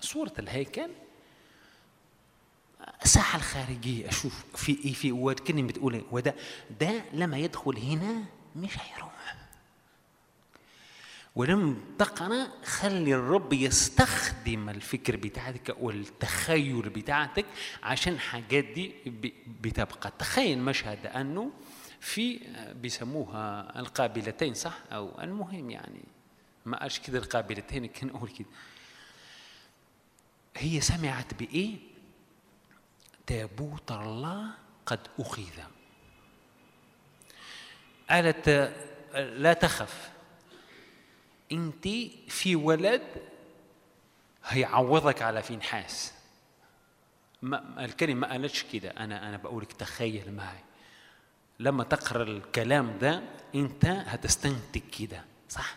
[0.00, 0.90] صورة الهيكل.
[3.04, 6.34] الساحة الخارجية أشوف في إيه في واد كلمة بتقول إيه؟ وده
[6.80, 8.24] ده لما يدخل هنا
[8.56, 9.12] مش هيروح.
[11.34, 17.44] ولما تقرأ خلي الرب يستخدم الفكر بتاعتك والتخيل بتاعتك
[17.82, 18.92] عشان حاجات دي
[19.60, 20.12] بتبقى.
[20.18, 21.50] تخيل مشهد أنه
[22.00, 22.40] في
[22.74, 26.04] بيسموها القابلتين صح؟ أو المهم يعني
[26.66, 28.48] ما قالش كده القابلتين كان أقول كده.
[30.56, 31.76] هي سمعت بإيه؟
[33.26, 34.50] تابوت الله
[34.86, 35.44] قد أخذ.
[38.10, 38.48] قالت
[39.14, 40.11] لا تخف.
[41.52, 41.88] انت
[42.28, 43.02] في ولد
[44.44, 46.12] هيعوضك على فينحاس
[47.42, 48.90] ما الكلمة ما قالتش كده.
[48.90, 50.58] أنا أنا بقولك تخيل معي.
[51.60, 53.22] لما تقرأ الكلام ده
[53.54, 55.76] أنت هتستنتج كده صح؟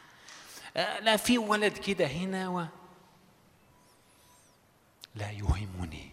[0.78, 2.66] آه، لا في ولد كده هنا و
[5.16, 6.10] لا يهمني.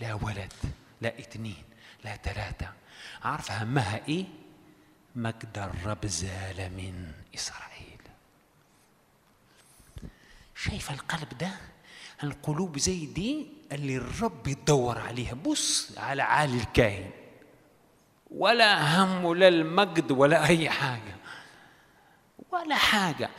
[0.00, 0.52] لا ولد
[1.00, 1.64] لا اتنين
[2.04, 2.72] لا ثلاثة
[3.22, 4.24] عارف همها إيه؟
[5.16, 7.89] مجد الرب زال من إسرائيل.
[10.62, 11.50] شايف القلب ده؟
[12.24, 15.34] القلوب زي دي اللي الرب يدور عليها.
[15.34, 17.10] بص على عالي الكاهن.
[18.30, 21.16] ولا همه لا المجد ولا أي حاجة.
[22.52, 23.30] ولا حاجة.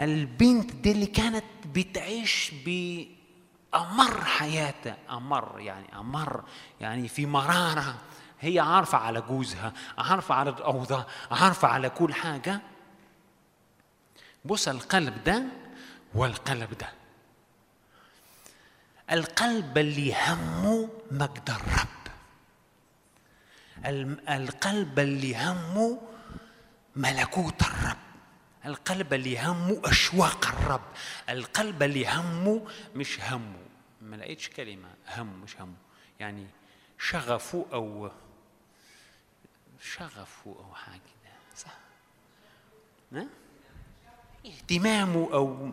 [0.00, 4.96] البنت دي اللي كانت بتعيش بأمر حياتها.
[5.10, 6.44] أمر يعني أمر
[6.80, 7.94] يعني في مرارة.
[8.40, 12.60] هي عارفة على جوزها عارفة على الأوضاع عارفة على كل حاجة.
[14.44, 15.44] بص القلب ده
[16.14, 16.92] والقلب ده.
[19.12, 22.00] القلب اللي همه مجد الرب
[24.28, 26.00] القلب اللي همه
[26.96, 27.96] ملكوت الرب.
[28.64, 30.80] القلب اللي همه أشواق الرب.
[31.28, 33.58] القلب اللي همه مش همه.
[34.00, 35.74] ما لقيتش كلمة هم مش همه.
[36.20, 36.46] يعني
[36.98, 38.10] شغفه أو
[39.80, 41.00] شغفه أو حاجة.
[41.24, 41.78] كده صح.
[43.12, 43.26] ها؟
[44.46, 45.70] اهتمامه أو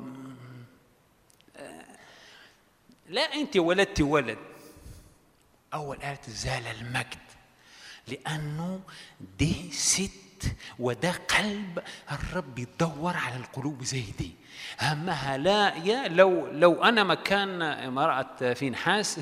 [3.09, 4.37] لا أنت ولدت ولد
[5.73, 7.17] أول آية زال المجد
[8.07, 8.79] لأنه
[9.39, 10.11] دي ست
[10.79, 11.79] وده قلب
[12.11, 14.31] الرب يدور على القلوب زي دي.
[14.81, 19.19] همها لا يا لو لو أنا مكان امرأة في نحاس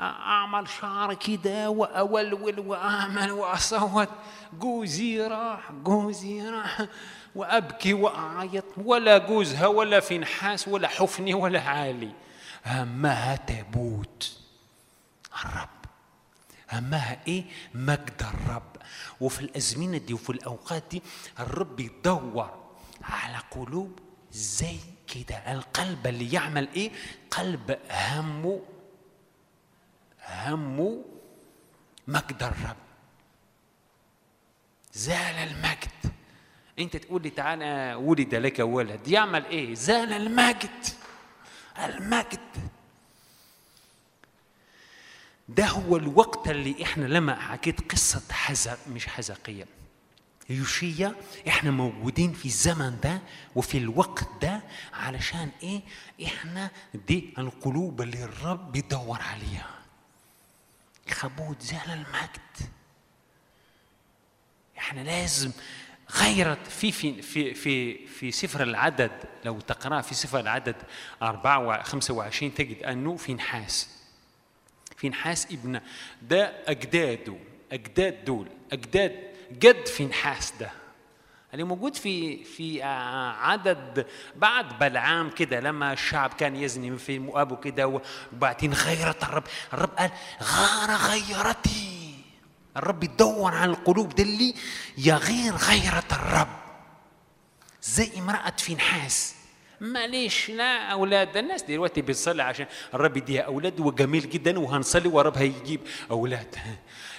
[0.00, 4.08] أعمل شعر كده وأولول وأعمل وأصوت.
[4.52, 6.86] جوزي راح جوزي راح.
[7.34, 12.12] وأبكي وأعيط ولا جوزها ولا في نحاس ولا حفني ولا عالي.
[12.66, 14.38] همها تابوت.
[15.44, 15.68] الرب.
[16.72, 17.44] همها إيه؟
[17.74, 18.76] مجد الرب.
[19.20, 21.02] وفي الأزمنة دي وفي الأوقات دي
[21.40, 22.64] الرب يدور
[23.02, 23.98] على قلوب
[24.32, 25.36] زي كده.
[25.52, 26.90] القلب اللي يعمل إيه؟
[27.30, 28.60] قلب همه
[30.26, 31.04] همه
[32.08, 32.76] مجد الرب.
[34.92, 36.14] زال المجد.
[36.78, 40.84] انت تقول لي تعالى ولد لك ولد يعمل إيه؟ زال المجد.
[41.78, 42.40] المجد.
[45.48, 49.66] ده هو الوقت اللي إحنا لما حكيت قصة حزق مش حزقية.
[50.50, 51.14] يوشيا
[51.48, 53.20] إحنا موجودين في الزمن ده
[53.54, 55.80] وفي الوقت ده علشان إيه؟
[56.24, 56.70] إحنا
[57.08, 59.70] دي القلوب اللي الرب بيدور عليها.
[61.10, 62.70] خبوت زال المجد.
[64.78, 65.52] إحنا لازم
[66.12, 69.10] غيرت في في في في في سفر العدد
[69.44, 70.76] لو تقرأ في سفر العدد
[71.22, 73.88] 4 و 25 تجد أنه في نحاس.
[74.96, 75.80] في نحاس ابن
[76.22, 77.36] ده اجداده
[77.72, 79.12] أجداد دول أجداد
[79.52, 80.70] جد في نحاس ده.
[81.52, 84.06] اللي موجود في في آه، عدد
[84.36, 88.00] بعد بلعام كده لما الشعب كان يزني في مؤاب وكده
[88.32, 89.44] وبعدين غيرت الرب.
[89.72, 90.10] الرب قال
[90.42, 91.93] غار غيرتي.
[92.76, 94.54] الرب يدور على القلوب دي اللي
[94.98, 96.48] يغير غيرة الرب.
[97.82, 99.34] زي امرأة في نحاس
[99.80, 105.80] معليش لا أولاد الناس دلوقتي بتصلي عشان الرب يديها أولاد وجميل جدا وهنصلي ورب هيجيب
[106.10, 106.56] أولاد.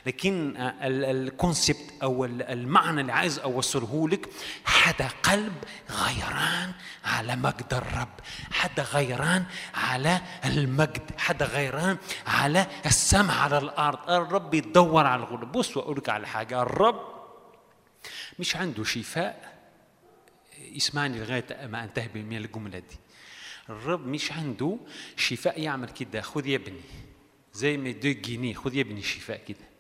[0.05, 4.29] لكن الكونسبت أو ال- المعنى اللي عايز أوصله لك
[4.65, 5.53] حدا قلب
[5.89, 6.71] غيران
[7.05, 8.09] على مجد الرب.
[8.51, 11.01] حدا غيران على المجد.
[11.17, 14.09] حدا غيران على السمع على الأرض.
[14.11, 16.61] الرب يدور على الغلب بص واقول لك على حاجة.
[16.61, 17.01] الرب
[18.39, 19.55] مش عنده شفاء.
[20.77, 22.97] اسمعني لغاية ما أنتهي من الجملة دي.
[23.69, 24.77] الرب مش عنده
[25.17, 26.21] شفاء يعمل كده.
[26.21, 26.81] خذ يا ابني.
[27.53, 28.53] زي ما دو جنيه.
[28.53, 29.74] خذ يا ابني الشفاء كده.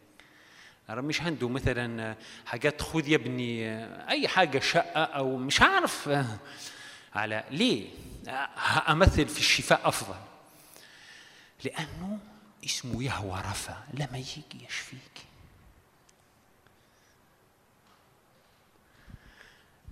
[0.89, 3.75] مش عنده مثلا حاجات خذ يا ابني
[4.09, 6.09] أي حاجة شقة أو مش عارف.
[7.15, 7.87] على ليه؟
[8.89, 10.15] أمثل في الشفاء أفضل.
[11.63, 12.19] لأنه
[12.65, 15.25] اسمه يهوى رفا لما يجي يشفيك.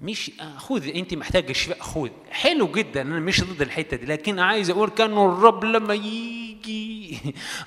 [0.02, 2.10] مش خذ أنت محتاج الشفاء خذ.
[2.32, 7.20] حلو جدا أنا مش ضد الحتة دي لكن عايز أقول كأنه الرب لما يجي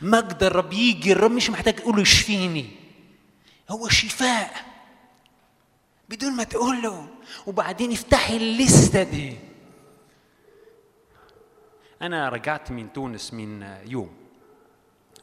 [0.03, 2.86] مجد الرب يجي الرب مش محتاج يقول اشفيني.
[3.71, 4.65] هو شفاء.
[6.09, 7.09] بدون ما تقول له.
[7.47, 9.39] وبعدين افتحي الليستة دي.
[12.03, 14.17] أنا رجعت من تونس من يوم.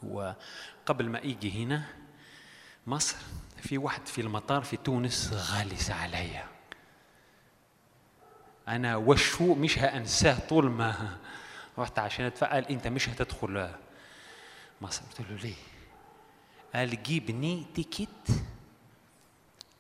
[0.04, 1.84] وقبل ما أجي هنا
[2.88, 3.16] مصر
[3.58, 6.48] في واحد في المطار في تونس غالس عليا.
[8.68, 11.18] أنا وشه مش هأنساه طول ما
[11.78, 13.70] رحت عشان اتفقل أنت مش هتدخل
[14.82, 15.02] مصر.
[15.02, 15.56] قلت له ليه؟
[16.76, 18.44] قال جيبني تيكت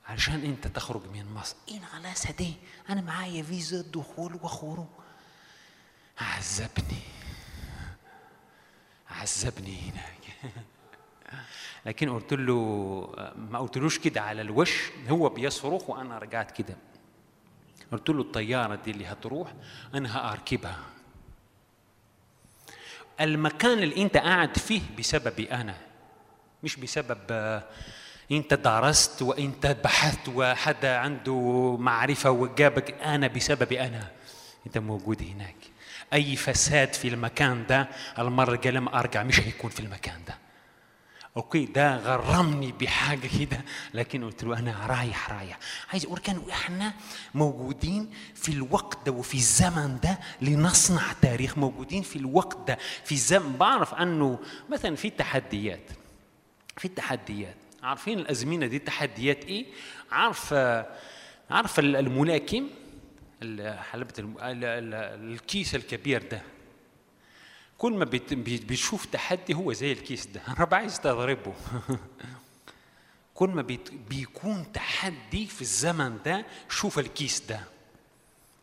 [0.08, 1.56] عشان انت تخرج من مصر.
[1.68, 2.54] إيه الغلاسة دي؟
[2.90, 4.88] أنا معايا فيزا دخول وخروج.
[6.20, 7.02] عذبني.
[9.10, 10.54] عذبني هناك.
[11.86, 12.54] لكن قلت له
[13.38, 16.76] ما قلتلوش كده على الوش هو بيصرخ وأنا رجعت كده.
[17.92, 19.54] قلت له الطيارة دي اللي هتروح
[19.94, 20.80] أنا هأركبها.
[23.22, 25.93] المكان اللي أنت قاعد فيه بسببي أنا.
[26.64, 27.18] مش بسبب
[28.32, 34.08] أنت درست وأنت بحثت وحدا عنده معرفة وجابك أنا بسببي أنا.
[34.68, 35.56] أنت موجود هناك.
[36.14, 40.38] أي فساد في المكان ده المرة الجاية لما أرجع مش هيكون في المكان ده.
[41.38, 43.62] أوكي ده غرمني بحاجة كده
[43.94, 45.60] لكن قلت له أنا رايح رايح.
[45.92, 46.94] عايز أقول كانوا إحنا
[47.34, 51.58] موجودين في الوقت ده وفي الزمن ده لنصنع تاريخ.
[51.58, 55.82] موجودين في الوقت ده في الزمن بعرف انه مثلا في تحديات.
[56.78, 59.66] في تحديات عارفين الأزمنة دي تحديات إيه؟
[60.12, 60.54] عارف
[61.50, 62.70] عارف الملاكم
[63.92, 66.42] حلبة الكيس الكبير ده.
[67.78, 70.42] كل ما بيشوف تحدي هو زي الكيس ده.
[70.54, 71.54] الرب عايز تضربه.
[73.36, 73.62] كل ما
[74.10, 77.60] بيكون تحدي في الزمن ده شوف الكيس ده.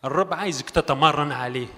[0.04, 1.68] الرب عايزك تتمرن عليه.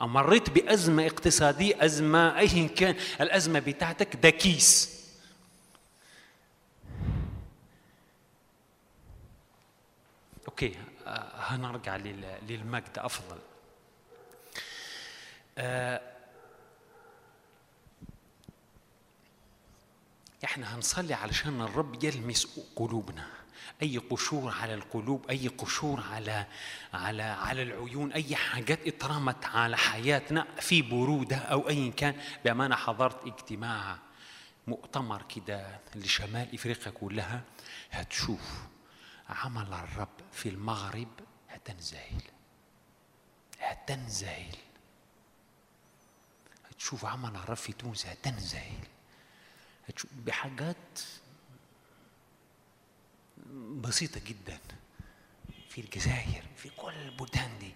[0.00, 2.96] مريت بأزمة اقتصادية أزمة أيا كان.
[3.20, 4.98] الأزمة بتاعتك ده كيس.
[10.48, 10.74] أوكي
[11.34, 11.96] هنرجع
[12.48, 13.38] للمجد أفضل.
[15.58, 16.00] آه
[20.44, 23.37] إحنا هنصلي علشان الرب يلمس قلوبنا.
[23.82, 26.46] أي قشور على القلوب أي قشور على
[26.94, 32.14] على على العيون أي حاجات اترمت على حياتنا في برودة أو ايا كان.
[32.44, 33.98] بأمانة حضرت اجتماع
[34.66, 37.42] مؤتمر كده لشمال إفريقيا كلها.
[37.90, 38.40] هتشوف
[39.28, 41.08] عمل الرب في المغرب
[41.48, 41.98] هتنزل
[43.60, 44.46] هتنزل
[46.78, 48.58] تشوف عمل الرب في تونس هتنزل
[49.88, 51.00] هتشوف بحاجات
[53.80, 54.58] بسيطة جدا.
[55.68, 57.72] في الجزائر في كل البلدان دي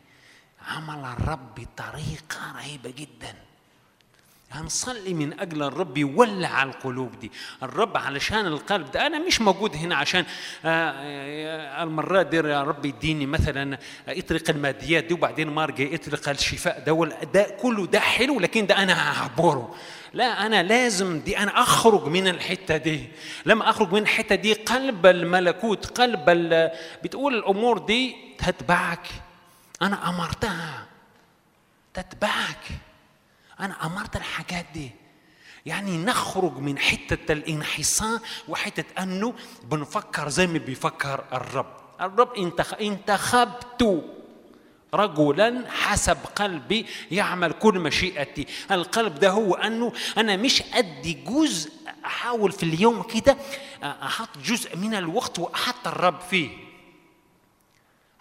[0.69, 3.35] عمل الرب بطريقة رهيبة جدا.
[4.51, 7.33] هنصلي من أجل الرب يولع القلوب دي.
[7.63, 10.25] الرب علشان القلب ده أنا مش موجود هنا عشان
[11.83, 13.79] المرات دي يا رب يديني مثلا
[14.09, 18.83] اطرق الماديات دي وبعدين ما أرجع اطرق الشفاء ده ده كله ده حلو لكن ده
[18.83, 19.75] أنا هعبره.
[20.15, 23.09] لا أنا لازم دي أنا أخرج من الحتة دي.
[23.47, 26.31] لما أخرج من الحتة دي قلب الملكوت قلب
[27.05, 29.07] بتقول الأمور دي تتبعك.
[29.83, 30.87] أنا أمرتها
[31.95, 32.65] تتبعك.
[33.61, 34.91] أنا أمرت الحاجات دي.
[35.67, 39.35] يعني نخرج من حتة الانحصار وحتة أنه
[39.65, 41.77] بنفكر زي ما بيفكر الرب.
[42.01, 42.33] الرب
[42.81, 44.03] انتخبت
[44.95, 48.47] رجلا حسب قلبي يعمل كل مشيئتي.
[48.71, 51.73] القلب ده هو أنه أنا مش أدي جزء
[52.05, 53.37] أحاول في اليوم كده
[53.83, 56.51] أحط جزء من الوقت وأحط الرب فيه.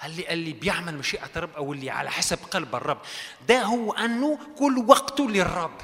[0.06, 2.98] اللي اللي بيعمل مشيئة الرب أو اللي على حسب قلب الرب.
[3.48, 5.78] ده هو أنه كل وقته للرب.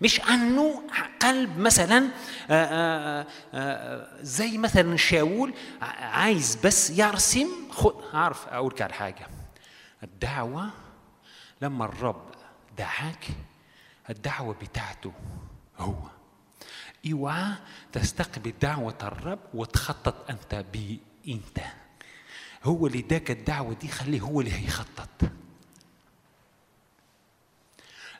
[0.00, 0.82] مش أنه
[1.22, 2.08] قلب مثلا
[2.50, 5.54] آآ آآ زي مثلا شاول
[6.00, 7.48] عايز بس يرسم.
[7.70, 9.37] خد عارف أقول على حاجة.
[10.02, 10.70] الدعوة
[11.62, 12.30] لما الرب
[12.78, 13.26] دعاك
[14.10, 15.12] الدعوة بتاعته
[15.78, 15.94] هو.
[17.12, 17.52] اوعى
[17.92, 21.60] تستقبل دعوة الرب وتخطط أنت بأنت.
[22.64, 25.08] هو اللي اداك الدعوة دي خليه هو اللي هيخطط.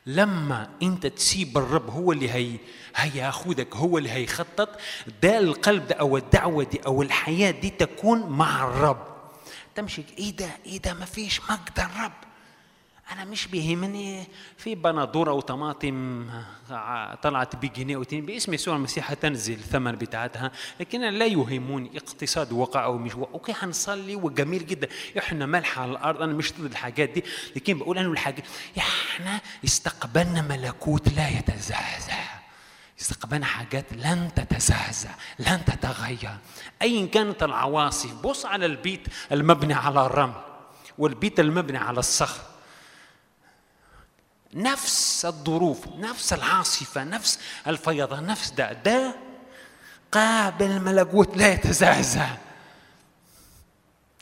[0.06, 2.58] لما أنت تسيب الرب هو اللي هي
[2.96, 4.68] هياخدك هو اللي هيخطط
[5.22, 9.17] ده القلب ده أو الدعوة دي أو الحياة دي تكون مع الرب.
[9.78, 10.04] تمشي.
[10.18, 12.12] إيه ده؟ إيه ده؟ ما فيش مجد الرب.
[13.12, 14.26] أنا مش بيهمني.
[14.56, 16.26] في بندوره وطماطم
[16.70, 18.26] ع- طلعت بجنيه واتنين.
[18.26, 20.52] باسم يسوع المسيح هتنزل الثمن بتاعتها.
[20.80, 23.32] لكن لا يهمني اقتصاد وقع أو مش وقع.
[23.32, 24.88] أوكي هنصلي وجميل جدا.
[25.18, 26.22] إحنا ملح على الأرض.
[26.22, 27.24] أنا مش ضد الحاجات دي.
[27.56, 28.44] لكن بقول انه الحاجات
[28.78, 32.37] إحنا استقبلنا ملكوت لا يتزعزع
[33.00, 36.38] استقبلنا حاجات لن تتزعزع لن تتغير.
[36.82, 40.42] ايا كانت العواصف بص على البيت المبني على الرمل
[40.98, 42.42] والبيت المبني على الصخر.
[44.54, 49.14] نفس الظروف نفس العاصفة نفس الفيضان نفس ده ده
[50.12, 52.28] قابل ملكوت لا يتزعزع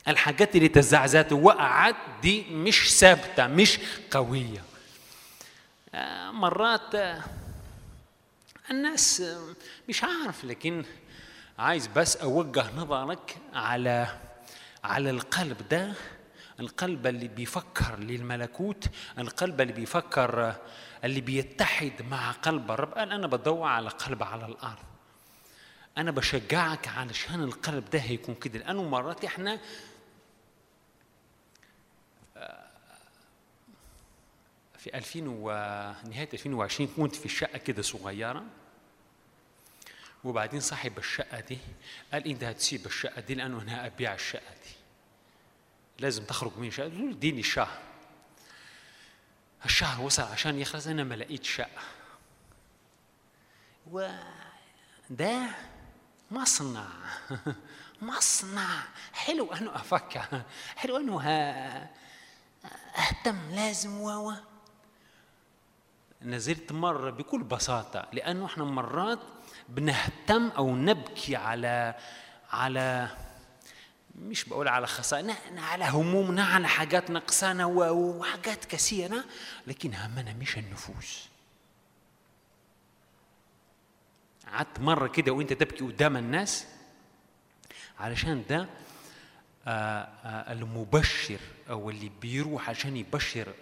[0.07, 3.79] الحاجات اللي تزعزعت وقعت دي مش ثابتة مش
[4.11, 4.63] قوية.
[5.95, 7.23] آه، مرات آه،
[8.71, 9.23] الناس
[9.89, 10.85] مش عارف لكن
[11.59, 14.07] عايز بس أوجه نظرك على
[14.83, 15.93] على القلب ده
[16.59, 18.85] القلب اللي بيفكر للملكوت
[19.17, 20.55] القلب اللي بيفكر
[21.03, 22.93] اللي بيتحد مع قلب الرب.
[22.93, 24.83] قال أنا بدور على قلب على الأرض.
[25.97, 28.59] أنا بشجعك علشان القلب ده هيكون كده.
[28.59, 29.59] لأنه مرات إحنا
[34.87, 38.43] في 2000 ونهاية 2020 كنت في الشقة كده صغيرة.
[40.23, 41.57] وبعدين صاحب الشقة دي
[42.13, 44.71] قال أنت هتسيب الشقة دي لأنه أنا أبيع الشقة دي.
[45.99, 47.77] لازم تخرج من قلت له اديني الشهر
[49.65, 51.81] الشهر وصل عشان يخلص أنا ما لقيت شقة.
[53.91, 55.47] وده
[56.31, 56.87] مصنع.
[58.01, 58.83] مصنع.
[59.13, 60.41] حلو أنه أفكر.
[60.75, 61.89] حلو أنه ه-
[62.97, 64.33] أهتم لازم و.
[66.21, 69.19] نزلت مرة بكل بساطة لأنه إحنا مرات
[69.69, 71.95] بنهتم أو نبكي على
[72.51, 73.09] على
[74.15, 79.23] مش بقول على خسائر على همومنا على حاجات نقصانة و- وحاجات كثيرة
[79.67, 81.27] لكن همنا مش النفوس.
[84.53, 86.67] قعدت مرة كده وأنت تبكي قدام الناس
[87.99, 88.67] علشان ده
[89.67, 91.39] آه، آه، المبشر
[91.69, 93.53] أو اللي بيروح عشان يبشر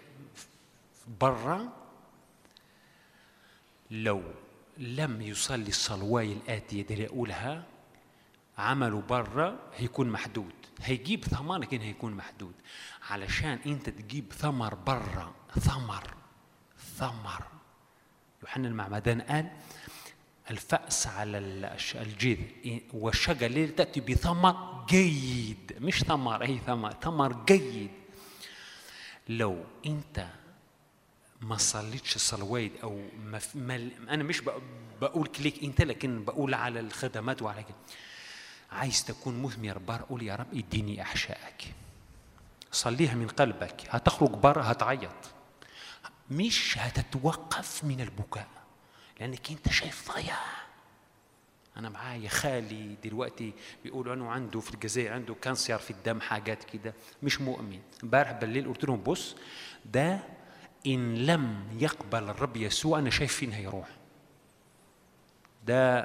[1.20, 1.70] برا
[3.92, 4.24] لو
[4.78, 7.64] لم يصلي الصلواي الآتية اللي أقولها
[8.58, 10.54] عمله برا هيكون محدود.
[10.82, 12.54] هيجيب ثمر لكن هيكون محدود.
[13.10, 16.14] علشان انت تجيب ثمر برا ثمر
[16.98, 17.44] ثمر.
[18.44, 19.52] يوحنا المعمدان قال
[20.52, 21.38] الفأس على
[21.96, 25.74] الجذع والشجر اللي تأتي بثمر جيد.
[25.80, 27.92] مش ثمر أي ثمر ثمر جيد.
[29.30, 30.28] لو أنت
[31.46, 34.62] ما صليتش الصلوات أو ما ما أنا مش بق-
[35.02, 37.76] بقول عليك أنت لكن بقول على الخدمات وعلى كده.
[38.72, 41.74] عايز تكون مثمر بار قول يا رب اديني أحشائك.
[42.72, 43.82] صليها من قلبك.
[43.90, 45.12] هتخرج بره هتعيط.
[46.32, 48.48] مش هتتوقف من البكاء
[49.20, 50.46] لأنك أنت شايف ضياع.
[51.78, 53.54] أنا معايا خالي دلوقتي
[53.84, 56.94] بيقولوا أنه عنده في الجزائر عنده cancer في الدم حاجات كده.
[57.24, 57.80] مش مؤمن.
[58.04, 59.36] امبارح بالليل قلت لهم بص
[59.86, 60.20] ده
[60.88, 63.88] إن لم يقبل الرب يسوع أنا شايف فين هيروح.
[65.66, 66.00] ده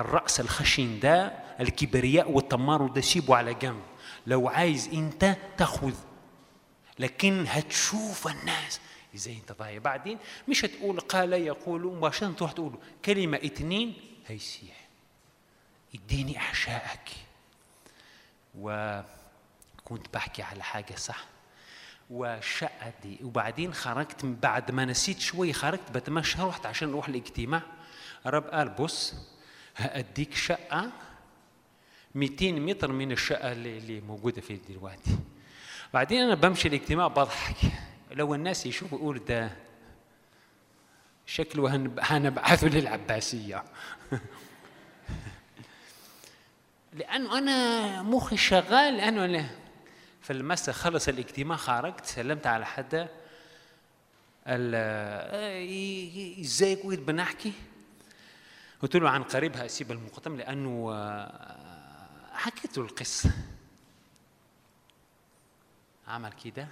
[0.00, 1.26] الرأس الخشن ده
[1.60, 3.82] الكبرياء والتمارد ده سيبه على جنب.
[4.26, 5.94] لو عايز أنت تاخذ
[6.98, 8.80] لكن هتشوف الناس
[9.14, 10.18] إزاي أنت ضايع بعدين
[10.48, 12.72] مش هتقول قال يقول مباشرة تروح تقول
[13.04, 13.94] كلمة اتنين
[14.26, 14.88] هيسيح.
[15.94, 17.10] اديني أحشائك.
[18.58, 21.24] وكنت بحكي على حاجة صح؟
[22.10, 27.62] والشقة دي وبعدين خرجت بعد ما نسيت شوي خرجت بتمشى رحت عشان أروح الاجتماع.
[28.26, 29.14] الرب قال بص
[29.76, 30.90] هأديك شقة
[32.14, 35.18] 200 متر من الشقة اللي, موجودة فيه دلوقتي.
[35.94, 37.56] بعدين أنا بمشي الاجتماع بضحك.
[38.10, 39.50] لو الناس يشوفوا يقول ده
[41.26, 43.64] شكله هنب- هنبعثه للعباسية.
[46.92, 49.50] لأنه أنا مخي شغال لأنه أنا
[50.20, 53.08] فالمسا خلص الاجتماع خرجت سلمت على حدا
[54.46, 57.52] قال آه، ازيك وقت بنحكي؟
[58.82, 63.30] قلت له عن قريب هسيب المقدم لأنه آه، حكيت له القصة.
[66.08, 66.68] عمل كده.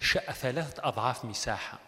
[0.00, 1.78] شقة ثلاثة أضعاف مساحة.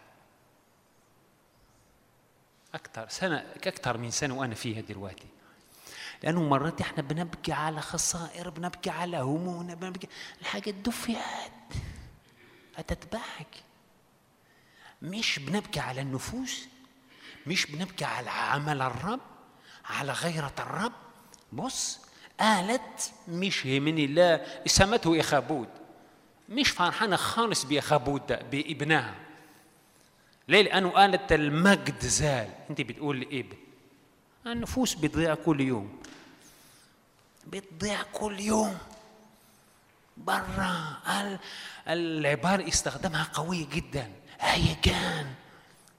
[2.73, 5.27] أكثر سنة أكثر من سنة وأنا فيها دلوقتي.
[6.23, 10.07] لأنه مرات إحنا بنبكي على خسائر بنبكي على همومنا بنبكي.
[10.41, 11.17] الحاجات دفيت
[12.77, 13.63] هتتبعك.
[15.01, 16.67] مش بنبكي على النفوس
[17.47, 19.19] مش بنبكي على عمل الرب
[19.85, 20.91] على غيرة الرب.
[21.53, 21.99] بص
[22.39, 25.67] قالت مش يهمني لا سمته إخابود.
[26.49, 29.15] مش فرحانة خالص بإخابود ده بإبنها.
[30.47, 32.49] ليه؟ لأنه قالت المجد زال.
[32.69, 33.57] أنت بتقول ابن
[34.47, 35.99] النفوس بتضيع كل يوم.
[37.51, 38.77] بتضيع كل يوم.
[40.17, 41.39] برا ال-
[41.87, 44.11] العبارة استخدمها قوية جدا.
[44.39, 45.33] هيجان.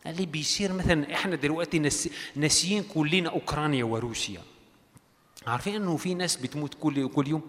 [0.06, 4.42] اللي بيصير مثلا إحنا دلوقتي نس- ناسيين كلنا أوكرانيا وروسيا.
[5.46, 7.42] عارفين إنه في ناس بتموت كل كل يوم؟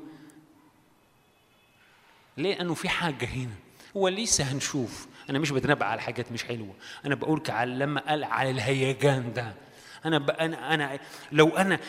[2.38, 3.54] ليه؟ لأنه في حاجة هنا.
[3.98, 5.08] هو لسه هنشوف.
[5.30, 6.74] أنا مش بتنبأ على حاجات مش حلوة.
[7.06, 9.54] أنا بقولك على لما قال على الهيجان ده.
[10.06, 10.30] أنا ب...
[10.30, 11.00] أنا أنا
[11.32, 11.80] لو أنا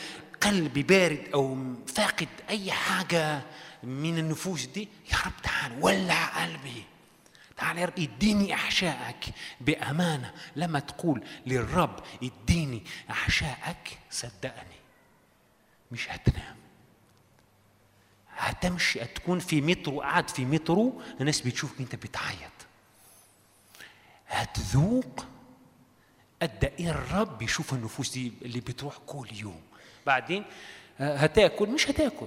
[0.40, 3.42] قلبي بارد أو فاقد أي حاجة
[3.82, 6.84] من النفوس دي يا رب تعال ولع قلبي.
[7.56, 9.24] تعال يا رب اديني أحشائك
[9.60, 10.34] بأمانة.
[10.56, 14.80] لما تقول للرب اديني أحشائك صدقني
[15.92, 16.56] مش هتنام.
[18.36, 22.50] هتمشي هتكون في مترو قاعد في مترو الناس بتشوفك انت بتعيط.
[24.28, 25.24] هتذوق
[26.42, 29.62] قد إيه الرب بيشوف النفوس دي اللي بتروح كل يوم.
[30.06, 30.44] بعدين
[31.00, 32.26] آه، هتاكل مش هتاكل.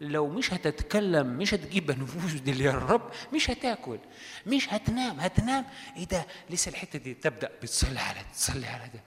[0.00, 3.98] لو مش هتتكلم مش هتجيب النفوس دي للرب مش هتاكل
[4.46, 5.20] مش هتنام.
[5.20, 5.64] هتنام؟
[5.96, 9.00] إيه ده؟ لسه الحتة دي تبدأ بتصلي على تصلي على ده.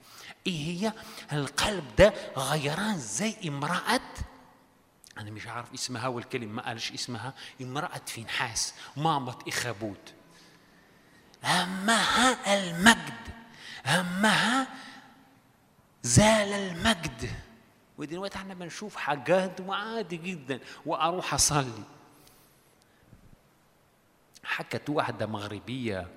[0.46, 0.92] إيه هي؟
[1.32, 4.00] القلب ده غيران زي امرأة
[5.18, 9.98] أنا مش عارف اسمها والكلمة ما قالش اسمها امرأة فينحاس مامة إخابود
[11.44, 13.14] همها المجد
[13.86, 14.66] همها
[16.02, 17.30] زال المجد.
[17.98, 21.82] ودلوقتي إحنا بنشوف حاجات وعادي جدا وأروح اصلي.
[24.44, 26.08] حكت واحدة مغربية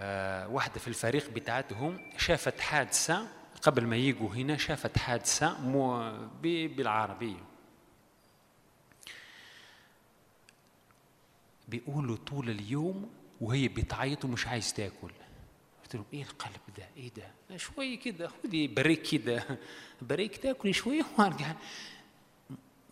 [0.00, 3.28] آه، واحدة في الفريق بتاعتهم شافت حادثة
[3.62, 6.12] قبل ما يجوا هنا شافت حادثة مو
[6.42, 7.44] ب- بالعربية.
[11.68, 13.10] بيقولوا طول اليوم
[13.40, 15.10] وهي بتعيط ومش عايز تاكل.
[15.92, 19.58] قلت لهم إيه القلب ده؟ إيه ده؟ شوي كده خدي break كده.
[20.02, 21.52] break تاكلي شوي وارجع.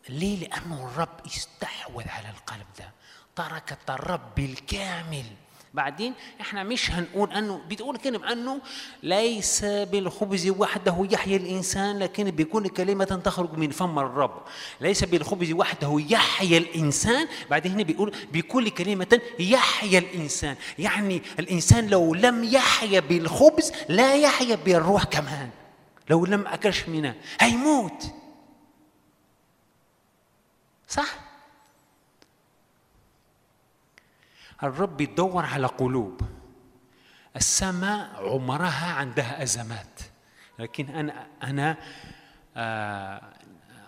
[0.08, 2.92] ليه؟ لأنه الرب استحوذ على القلب ده.
[3.36, 5.24] تركت الرب بالكامل
[5.74, 8.60] بعدين إحنا مش هنقول أنه بتقول كلمة أنه
[9.02, 14.42] ليس بالخبز وحده يحيا الإنسان لكن بكل كلمة تخرج من فم الرب.
[14.80, 20.56] ليس بالخبز وحده يحيا الإنسان بعدين هنا بيقول بكل كلمة يحيا الإنسان.
[20.78, 25.50] يعني الإنسان لو لم يحيا بالخبز لا يحيا بالروح كمان.
[26.10, 28.02] لو لم أكلش منها هيموت.
[30.88, 31.29] صح؟
[34.62, 36.20] الرب يدور على قلوب.
[37.36, 40.00] السماء عمرها عندها أزمات.
[40.58, 41.76] لكن أنا أنا
[42.56, 43.32] آه،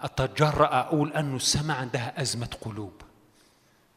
[0.03, 3.03] أتجرأ أقول انه السماء عندها أزمة قلوب.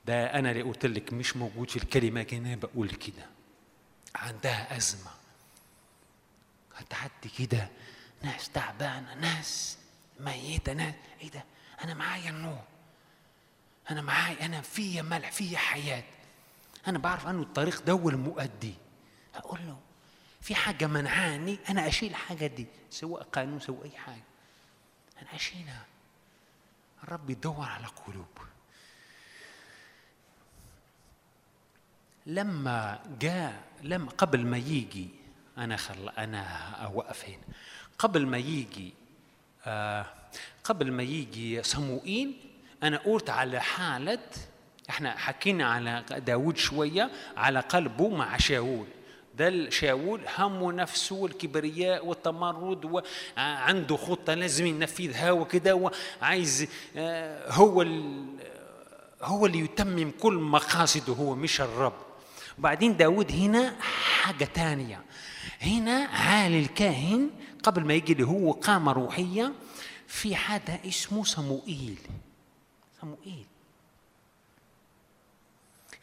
[0.06, 3.26] ده أنا اللي قلت لك مش موجود في الكلمة لكن أنا بقول كده.
[4.16, 5.12] عندها أزمة.
[6.76, 7.70] هتعدي كده
[8.24, 9.78] ناس تعبانة ناس
[10.20, 11.44] ميتة ناس إيه ده؟
[11.84, 12.62] أنا معايا النور.
[13.92, 16.04] أنا معايا أنا فيا ملح فيا حياة.
[16.88, 18.74] أنا بعرف انه الطريق ده المؤدي
[19.36, 19.78] أقول له
[20.42, 24.24] في حاجة منعاني أنا أشيل الحاجة دي سواء قانون سواء أي حاجة.
[25.22, 25.86] أنا أشيلها.
[27.04, 28.28] الرب يدور على قلوب.
[32.26, 35.10] لما جاء لما قبل ما يجي
[35.58, 37.44] أنا خل أنا اوقف هنا.
[38.00, 38.94] قبل ما يجي
[39.66, 40.06] آه
[40.64, 42.50] قبل ما يجي صموئيل
[42.84, 44.28] أنا قلت على حالة
[44.90, 48.88] إحنا حكينا على داود شوية على قلبه مع شاول.
[49.38, 53.04] ده شاول همه نفسه والكبرياء والتمرد
[53.38, 55.92] وعنده خطة لازم ينفذها وكده
[56.22, 57.82] وعايز آه، هو
[59.22, 61.94] هو اللي يتمم كل مقاصده هو مش الرب.
[62.60, 65.02] وبعدين داود هنا حاجة تانية.
[65.62, 67.30] هنا عالي الكاهن
[67.64, 69.54] قبل ما يجي اللي هو قامة روحية
[70.08, 71.98] في حدا اسمه صموئيل
[73.02, 73.46] صموئيل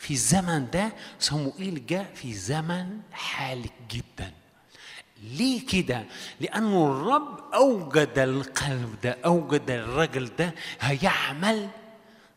[0.02, 4.32] في الزمن ده صموئيل جاء في زمن حالك جدا
[5.22, 6.04] ليه كده؟
[6.40, 11.68] لأنه الرب أوجد القلب ده أوجد الرجل ده هيعمل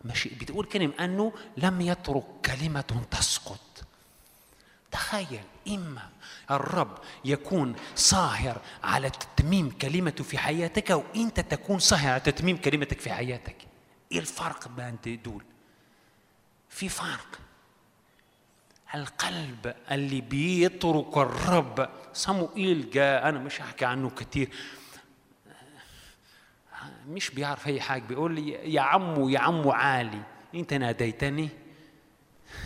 [0.03, 3.59] ماشي بتقول كلمة أنه لم يترك كلمة تسقط
[4.91, 6.09] تخيل إما
[6.51, 13.13] الرب يكون صاهر على تتميم كلمته في حياتك وأنت تكون صاهر على تتميم كلمتك في
[13.13, 13.55] حياتك
[14.11, 15.43] إيه الفرق بين دول؟
[16.69, 17.39] في فرق
[18.95, 21.89] القلب اللي بيترك الرب.
[22.13, 24.49] صموئيل جاء أنا مش هحكي عنه كتير.
[27.07, 28.03] مش بيعرف أي حاجة.
[28.03, 30.21] بيقول لي يا عمو يا عمو عالي
[30.55, 31.49] أنت ناديتني؟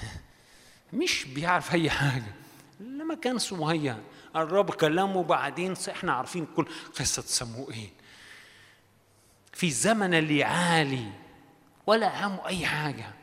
[0.94, 2.34] مش بيعرف أي حاجة.
[2.80, 4.04] لما كان سمية
[4.36, 6.68] الرب كلمه بعدين إحنا عارفين كل
[7.00, 7.90] قصة صموئيل.
[9.54, 11.12] في الزمن اللي عالي
[11.88, 13.19] ولا عمو أي حاجة.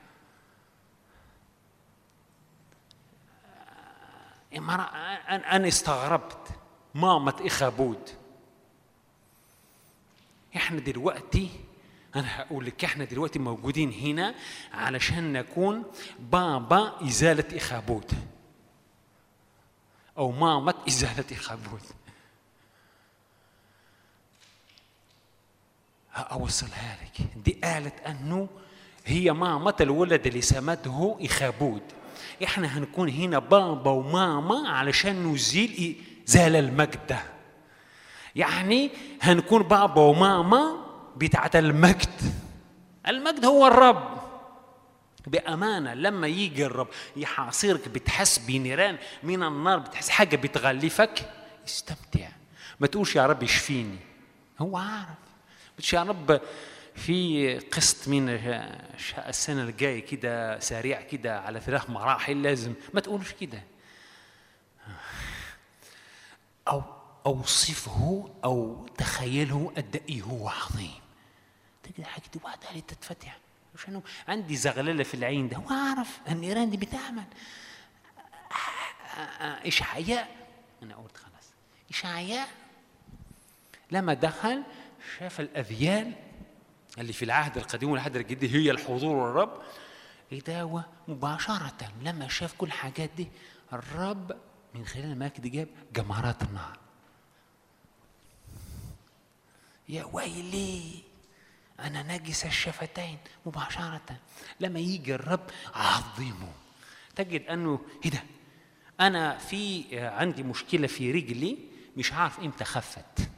[4.59, 6.49] أنا استغربت.
[6.95, 8.11] مامة إخابود
[10.57, 11.51] إحنا دلوقتي
[12.17, 14.35] أنا هقول لك إحنا دلوقتي موجودين هنا
[14.73, 15.85] علشان نكون
[16.19, 18.13] بابا إزالة إخابود
[20.19, 21.81] أو مامة إزالة إخابود
[26.17, 27.27] أوصلها لك.
[27.45, 28.49] دي قالت أنه
[29.07, 31.83] هي مامة الولد اللي سمته إخابود
[32.45, 37.07] إحنا هنكون هنا بابا وماما علشان نزيل زال المجد.
[37.09, 37.23] ده
[38.37, 38.91] يعني
[39.23, 40.87] هنكون بابا وماما
[41.17, 42.21] بتاعت المجد.
[43.09, 44.17] المجد هو الرب.
[45.27, 51.31] بأمانة لما يجي الرب يحاصرك بتحس بنيران من النار بتحس حاجة بتغلفك
[51.67, 52.29] استمتع.
[52.81, 53.99] ما تقولش يا رب يشفيني
[54.61, 55.09] هو عارف.
[55.79, 56.41] بتقولش يا رب
[56.97, 58.29] في قسط من
[59.19, 62.75] السنة الجاية كده سريع كده على ثلاث مراحل لازم.
[62.95, 63.63] ما تقولش كده.
[66.69, 66.83] أو
[67.27, 71.01] أوصفه أو تخيله قد إيه هو عظيم.
[71.83, 72.41] تجد حاجة دي
[72.71, 73.39] اللي تتفتح.
[73.75, 75.59] عشان عندي زغللة في العين ده.
[75.59, 77.25] وأعرف النيران دي بتعمل.
[79.67, 80.29] إشعياء
[80.83, 81.51] أنا قلت خلاص.
[81.91, 82.49] إشعياء
[83.91, 84.63] لما دخل
[85.19, 86.13] شاف الأذيال.
[86.99, 89.63] اللي في العهد القديم والعهد الجديد هي الحضور الرب
[90.33, 93.29] يداوى مباشرة لما شاف كل الحاجات دي
[93.73, 94.37] الرب
[94.75, 96.79] من خلال المجد جاب جمرات النار
[99.89, 101.03] يا ويلي
[101.81, 103.19] أنا نجس الشفتين.
[103.47, 104.17] مباشرة
[104.61, 106.53] لما يجي الرب عظمه
[107.17, 108.23] تجد أنه إيه ده؟
[109.01, 111.59] أنا في عندي مشكلة في رجلي
[111.97, 113.31] مش عارف إمتى خفت.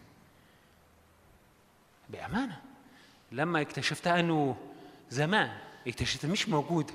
[2.08, 2.62] بأمانة.
[3.32, 4.56] لما اكتشفتها أنه
[5.10, 5.50] زمان
[5.86, 6.94] اكتشفتها مش موجوده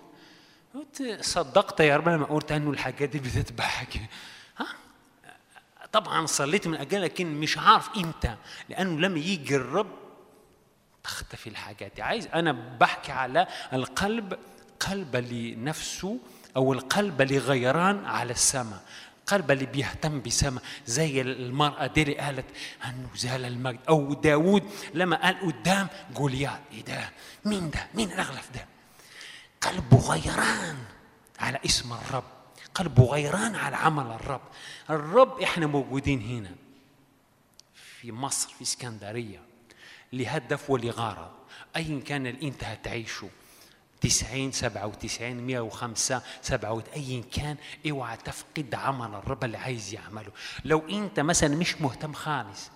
[0.74, 4.00] قلت صدقت يا رب لما قلت أنه الحاجات دي بتتبعك
[4.58, 4.68] ها؟
[5.92, 8.36] طبعا صليت من اجلها لكن مش عارف إمتى
[8.70, 9.92] لأنه لما يجي الرب
[11.04, 12.02] تختفي الحاجات دي.
[12.02, 14.40] عايز أنا بحكي على القلب
[14.80, 16.20] قلب لنفسه
[16.56, 18.84] أو القلب اللي غيران على السماء.
[19.28, 22.46] قلب اللي بيهتم بسماء زي المرأة دي اللي قالت
[22.86, 23.80] أنه زال المجد.
[23.90, 24.64] أو داود
[24.94, 27.10] لما قال قدام جوليات إيه ده؟
[27.46, 28.66] مين ده؟ مين الأغلف ده؟
[29.62, 30.78] قلبه غيران
[31.40, 32.24] على اسم الرب.
[32.76, 34.42] قلبه غيران على عمل الرب.
[34.90, 36.56] الرب إحنا موجودين هنا
[37.74, 39.42] في مصر في اسكندرية
[40.14, 41.32] لهدف ولغرض
[41.76, 43.30] أيا كان اللي أنت هتعيشه.
[44.04, 47.58] تسعين سبعة وتسعين مئة وخمسة سبعة أيا كان
[47.92, 50.32] اوعى تفقد عمل الرب اللي عايز يعمله.
[50.66, 52.72] لو انت مثلا مش مهتم خالص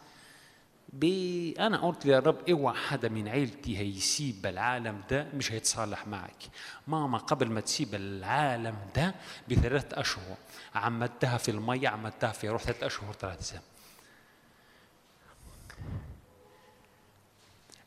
[0.94, 6.44] بي أنا قلت يا رب اوعى حدا من عيلتي هيسيب العالم ده مش هيتصالح معك.
[6.88, 9.16] ماما قبل ما تسيب العالم ده
[9.50, 10.38] بثلاث أشهر
[10.76, 13.62] عمدتها في المية عمدتها في روح ثلاث أشهر ثلاث سنين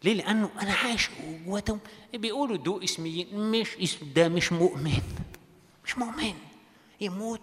[0.04, 1.10] ليه؟ لأنه أنا عايش
[1.46, 1.80] جواتهم
[2.14, 5.02] بيقولوا دو اسميين مش اسم ده مش مؤمن.
[5.84, 6.34] مش مؤمن.
[7.00, 7.40] يموت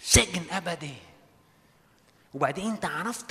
[0.00, 0.94] سجن أبدي.
[2.34, 3.26] وبعدين أنت عرفت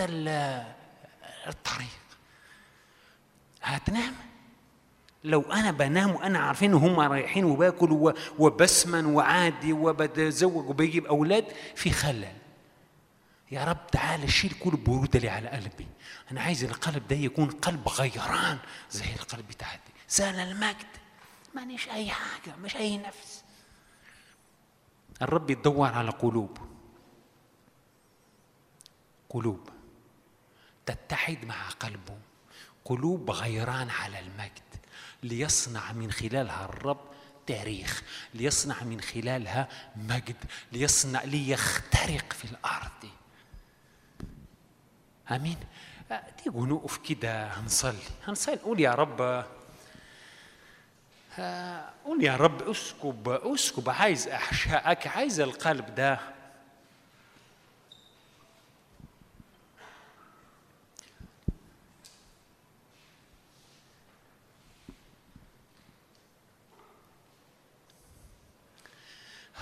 [1.47, 1.87] الطريق.
[3.61, 4.13] هتنام؟
[5.23, 11.45] لو أنا بنام وأنا عارفين هم رايحين وباكل وبسمن وعادي وبتزوج وبجيب أولاد
[11.75, 12.40] في خلل.
[13.51, 15.87] يا رب تعالى شيل كل البرود اللي على قلبي.
[16.31, 18.59] أنا عايز القلب ده يكون قلب غيران
[18.91, 20.87] زي القلب بتاعتي زال المجد.
[21.55, 23.43] مانيش أي حاجة مش أي نفس.
[25.21, 26.57] الرب يدور على قلوب.
[29.29, 29.69] قلوب.
[30.85, 32.17] تتحد مع قلبه.
[32.85, 34.61] قلوب غيران على المجد.
[35.23, 37.11] ليصنع من خلالها الرب
[37.47, 38.03] تاريخ.
[38.33, 40.37] ليصنع من خلالها مجد.
[40.71, 43.09] ليصنع ليخترق في الأرض.
[45.31, 45.57] آمين.
[46.43, 47.97] تيجوا نقف كده هنصلي.
[48.27, 48.55] هنصلي.
[48.55, 49.45] نقول يا رب.
[52.05, 53.89] قول يا رب اسكب اسكب.
[53.89, 56.19] عايز أحشائك عايز القلب ده.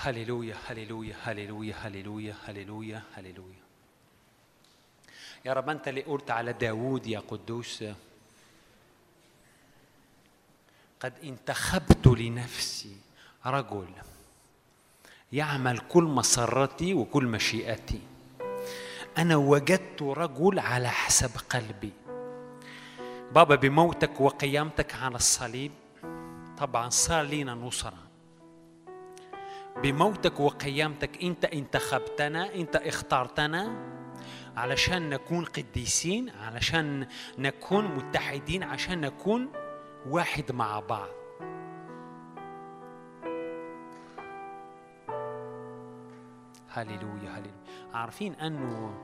[0.01, 3.68] هللويا هللويا هللويا هللويا هللويا هللويا.
[5.45, 7.83] يا رب أنت اللي قلت على داوود يا قدوس
[10.99, 12.95] قد انتخبت لنفسي
[13.45, 13.87] رجل
[15.31, 18.01] يعمل كل مسرتي وكل مشيئتي.
[19.17, 21.91] أنا وجدت رجل على حسب قلبي.
[23.31, 25.71] بابا بموتك وقيامتك على الصليب.
[26.57, 27.97] طبعا صار لينا نصرة.
[29.77, 33.98] بموتك وقيامتك أنت انتخبتنا أنت اخترتنا.
[34.59, 37.07] علشان نكون قديسين علشان
[37.37, 39.51] نكون متحدين عشان نكون
[40.05, 41.09] واحد مع بعض.
[46.69, 47.63] هللويا هللويا.
[47.93, 48.97] عارفين أنه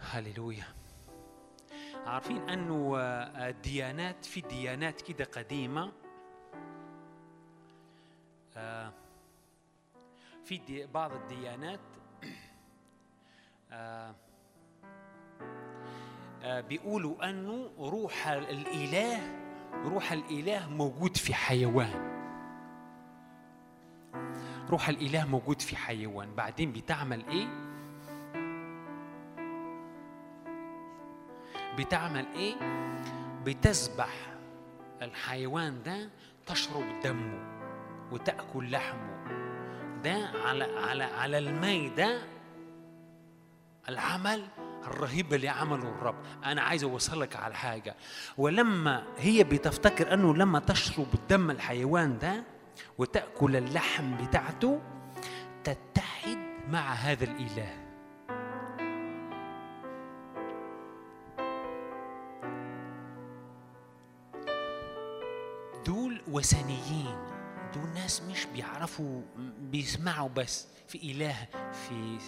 [0.00, 0.66] هللويا.
[2.06, 2.96] عارفين أنه
[3.48, 5.92] الديانات في ديانات كده قديمة
[8.56, 8.92] آه،
[10.44, 11.80] في بعض الديانات
[13.74, 14.14] آه،
[16.42, 19.18] آه، بيقولوا أنه روح الإله
[19.84, 22.14] روح الإله موجود في حيوان.
[24.70, 26.34] روح الإله موجود في حيوان.
[26.34, 27.48] بعدين بتعمل إيه؟
[31.78, 32.54] بتعمل إيه؟
[33.44, 34.10] بتذبح
[35.02, 36.10] الحيوان ده
[36.46, 37.38] تشرب دمه
[38.12, 39.24] وتأكل لحمه.
[40.04, 42.33] ده على على على الميدة
[43.88, 44.42] العمل
[44.84, 46.14] الرهيب اللي عمله الرب.
[46.44, 47.96] أنا عايز أوصلك على حاجة.
[48.38, 52.44] ولما هي بتفتكر أنه لما تشرب دم الحيوان ده
[52.98, 54.80] وتأكل اللحم بتاعته
[55.64, 56.38] تتحد
[56.68, 57.84] مع هذا الإله.
[65.86, 67.16] دول وثنيين.
[67.74, 69.22] دول ناس مش بيعرفوا
[69.60, 72.18] بيسمعوا بس في إله في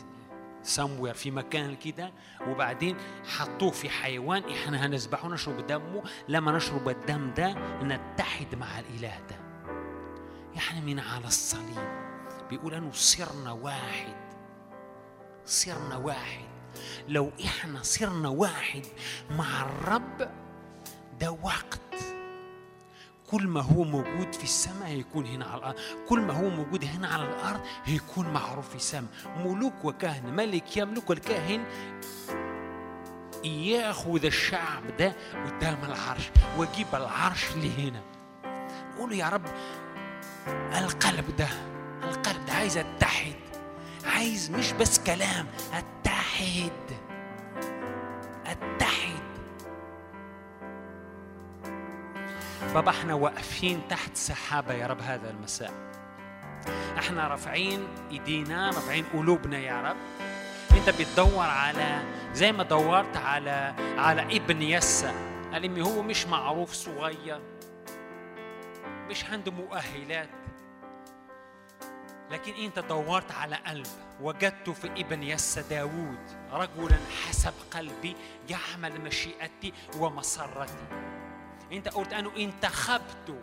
[0.77, 2.13] somewhere في مكان كده
[2.49, 6.03] وبعدين حطوه في حيوان إحنا هنذبحه نشرب دمه.
[6.29, 9.37] لما نشرب الدم ده نتحد مع الإله ده.
[10.55, 12.07] يعني من على الصليب.
[12.51, 14.17] بيقول أنه صرنا واحد.
[15.47, 16.45] صرنا واحد.
[17.09, 18.83] لو إحنا صرنا واحد
[19.31, 20.31] مع الرب
[21.21, 22.16] ده وقت.
[23.31, 25.75] كل ما هو موجود في السماء هيكون هنا على الأرض.
[26.09, 29.11] كل ما هو موجود هنا على الأرض هيكون معروف في السماء.
[29.45, 31.65] ملوك وكهنه ملك يملك الكاهن.
[33.45, 35.13] ياخذ الشعب ده
[35.47, 38.03] قدام العرش ويجيب العرش لهنا.
[38.95, 39.45] نقول يا رب
[40.79, 41.49] القلب ده
[42.05, 43.35] القلب ده عايز أتحد.
[44.05, 46.73] عايز مش بس كلام أتحد.
[48.47, 48.96] أتحد.
[52.75, 55.73] بابا إحنا واقفين تحت سحابة يا رب هذا المساء.
[56.99, 59.97] إحنا رافعين إيدينا رافعين قلوبنا يا رب.
[60.79, 62.03] أنت بتدور على
[62.33, 65.13] زي ما دورت على على ابن يسى
[65.53, 67.41] قال هو مش معروف صغير
[69.09, 70.29] مش عنده مؤهلات.
[72.31, 73.87] لكن أنت دورت على قلب
[74.21, 76.19] وجدت في ابن يس داوود
[76.53, 76.99] رجلا
[77.29, 78.17] حسب قلبي
[78.49, 81.16] يعمل مشيئتي ومسرتي
[81.73, 83.41] انت قلت انه انتخبته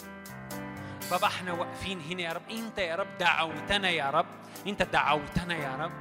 [1.12, 2.42] بابا إحنا واقفين هنا يا رب.
[2.52, 4.26] انت يا رب دعوتنا يا رب.
[4.68, 5.92] انت دعوتنا يا رب.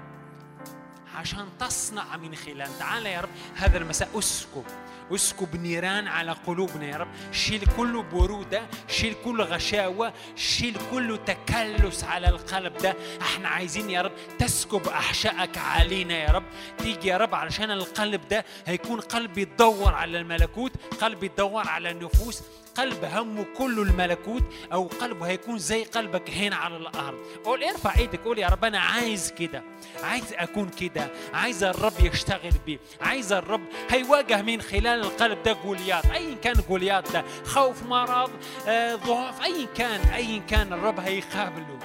[1.16, 2.78] عشان تصنع من خلال.
[2.78, 4.64] تعال يا رب هذا المساء اسكب.
[5.12, 7.08] اسكب نيران على قلوبنا يا رب.
[7.32, 12.96] شيل كل برودة شيل كل غشاوة شيل كل تكلس على القلب ده.
[13.22, 16.44] إحنا عايزين يا رب تسكب أحشائك علينا يا رب.
[16.78, 22.42] تيجي يا رب علشان القلب ده هيكون قلب يدور على الملكوت قلب يدور على النفوس
[22.76, 27.18] قلب همه كله الملكوت أو قلبه هيكون زي قلبك هنا على الأرض.
[27.44, 29.62] قول ارفع إيدك قول يا رب أنا عايز كده
[30.02, 31.01] عايز أكون كده.
[31.34, 32.78] عايز الرب يشتغل بي.
[33.00, 33.60] عايز الرب
[33.90, 37.24] هيواجه من خلال القلب ده؟ جوليات ايا كان جوليات ده.
[37.46, 38.30] خوف مرض
[38.68, 41.78] آه، ضعف ايا كان ايا كان الرب هيقابله.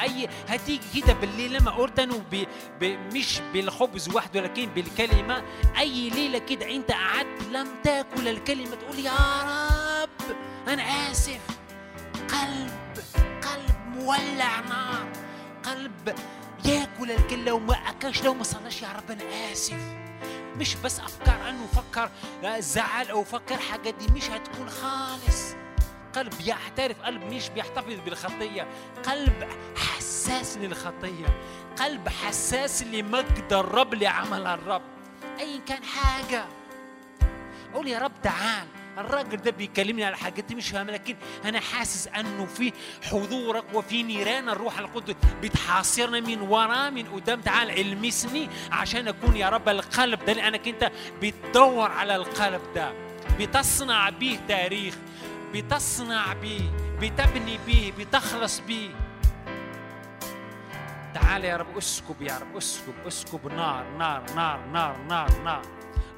[0.00, 2.44] أي هتيجي كده بالليل لما قلت انه ب...
[2.80, 2.84] ب...
[3.14, 5.42] مش بالخبز وحده لكن بالكلمة.
[5.78, 9.12] أي ليلة كده أنت قعدت لم تأكل الكلمة تقول يا
[10.02, 10.36] رب
[10.68, 11.40] أنا آسف.
[12.14, 12.70] قلب
[13.42, 15.12] قلب مولع نار.
[15.64, 16.14] قلب
[16.64, 18.22] ياكل الكلمة لو ما أكلش.
[18.22, 19.80] لو ما صلاش يا رب أنا آسف.
[20.56, 22.10] مش بس أفكار انه فكر
[22.58, 25.54] زعل أو فكر حاجة دي مش هتكون خالص.
[26.14, 28.66] قلب يعترف قلب مش بيحتفظ بالخطية.
[29.06, 31.40] قلب حساس للخطية.
[31.78, 34.82] قلب حساس لمجد الرب لعمل الرب.
[35.40, 36.44] أي كان حاجة.
[37.74, 38.66] قول يا رب تعال.
[38.98, 42.72] الراجل ده بيكلمني على حاجات مش فاهمها لكن أنا حاسس أنه في
[43.10, 47.40] حضورك وفي نيران الروح القدس بتحاصرني من ورا من قدام.
[47.40, 50.90] تعال ألمسني عشان أكون يا رب القلب ده لأنك أنت
[51.22, 52.92] بتدور على القلب ده.
[53.40, 54.94] بتصنع به تاريخ
[55.54, 58.90] بتصنع به بتبني به بتخلص به
[61.14, 65.62] تعال يا رب اسكب يا رب اسكب اسكب نار نار نار نار نار نار.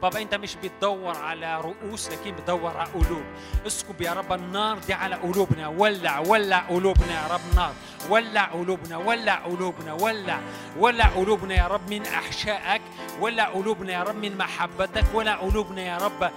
[0.05, 3.23] بابا انت مش بتدور على رؤوس لكن بتدور على قلوب.
[3.67, 5.69] اسكب يا رب النار دي على قلوبنا.
[5.69, 7.73] ولع ولع قلوبنا يا رب نار
[8.09, 10.41] ولع قلوبنا ولع قلوبنا ولع.
[10.79, 12.83] ولع قلوبنا يا رب من أحشائك.
[13.21, 15.05] ولع قلوبنا يا رب من محبتك.
[15.15, 16.31] ولع قلوبنا يا رب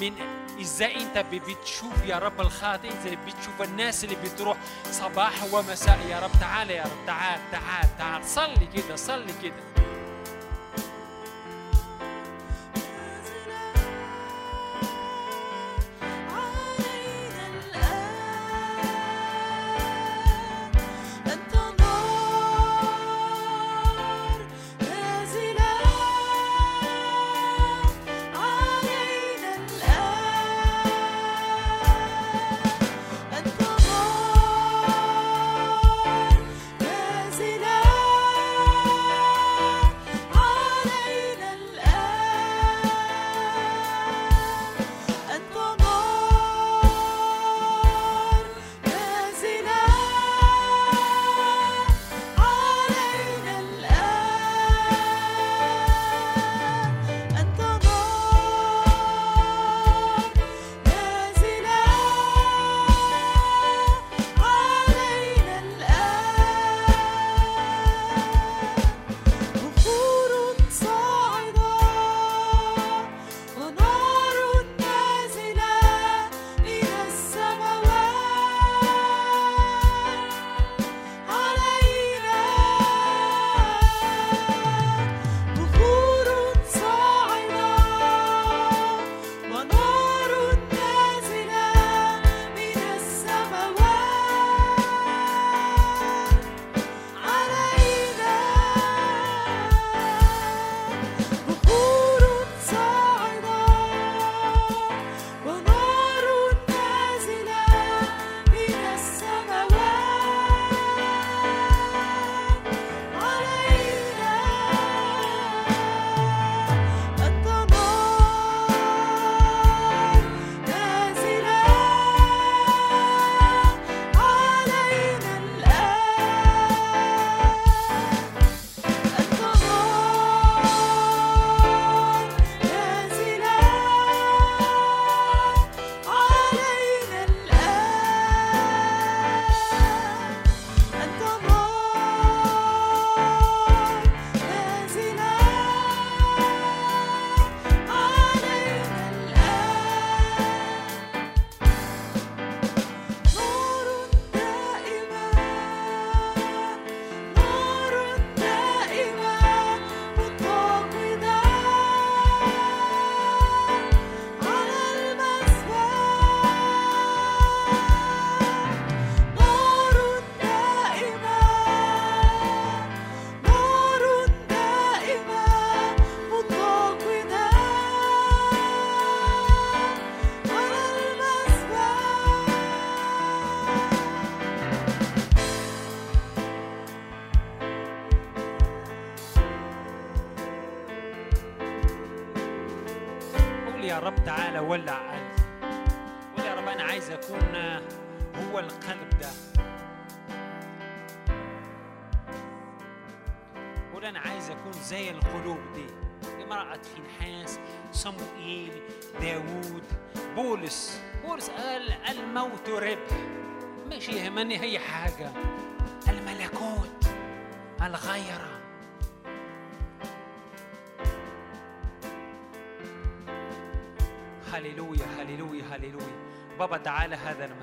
[0.00, 0.12] من
[0.60, 4.56] إزاي انت بتشوف يا رب الخاطئ انت بتشوف الناس اللي بتروح
[4.90, 5.98] صباح ومساء.
[6.10, 8.24] يا رب تعال يا رب تعال تعال تعال.
[8.24, 9.73] صلي كده صلي كده.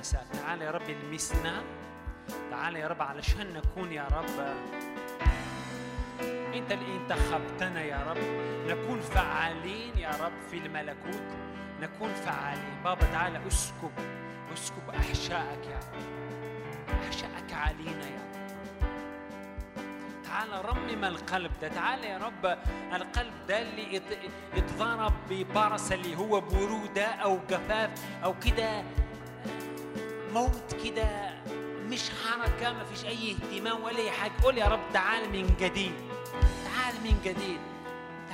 [0.02, 0.26] مساء.
[0.34, 1.64] تعال يا رب المسنا
[2.52, 4.56] تعال يا رب علشان نكون يا رب.
[6.54, 8.18] انت اللي انتخبتنا يا رب.
[8.68, 11.24] نكون فعالين يا رب في الملكوت.
[11.82, 12.84] نكون فعالين.
[12.84, 13.92] بابا تعالى اسكب.
[14.54, 17.00] اسكب أحشائك يا رب.
[17.06, 18.42] أحشائك علينا يا رب.
[20.24, 21.68] تعالى رمم القلب ده.
[21.68, 22.58] تعالى يا رب.
[22.94, 24.02] القلب ده اللي
[24.56, 27.90] يتضرب ببرصة اللي هو برودة أو جفاف
[28.24, 28.84] أو كده.
[30.34, 31.34] موت كده
[31.88, 34.32] مش حركة مفيش أي اهتمام ولا أي حاجة.
[34.44, 35.94] قول يا رب تعال من جديد.
[36.66, 37.60] تعال من جديد.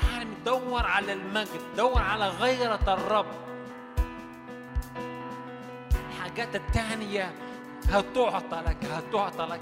[0.01, 1.61] تعال دور على المجد.
[1.77, 3.26] دور على غيرة الرب.
[6.09, 7.32] الحاجات التانية
[7.90, 9.61] هتعطى لك هتعطى لك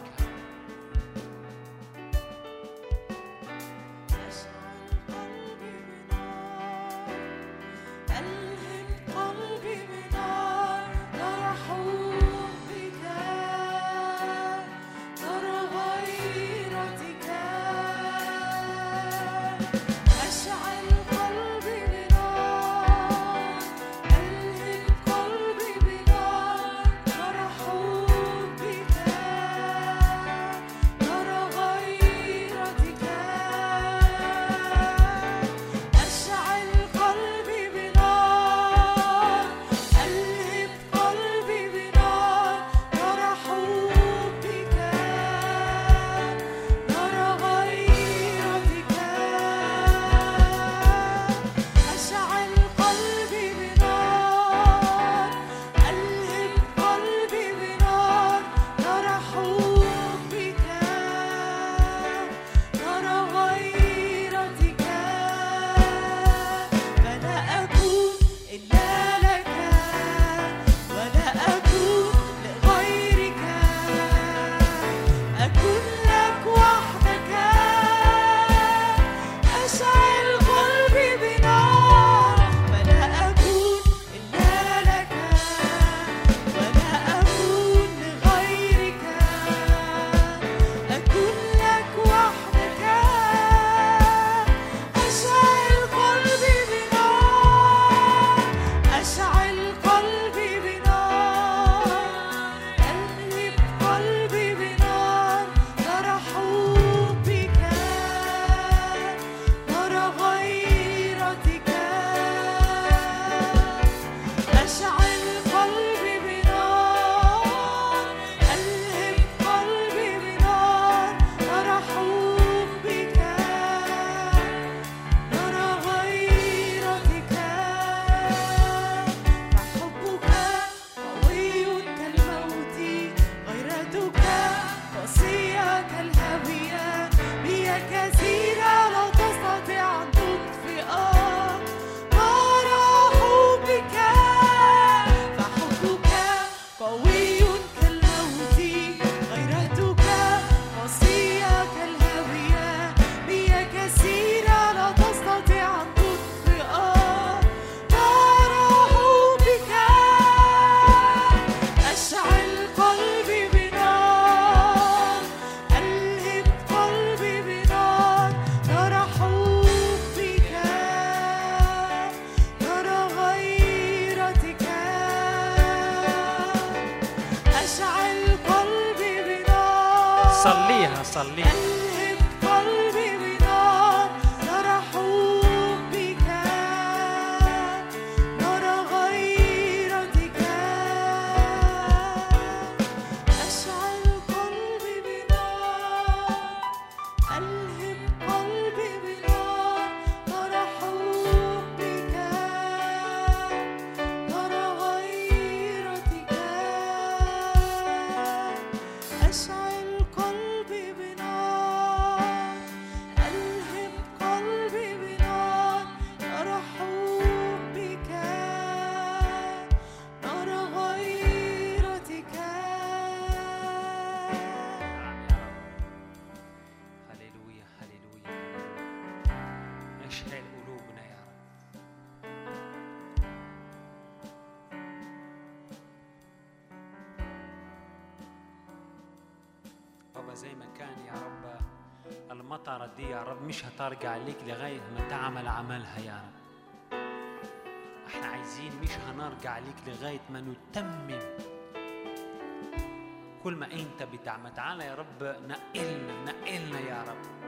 [253.66, 254.53] أنت بتعمل.
[254.53, 257.45] تعالى يا رب نقلنا نقلنا يا رب.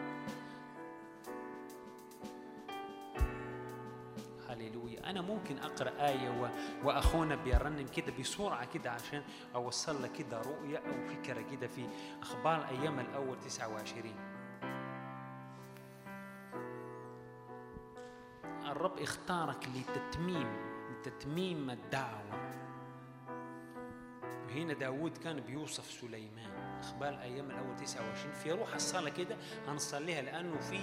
[4.50, 5.10] هللويا.
[5.10, 6.52] أنا ممكن أقرأ آية
[6.84, 9.24] وأخونا بيرنم كده بسرعة كده عشان
[9.56, 11.88] أوصل لك كده رؤية أو فكرة كده في
[12.22, 14.14] أخبار أيام الأول 29
[18.72, 20.48] الرب اختارك لتتميم
[20.92, 22.27] لتتميم الدعوة.
[24.50, 26.80] هنا داود كان بيوصف سليمان.
[26.80, 30.80] إخبار الأيام الأول 29 في روح الصلاة كده هنصليها لأنه في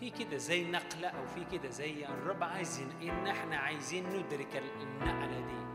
[0.00, 5.40] في كده زي نقلة أو في كده زي الرب عايز إن إحنا عايزين ندرك النقلة
[5.40, 5.68] دي.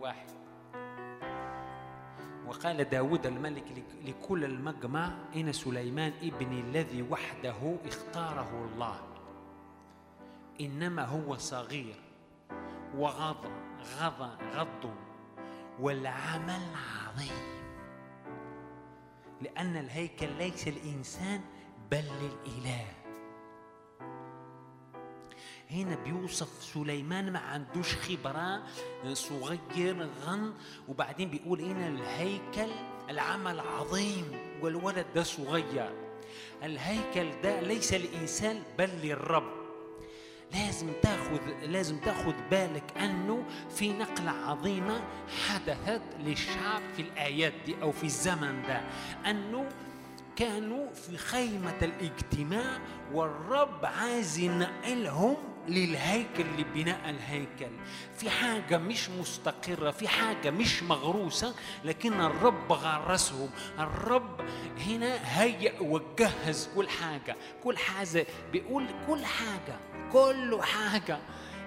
[0.00, 0.26] واحد.
[2.46, 9.00] وقال داود الملك لك- لكل المجمع إن سليمان ابني الذي وحده اختاره الله.
[10.60, 11.96] إنما هو صغير
[12.96, 13.46] وغض
[14.00, 14.22] غض
[14.54, 14.94] غض
[15.80, 17.54] والعمل عظيم.
[19.42, 21.40] لأن الهيكل ليس الإنسان
[21.90, 22.86] بل للإله.
[25.70, 28.62] هنا بيوصف سليمان ما عندوش خبرة
[29.12, 30.54] صغير غن.
[30.88, 32.70] وبعدين بيقول هنا الهيكل
[33.10, 35.92] العمل عظيم والولد ده صغير.
[36.62, 39.63] الهيكل ده ليس للإنسان بل للرب.
[40.54, 43.44] لازم تاخذ لازم تاخذ بالك أنه
[43.76, 45.00] في نقلة عظيمة
[45.48, 48.80] حدثت للشعب في الآيات دي أو في الزمن ده.
[49.30, 49.68] أنه
[50.36, 52.78] كانوا في خيمة الاجتماع
[53.12, 55.36] والرب عايز ينقلهم
[55.68, 57.72] للهيكل لبناء الهيكل.
[58.16, 63.50] في حاجة مش مستقرة في حاجة مش مغروسة لكن الرب غرسهم.
[63.78, 64.40] الرب
[64.86, 67.36] هنا هيئ وجهز كل حاجة.
[67.64, 69.76] كل حاجة بيقول كل حاجة.
[70.12, 71.18] كل حاجة.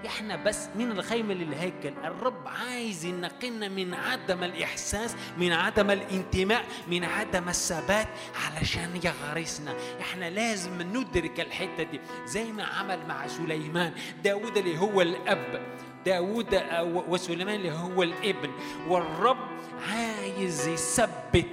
[0.06, 7.04] إحنا بس من الخيمة للهيكل الرب عايز ينقلنا من عدم الإحساس من عدم الانتماء من
[7.04, 8.08] عدم الثبات
[8.46, 9.74] علشان يغرسنا.
[10.00, 12.00] إحنا لازم ندرك الحتة دي.
[12.26, 13.92] زي ما عمل مع سليمان
[14.24, 15.66] داود اللي هو الأب
[16.06, 16.62] داود
[17.08, 18.50] وسليمان اللي هو الابن.
[18.88, 19.48] والرب
[19.90, 21.46] عايز يثبت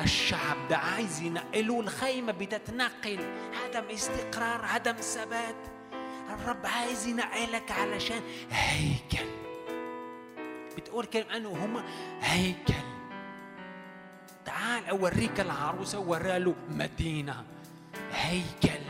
[0.00, 3.18] الشعب ده عايز ينقله الخيمة بتتنقل
[3.64, 5.79] عدم استقرار عدم ثبات.
[6.34, 9.30] الرب عايز ينقلك علشان هيكل.
[10.76, 11.84] بتقول كلمة أنه هما
[12.20, 12.74] هيكل.
[14.44, 17.44] تعال أوريك العروسة وراله مدينة.
[18.12, 18.80] هيكل.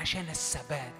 [0.00, 0.92] عشان الثبات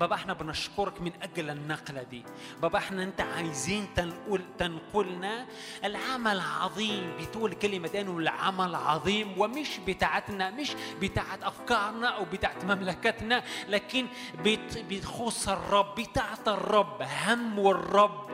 [0.00, 2.24] بابا إحنا بنشكرك من أجل النقلة دي.
[2.62, 5.46] بابا إحنا انت عايزين تنقل تنقلنا.
[5.84, 12.64] العمل عظيم بتقول كلمه دي انه العمل عظيم ومش بتاعتنا مش بتاعت أفكارنا أو بتاعت
[12.64, 14.06] مملكتنا لكن
[14.44, 18.30] بت- بتخص الرب بتاعت الرب هم الرب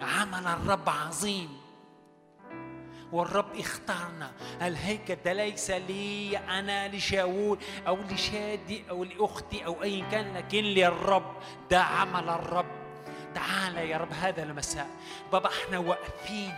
[0.00, 1.59] عمل الرب عظيم.
[3.12, 4.30] والرب اختارنا.
[4.62, 11.34] الهيكل ده ليس لي أنا لشاول أو لشادي أو لأختي أو ايا كان لكن للرب.
[11.70, 12.66] ده عمل الرب.
[13.34, 14.86] تعال يا رب هذا المساء.
[15.32, 16.52] بابا إحنا واقفين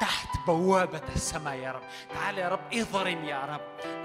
[0.00, 1.82] تحت بوابة السماء يا رب.
[2.14, 3.60] تعال يا رب اضرم يا رب.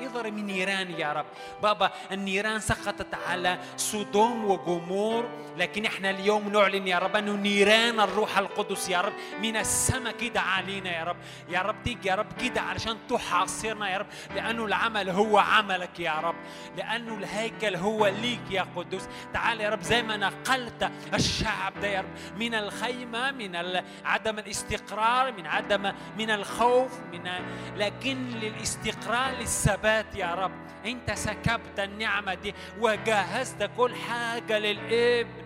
[0.06, 1.26] اضرم النيران يا رب.
[1.64, 8.38] بابا النيران سقطت على سودوم وجمور لكن إحنا اليوم نعلن يا رب أنه نيران الروح
[8.38, 9.14] القدس يا رب.
[9.42, 11.18] من السماء كده علينا يا رب.
[11.50, 14.08] يا رب تيجي يا رب كده علشان تحاصرنا يا رب.
[14.36, 16.36] لأنه العمل هو عملك يا رب.
[16.78, 19.04] لأنه الهيكل هو ليك يا قدوس.
[19.34, 22.40] تعال يا رب زي ما نقلت الشعب ده يا رب.
[22.40, 25.83] من الخيمة من عدم الاستقرار من عدم
[26.18, 27.30] من الخوف من
[27.78, 30.52] لكن للاستقرار للثبات يا رب.
[30.86, 35.44] أنت سكبت النعمة دي وجهزت كل حاجة للإبن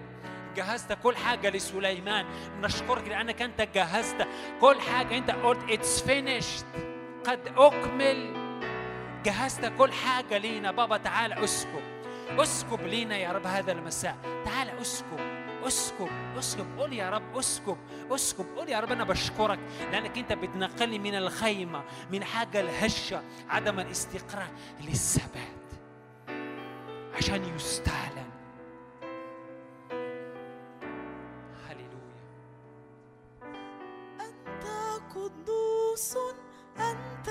[0.56, 2.26] جهزت كل حاجة لسليمان.
[2.62, 4.28] نشكرك لأنك أنت جهزت
[4.62, 5.18] كل حاجة.
[5.18, 6.66] أنت قلت it's finished.
[7.26, 8.34] قد أكمل.
[9.26, 10.72] جهزت كل حاجة لينا.
[10.72, 11.82] بابا تعال أسكب.
[12.40, 14.16] أسكب لينا يا رب هذا المساء.
[14.46, 15.37] تعال أسكب.
[15.68, 17.78] اسكب اسكب قول يا رب اسكب
[18.12, 19.60] اسكب قول يا رب أنا بشكرك
[19.92, 24.48] لأنك أنت بتنقلني من الخيمة من حاجة الهشة عدم الاستقرار
[24.82, 25.58] للثبات
[27.18, 28.28] عشان يستعلن
[31.68, 32.24] هللويا.
[34.22, 34.66] أنت
[35.16, 36.18] قدوس
[36.78, 37.30] أنت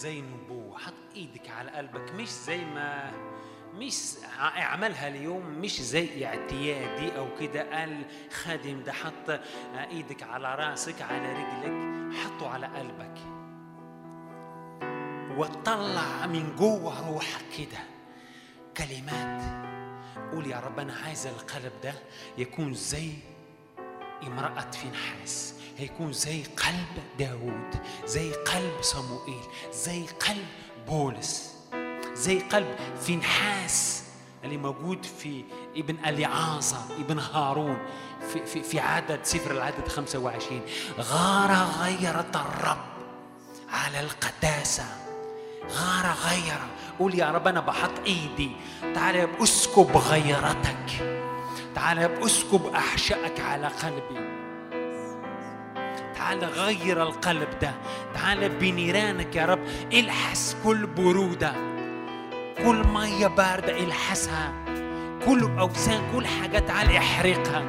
[0.00, 2.12] زي نبوة حط إيدك على قلبك.
[2.14, 3.12] مش زي ما
[3.74, 3.94] مش
[4.40, 7.78] اعملها اليوم مش زي اعتيادي أو كده.
[7.80, 8.02] قال
[8.42, 9.40] خادم ده حط
[9.90, 12.14] إيدك على رأسك على رجلك.
[12.16, 13.18] حطه على قلبك.
[15.38, 17.78] وطلع من جوه روحك كده
[18.76, 19.64] كلمات.
[20.32, 21.94] قول يا رب أنا عايز القلب ده
[22.38, 23.10] يكون زي
[24.26, 27.74] امرأة فينحاس هيكون زي قلب داود
[28.06, 30.46] زي قلب صموئيل زي قلب
[30.88, 31.54] بولس
[32.14, 34.02] زي قلب فينحاس
[34.44, 35.44] اللي موجود في
[35.76, 37.78] ابن اليعازر ابن هارون
[38.32, 40.60] في, في, في عدد سفر العدد 25
[41.00, 42.94] غار غيرة الرب
[43.70, 44.84] على القداسة.
[45.70, 48.50] غار غيرة قول يا رب أنا بحط إيدي.
[48.94, 51.20] تعالى بأسكب غيرتك.
[51.74, 54.33] تعالى بأسكب أحشائك على قلبي.
[56.24, 57.70] تعال غير القلب ده.
[58.14, 59.58] تعال بنيرانك يا رب
[59.92, 61.52] الحس كل برودة
[62.64, 64.52] كل مية باردة الحسها
[65.26, 67.64] كل أوزان كل حاجة تعال احرقها.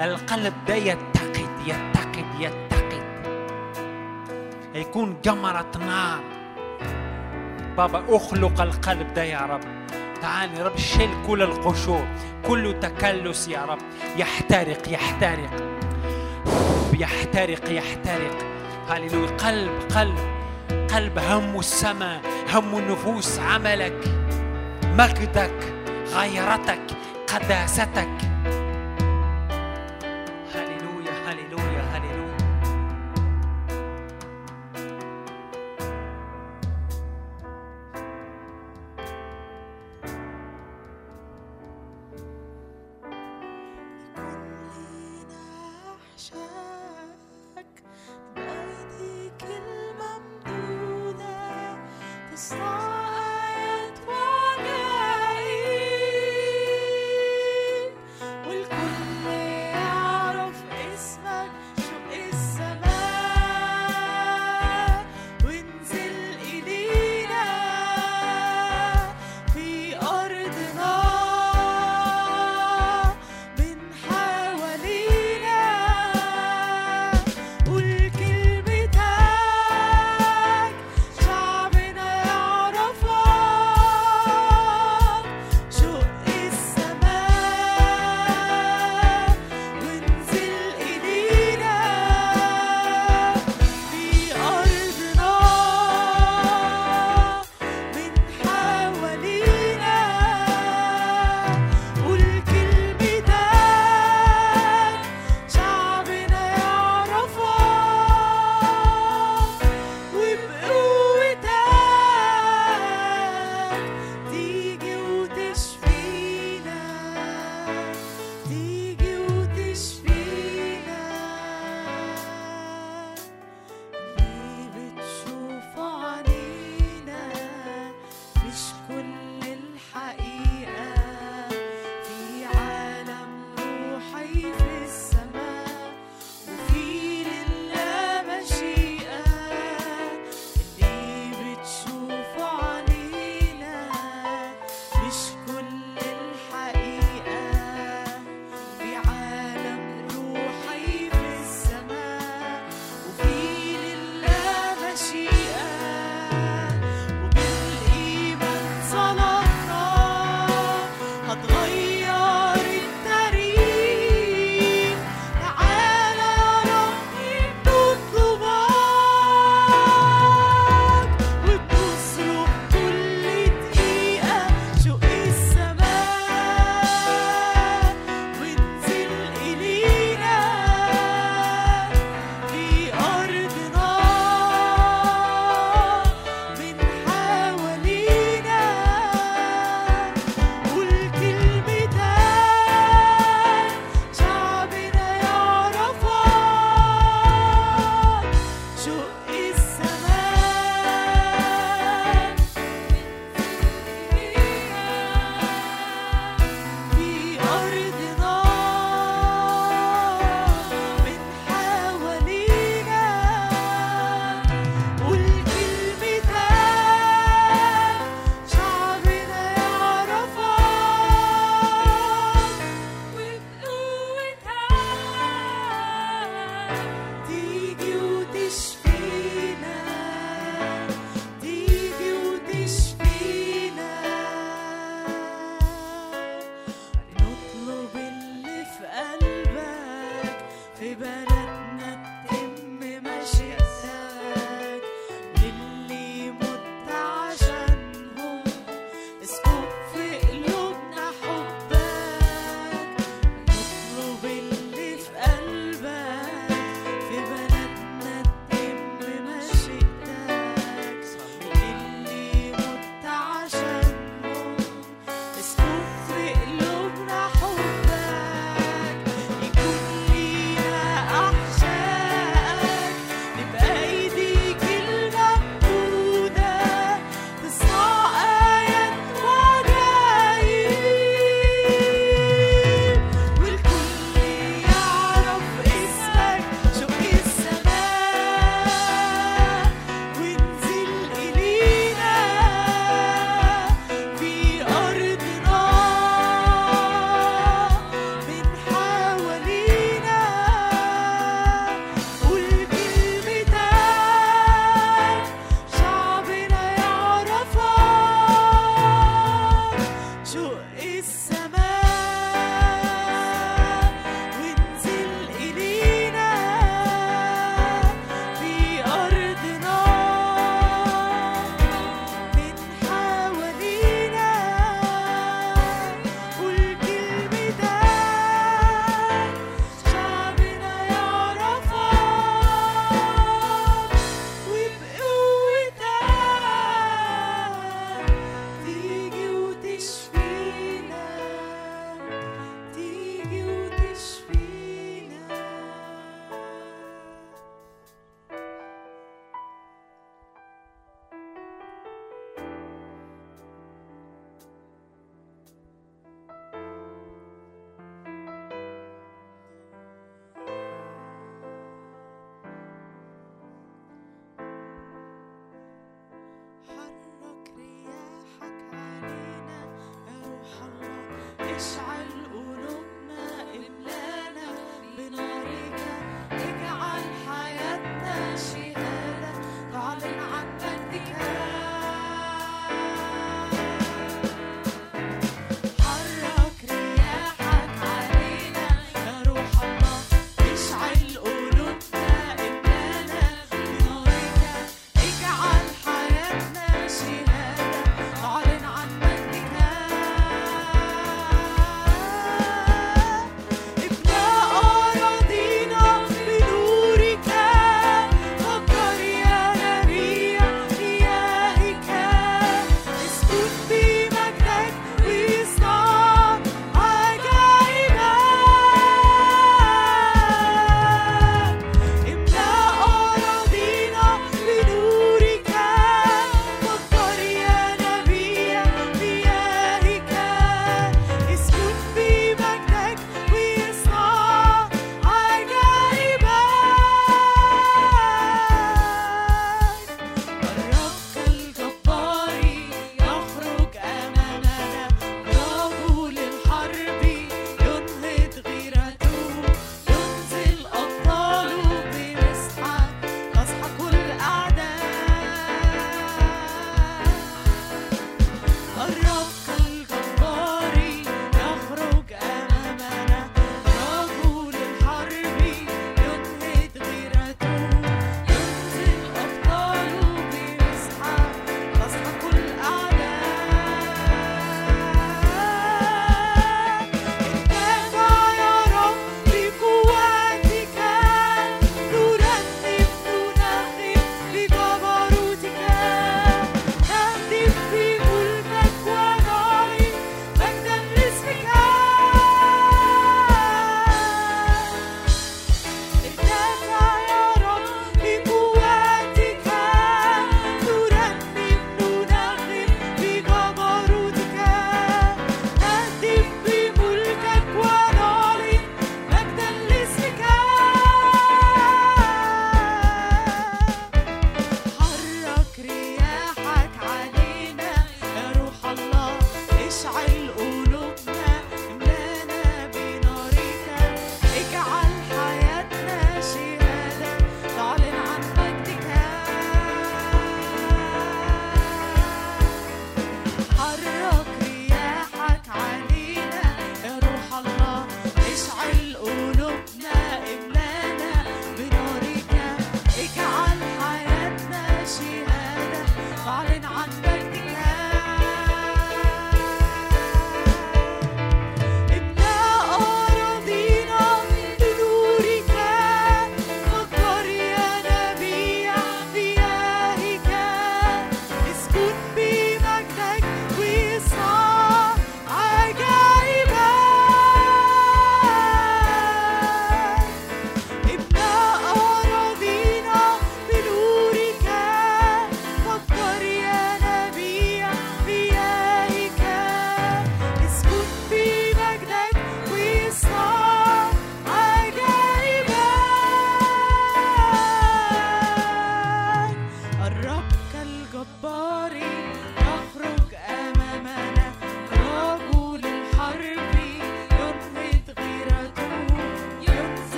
[0.00, 1.36] القلب ده يتقد
[1.66, 3.02] يتقد يتقد.
[4.74, 6.20] هيكون جمرة نار.
[7.76, 9.60] بابا أخلق القلب ده يا رب.
[10.22, 12.08] تعال يا رب شيل كل القشور
[12.48, 13.78] كل تكلس يا رب.
[14.16, 15.77] يحترق يحترق.
[16.98, 18.38] يحترق يحترق.
[18.88, 20.18] هللويا قلب قلب
[20.94, 22.20] قلب هم السماء
[22.54, 24.04] هم النفوس عملك
[24.84, 25.74] مجدك
[26.14, 26.80] غيرتك
[27.26, 28.08] قداستك.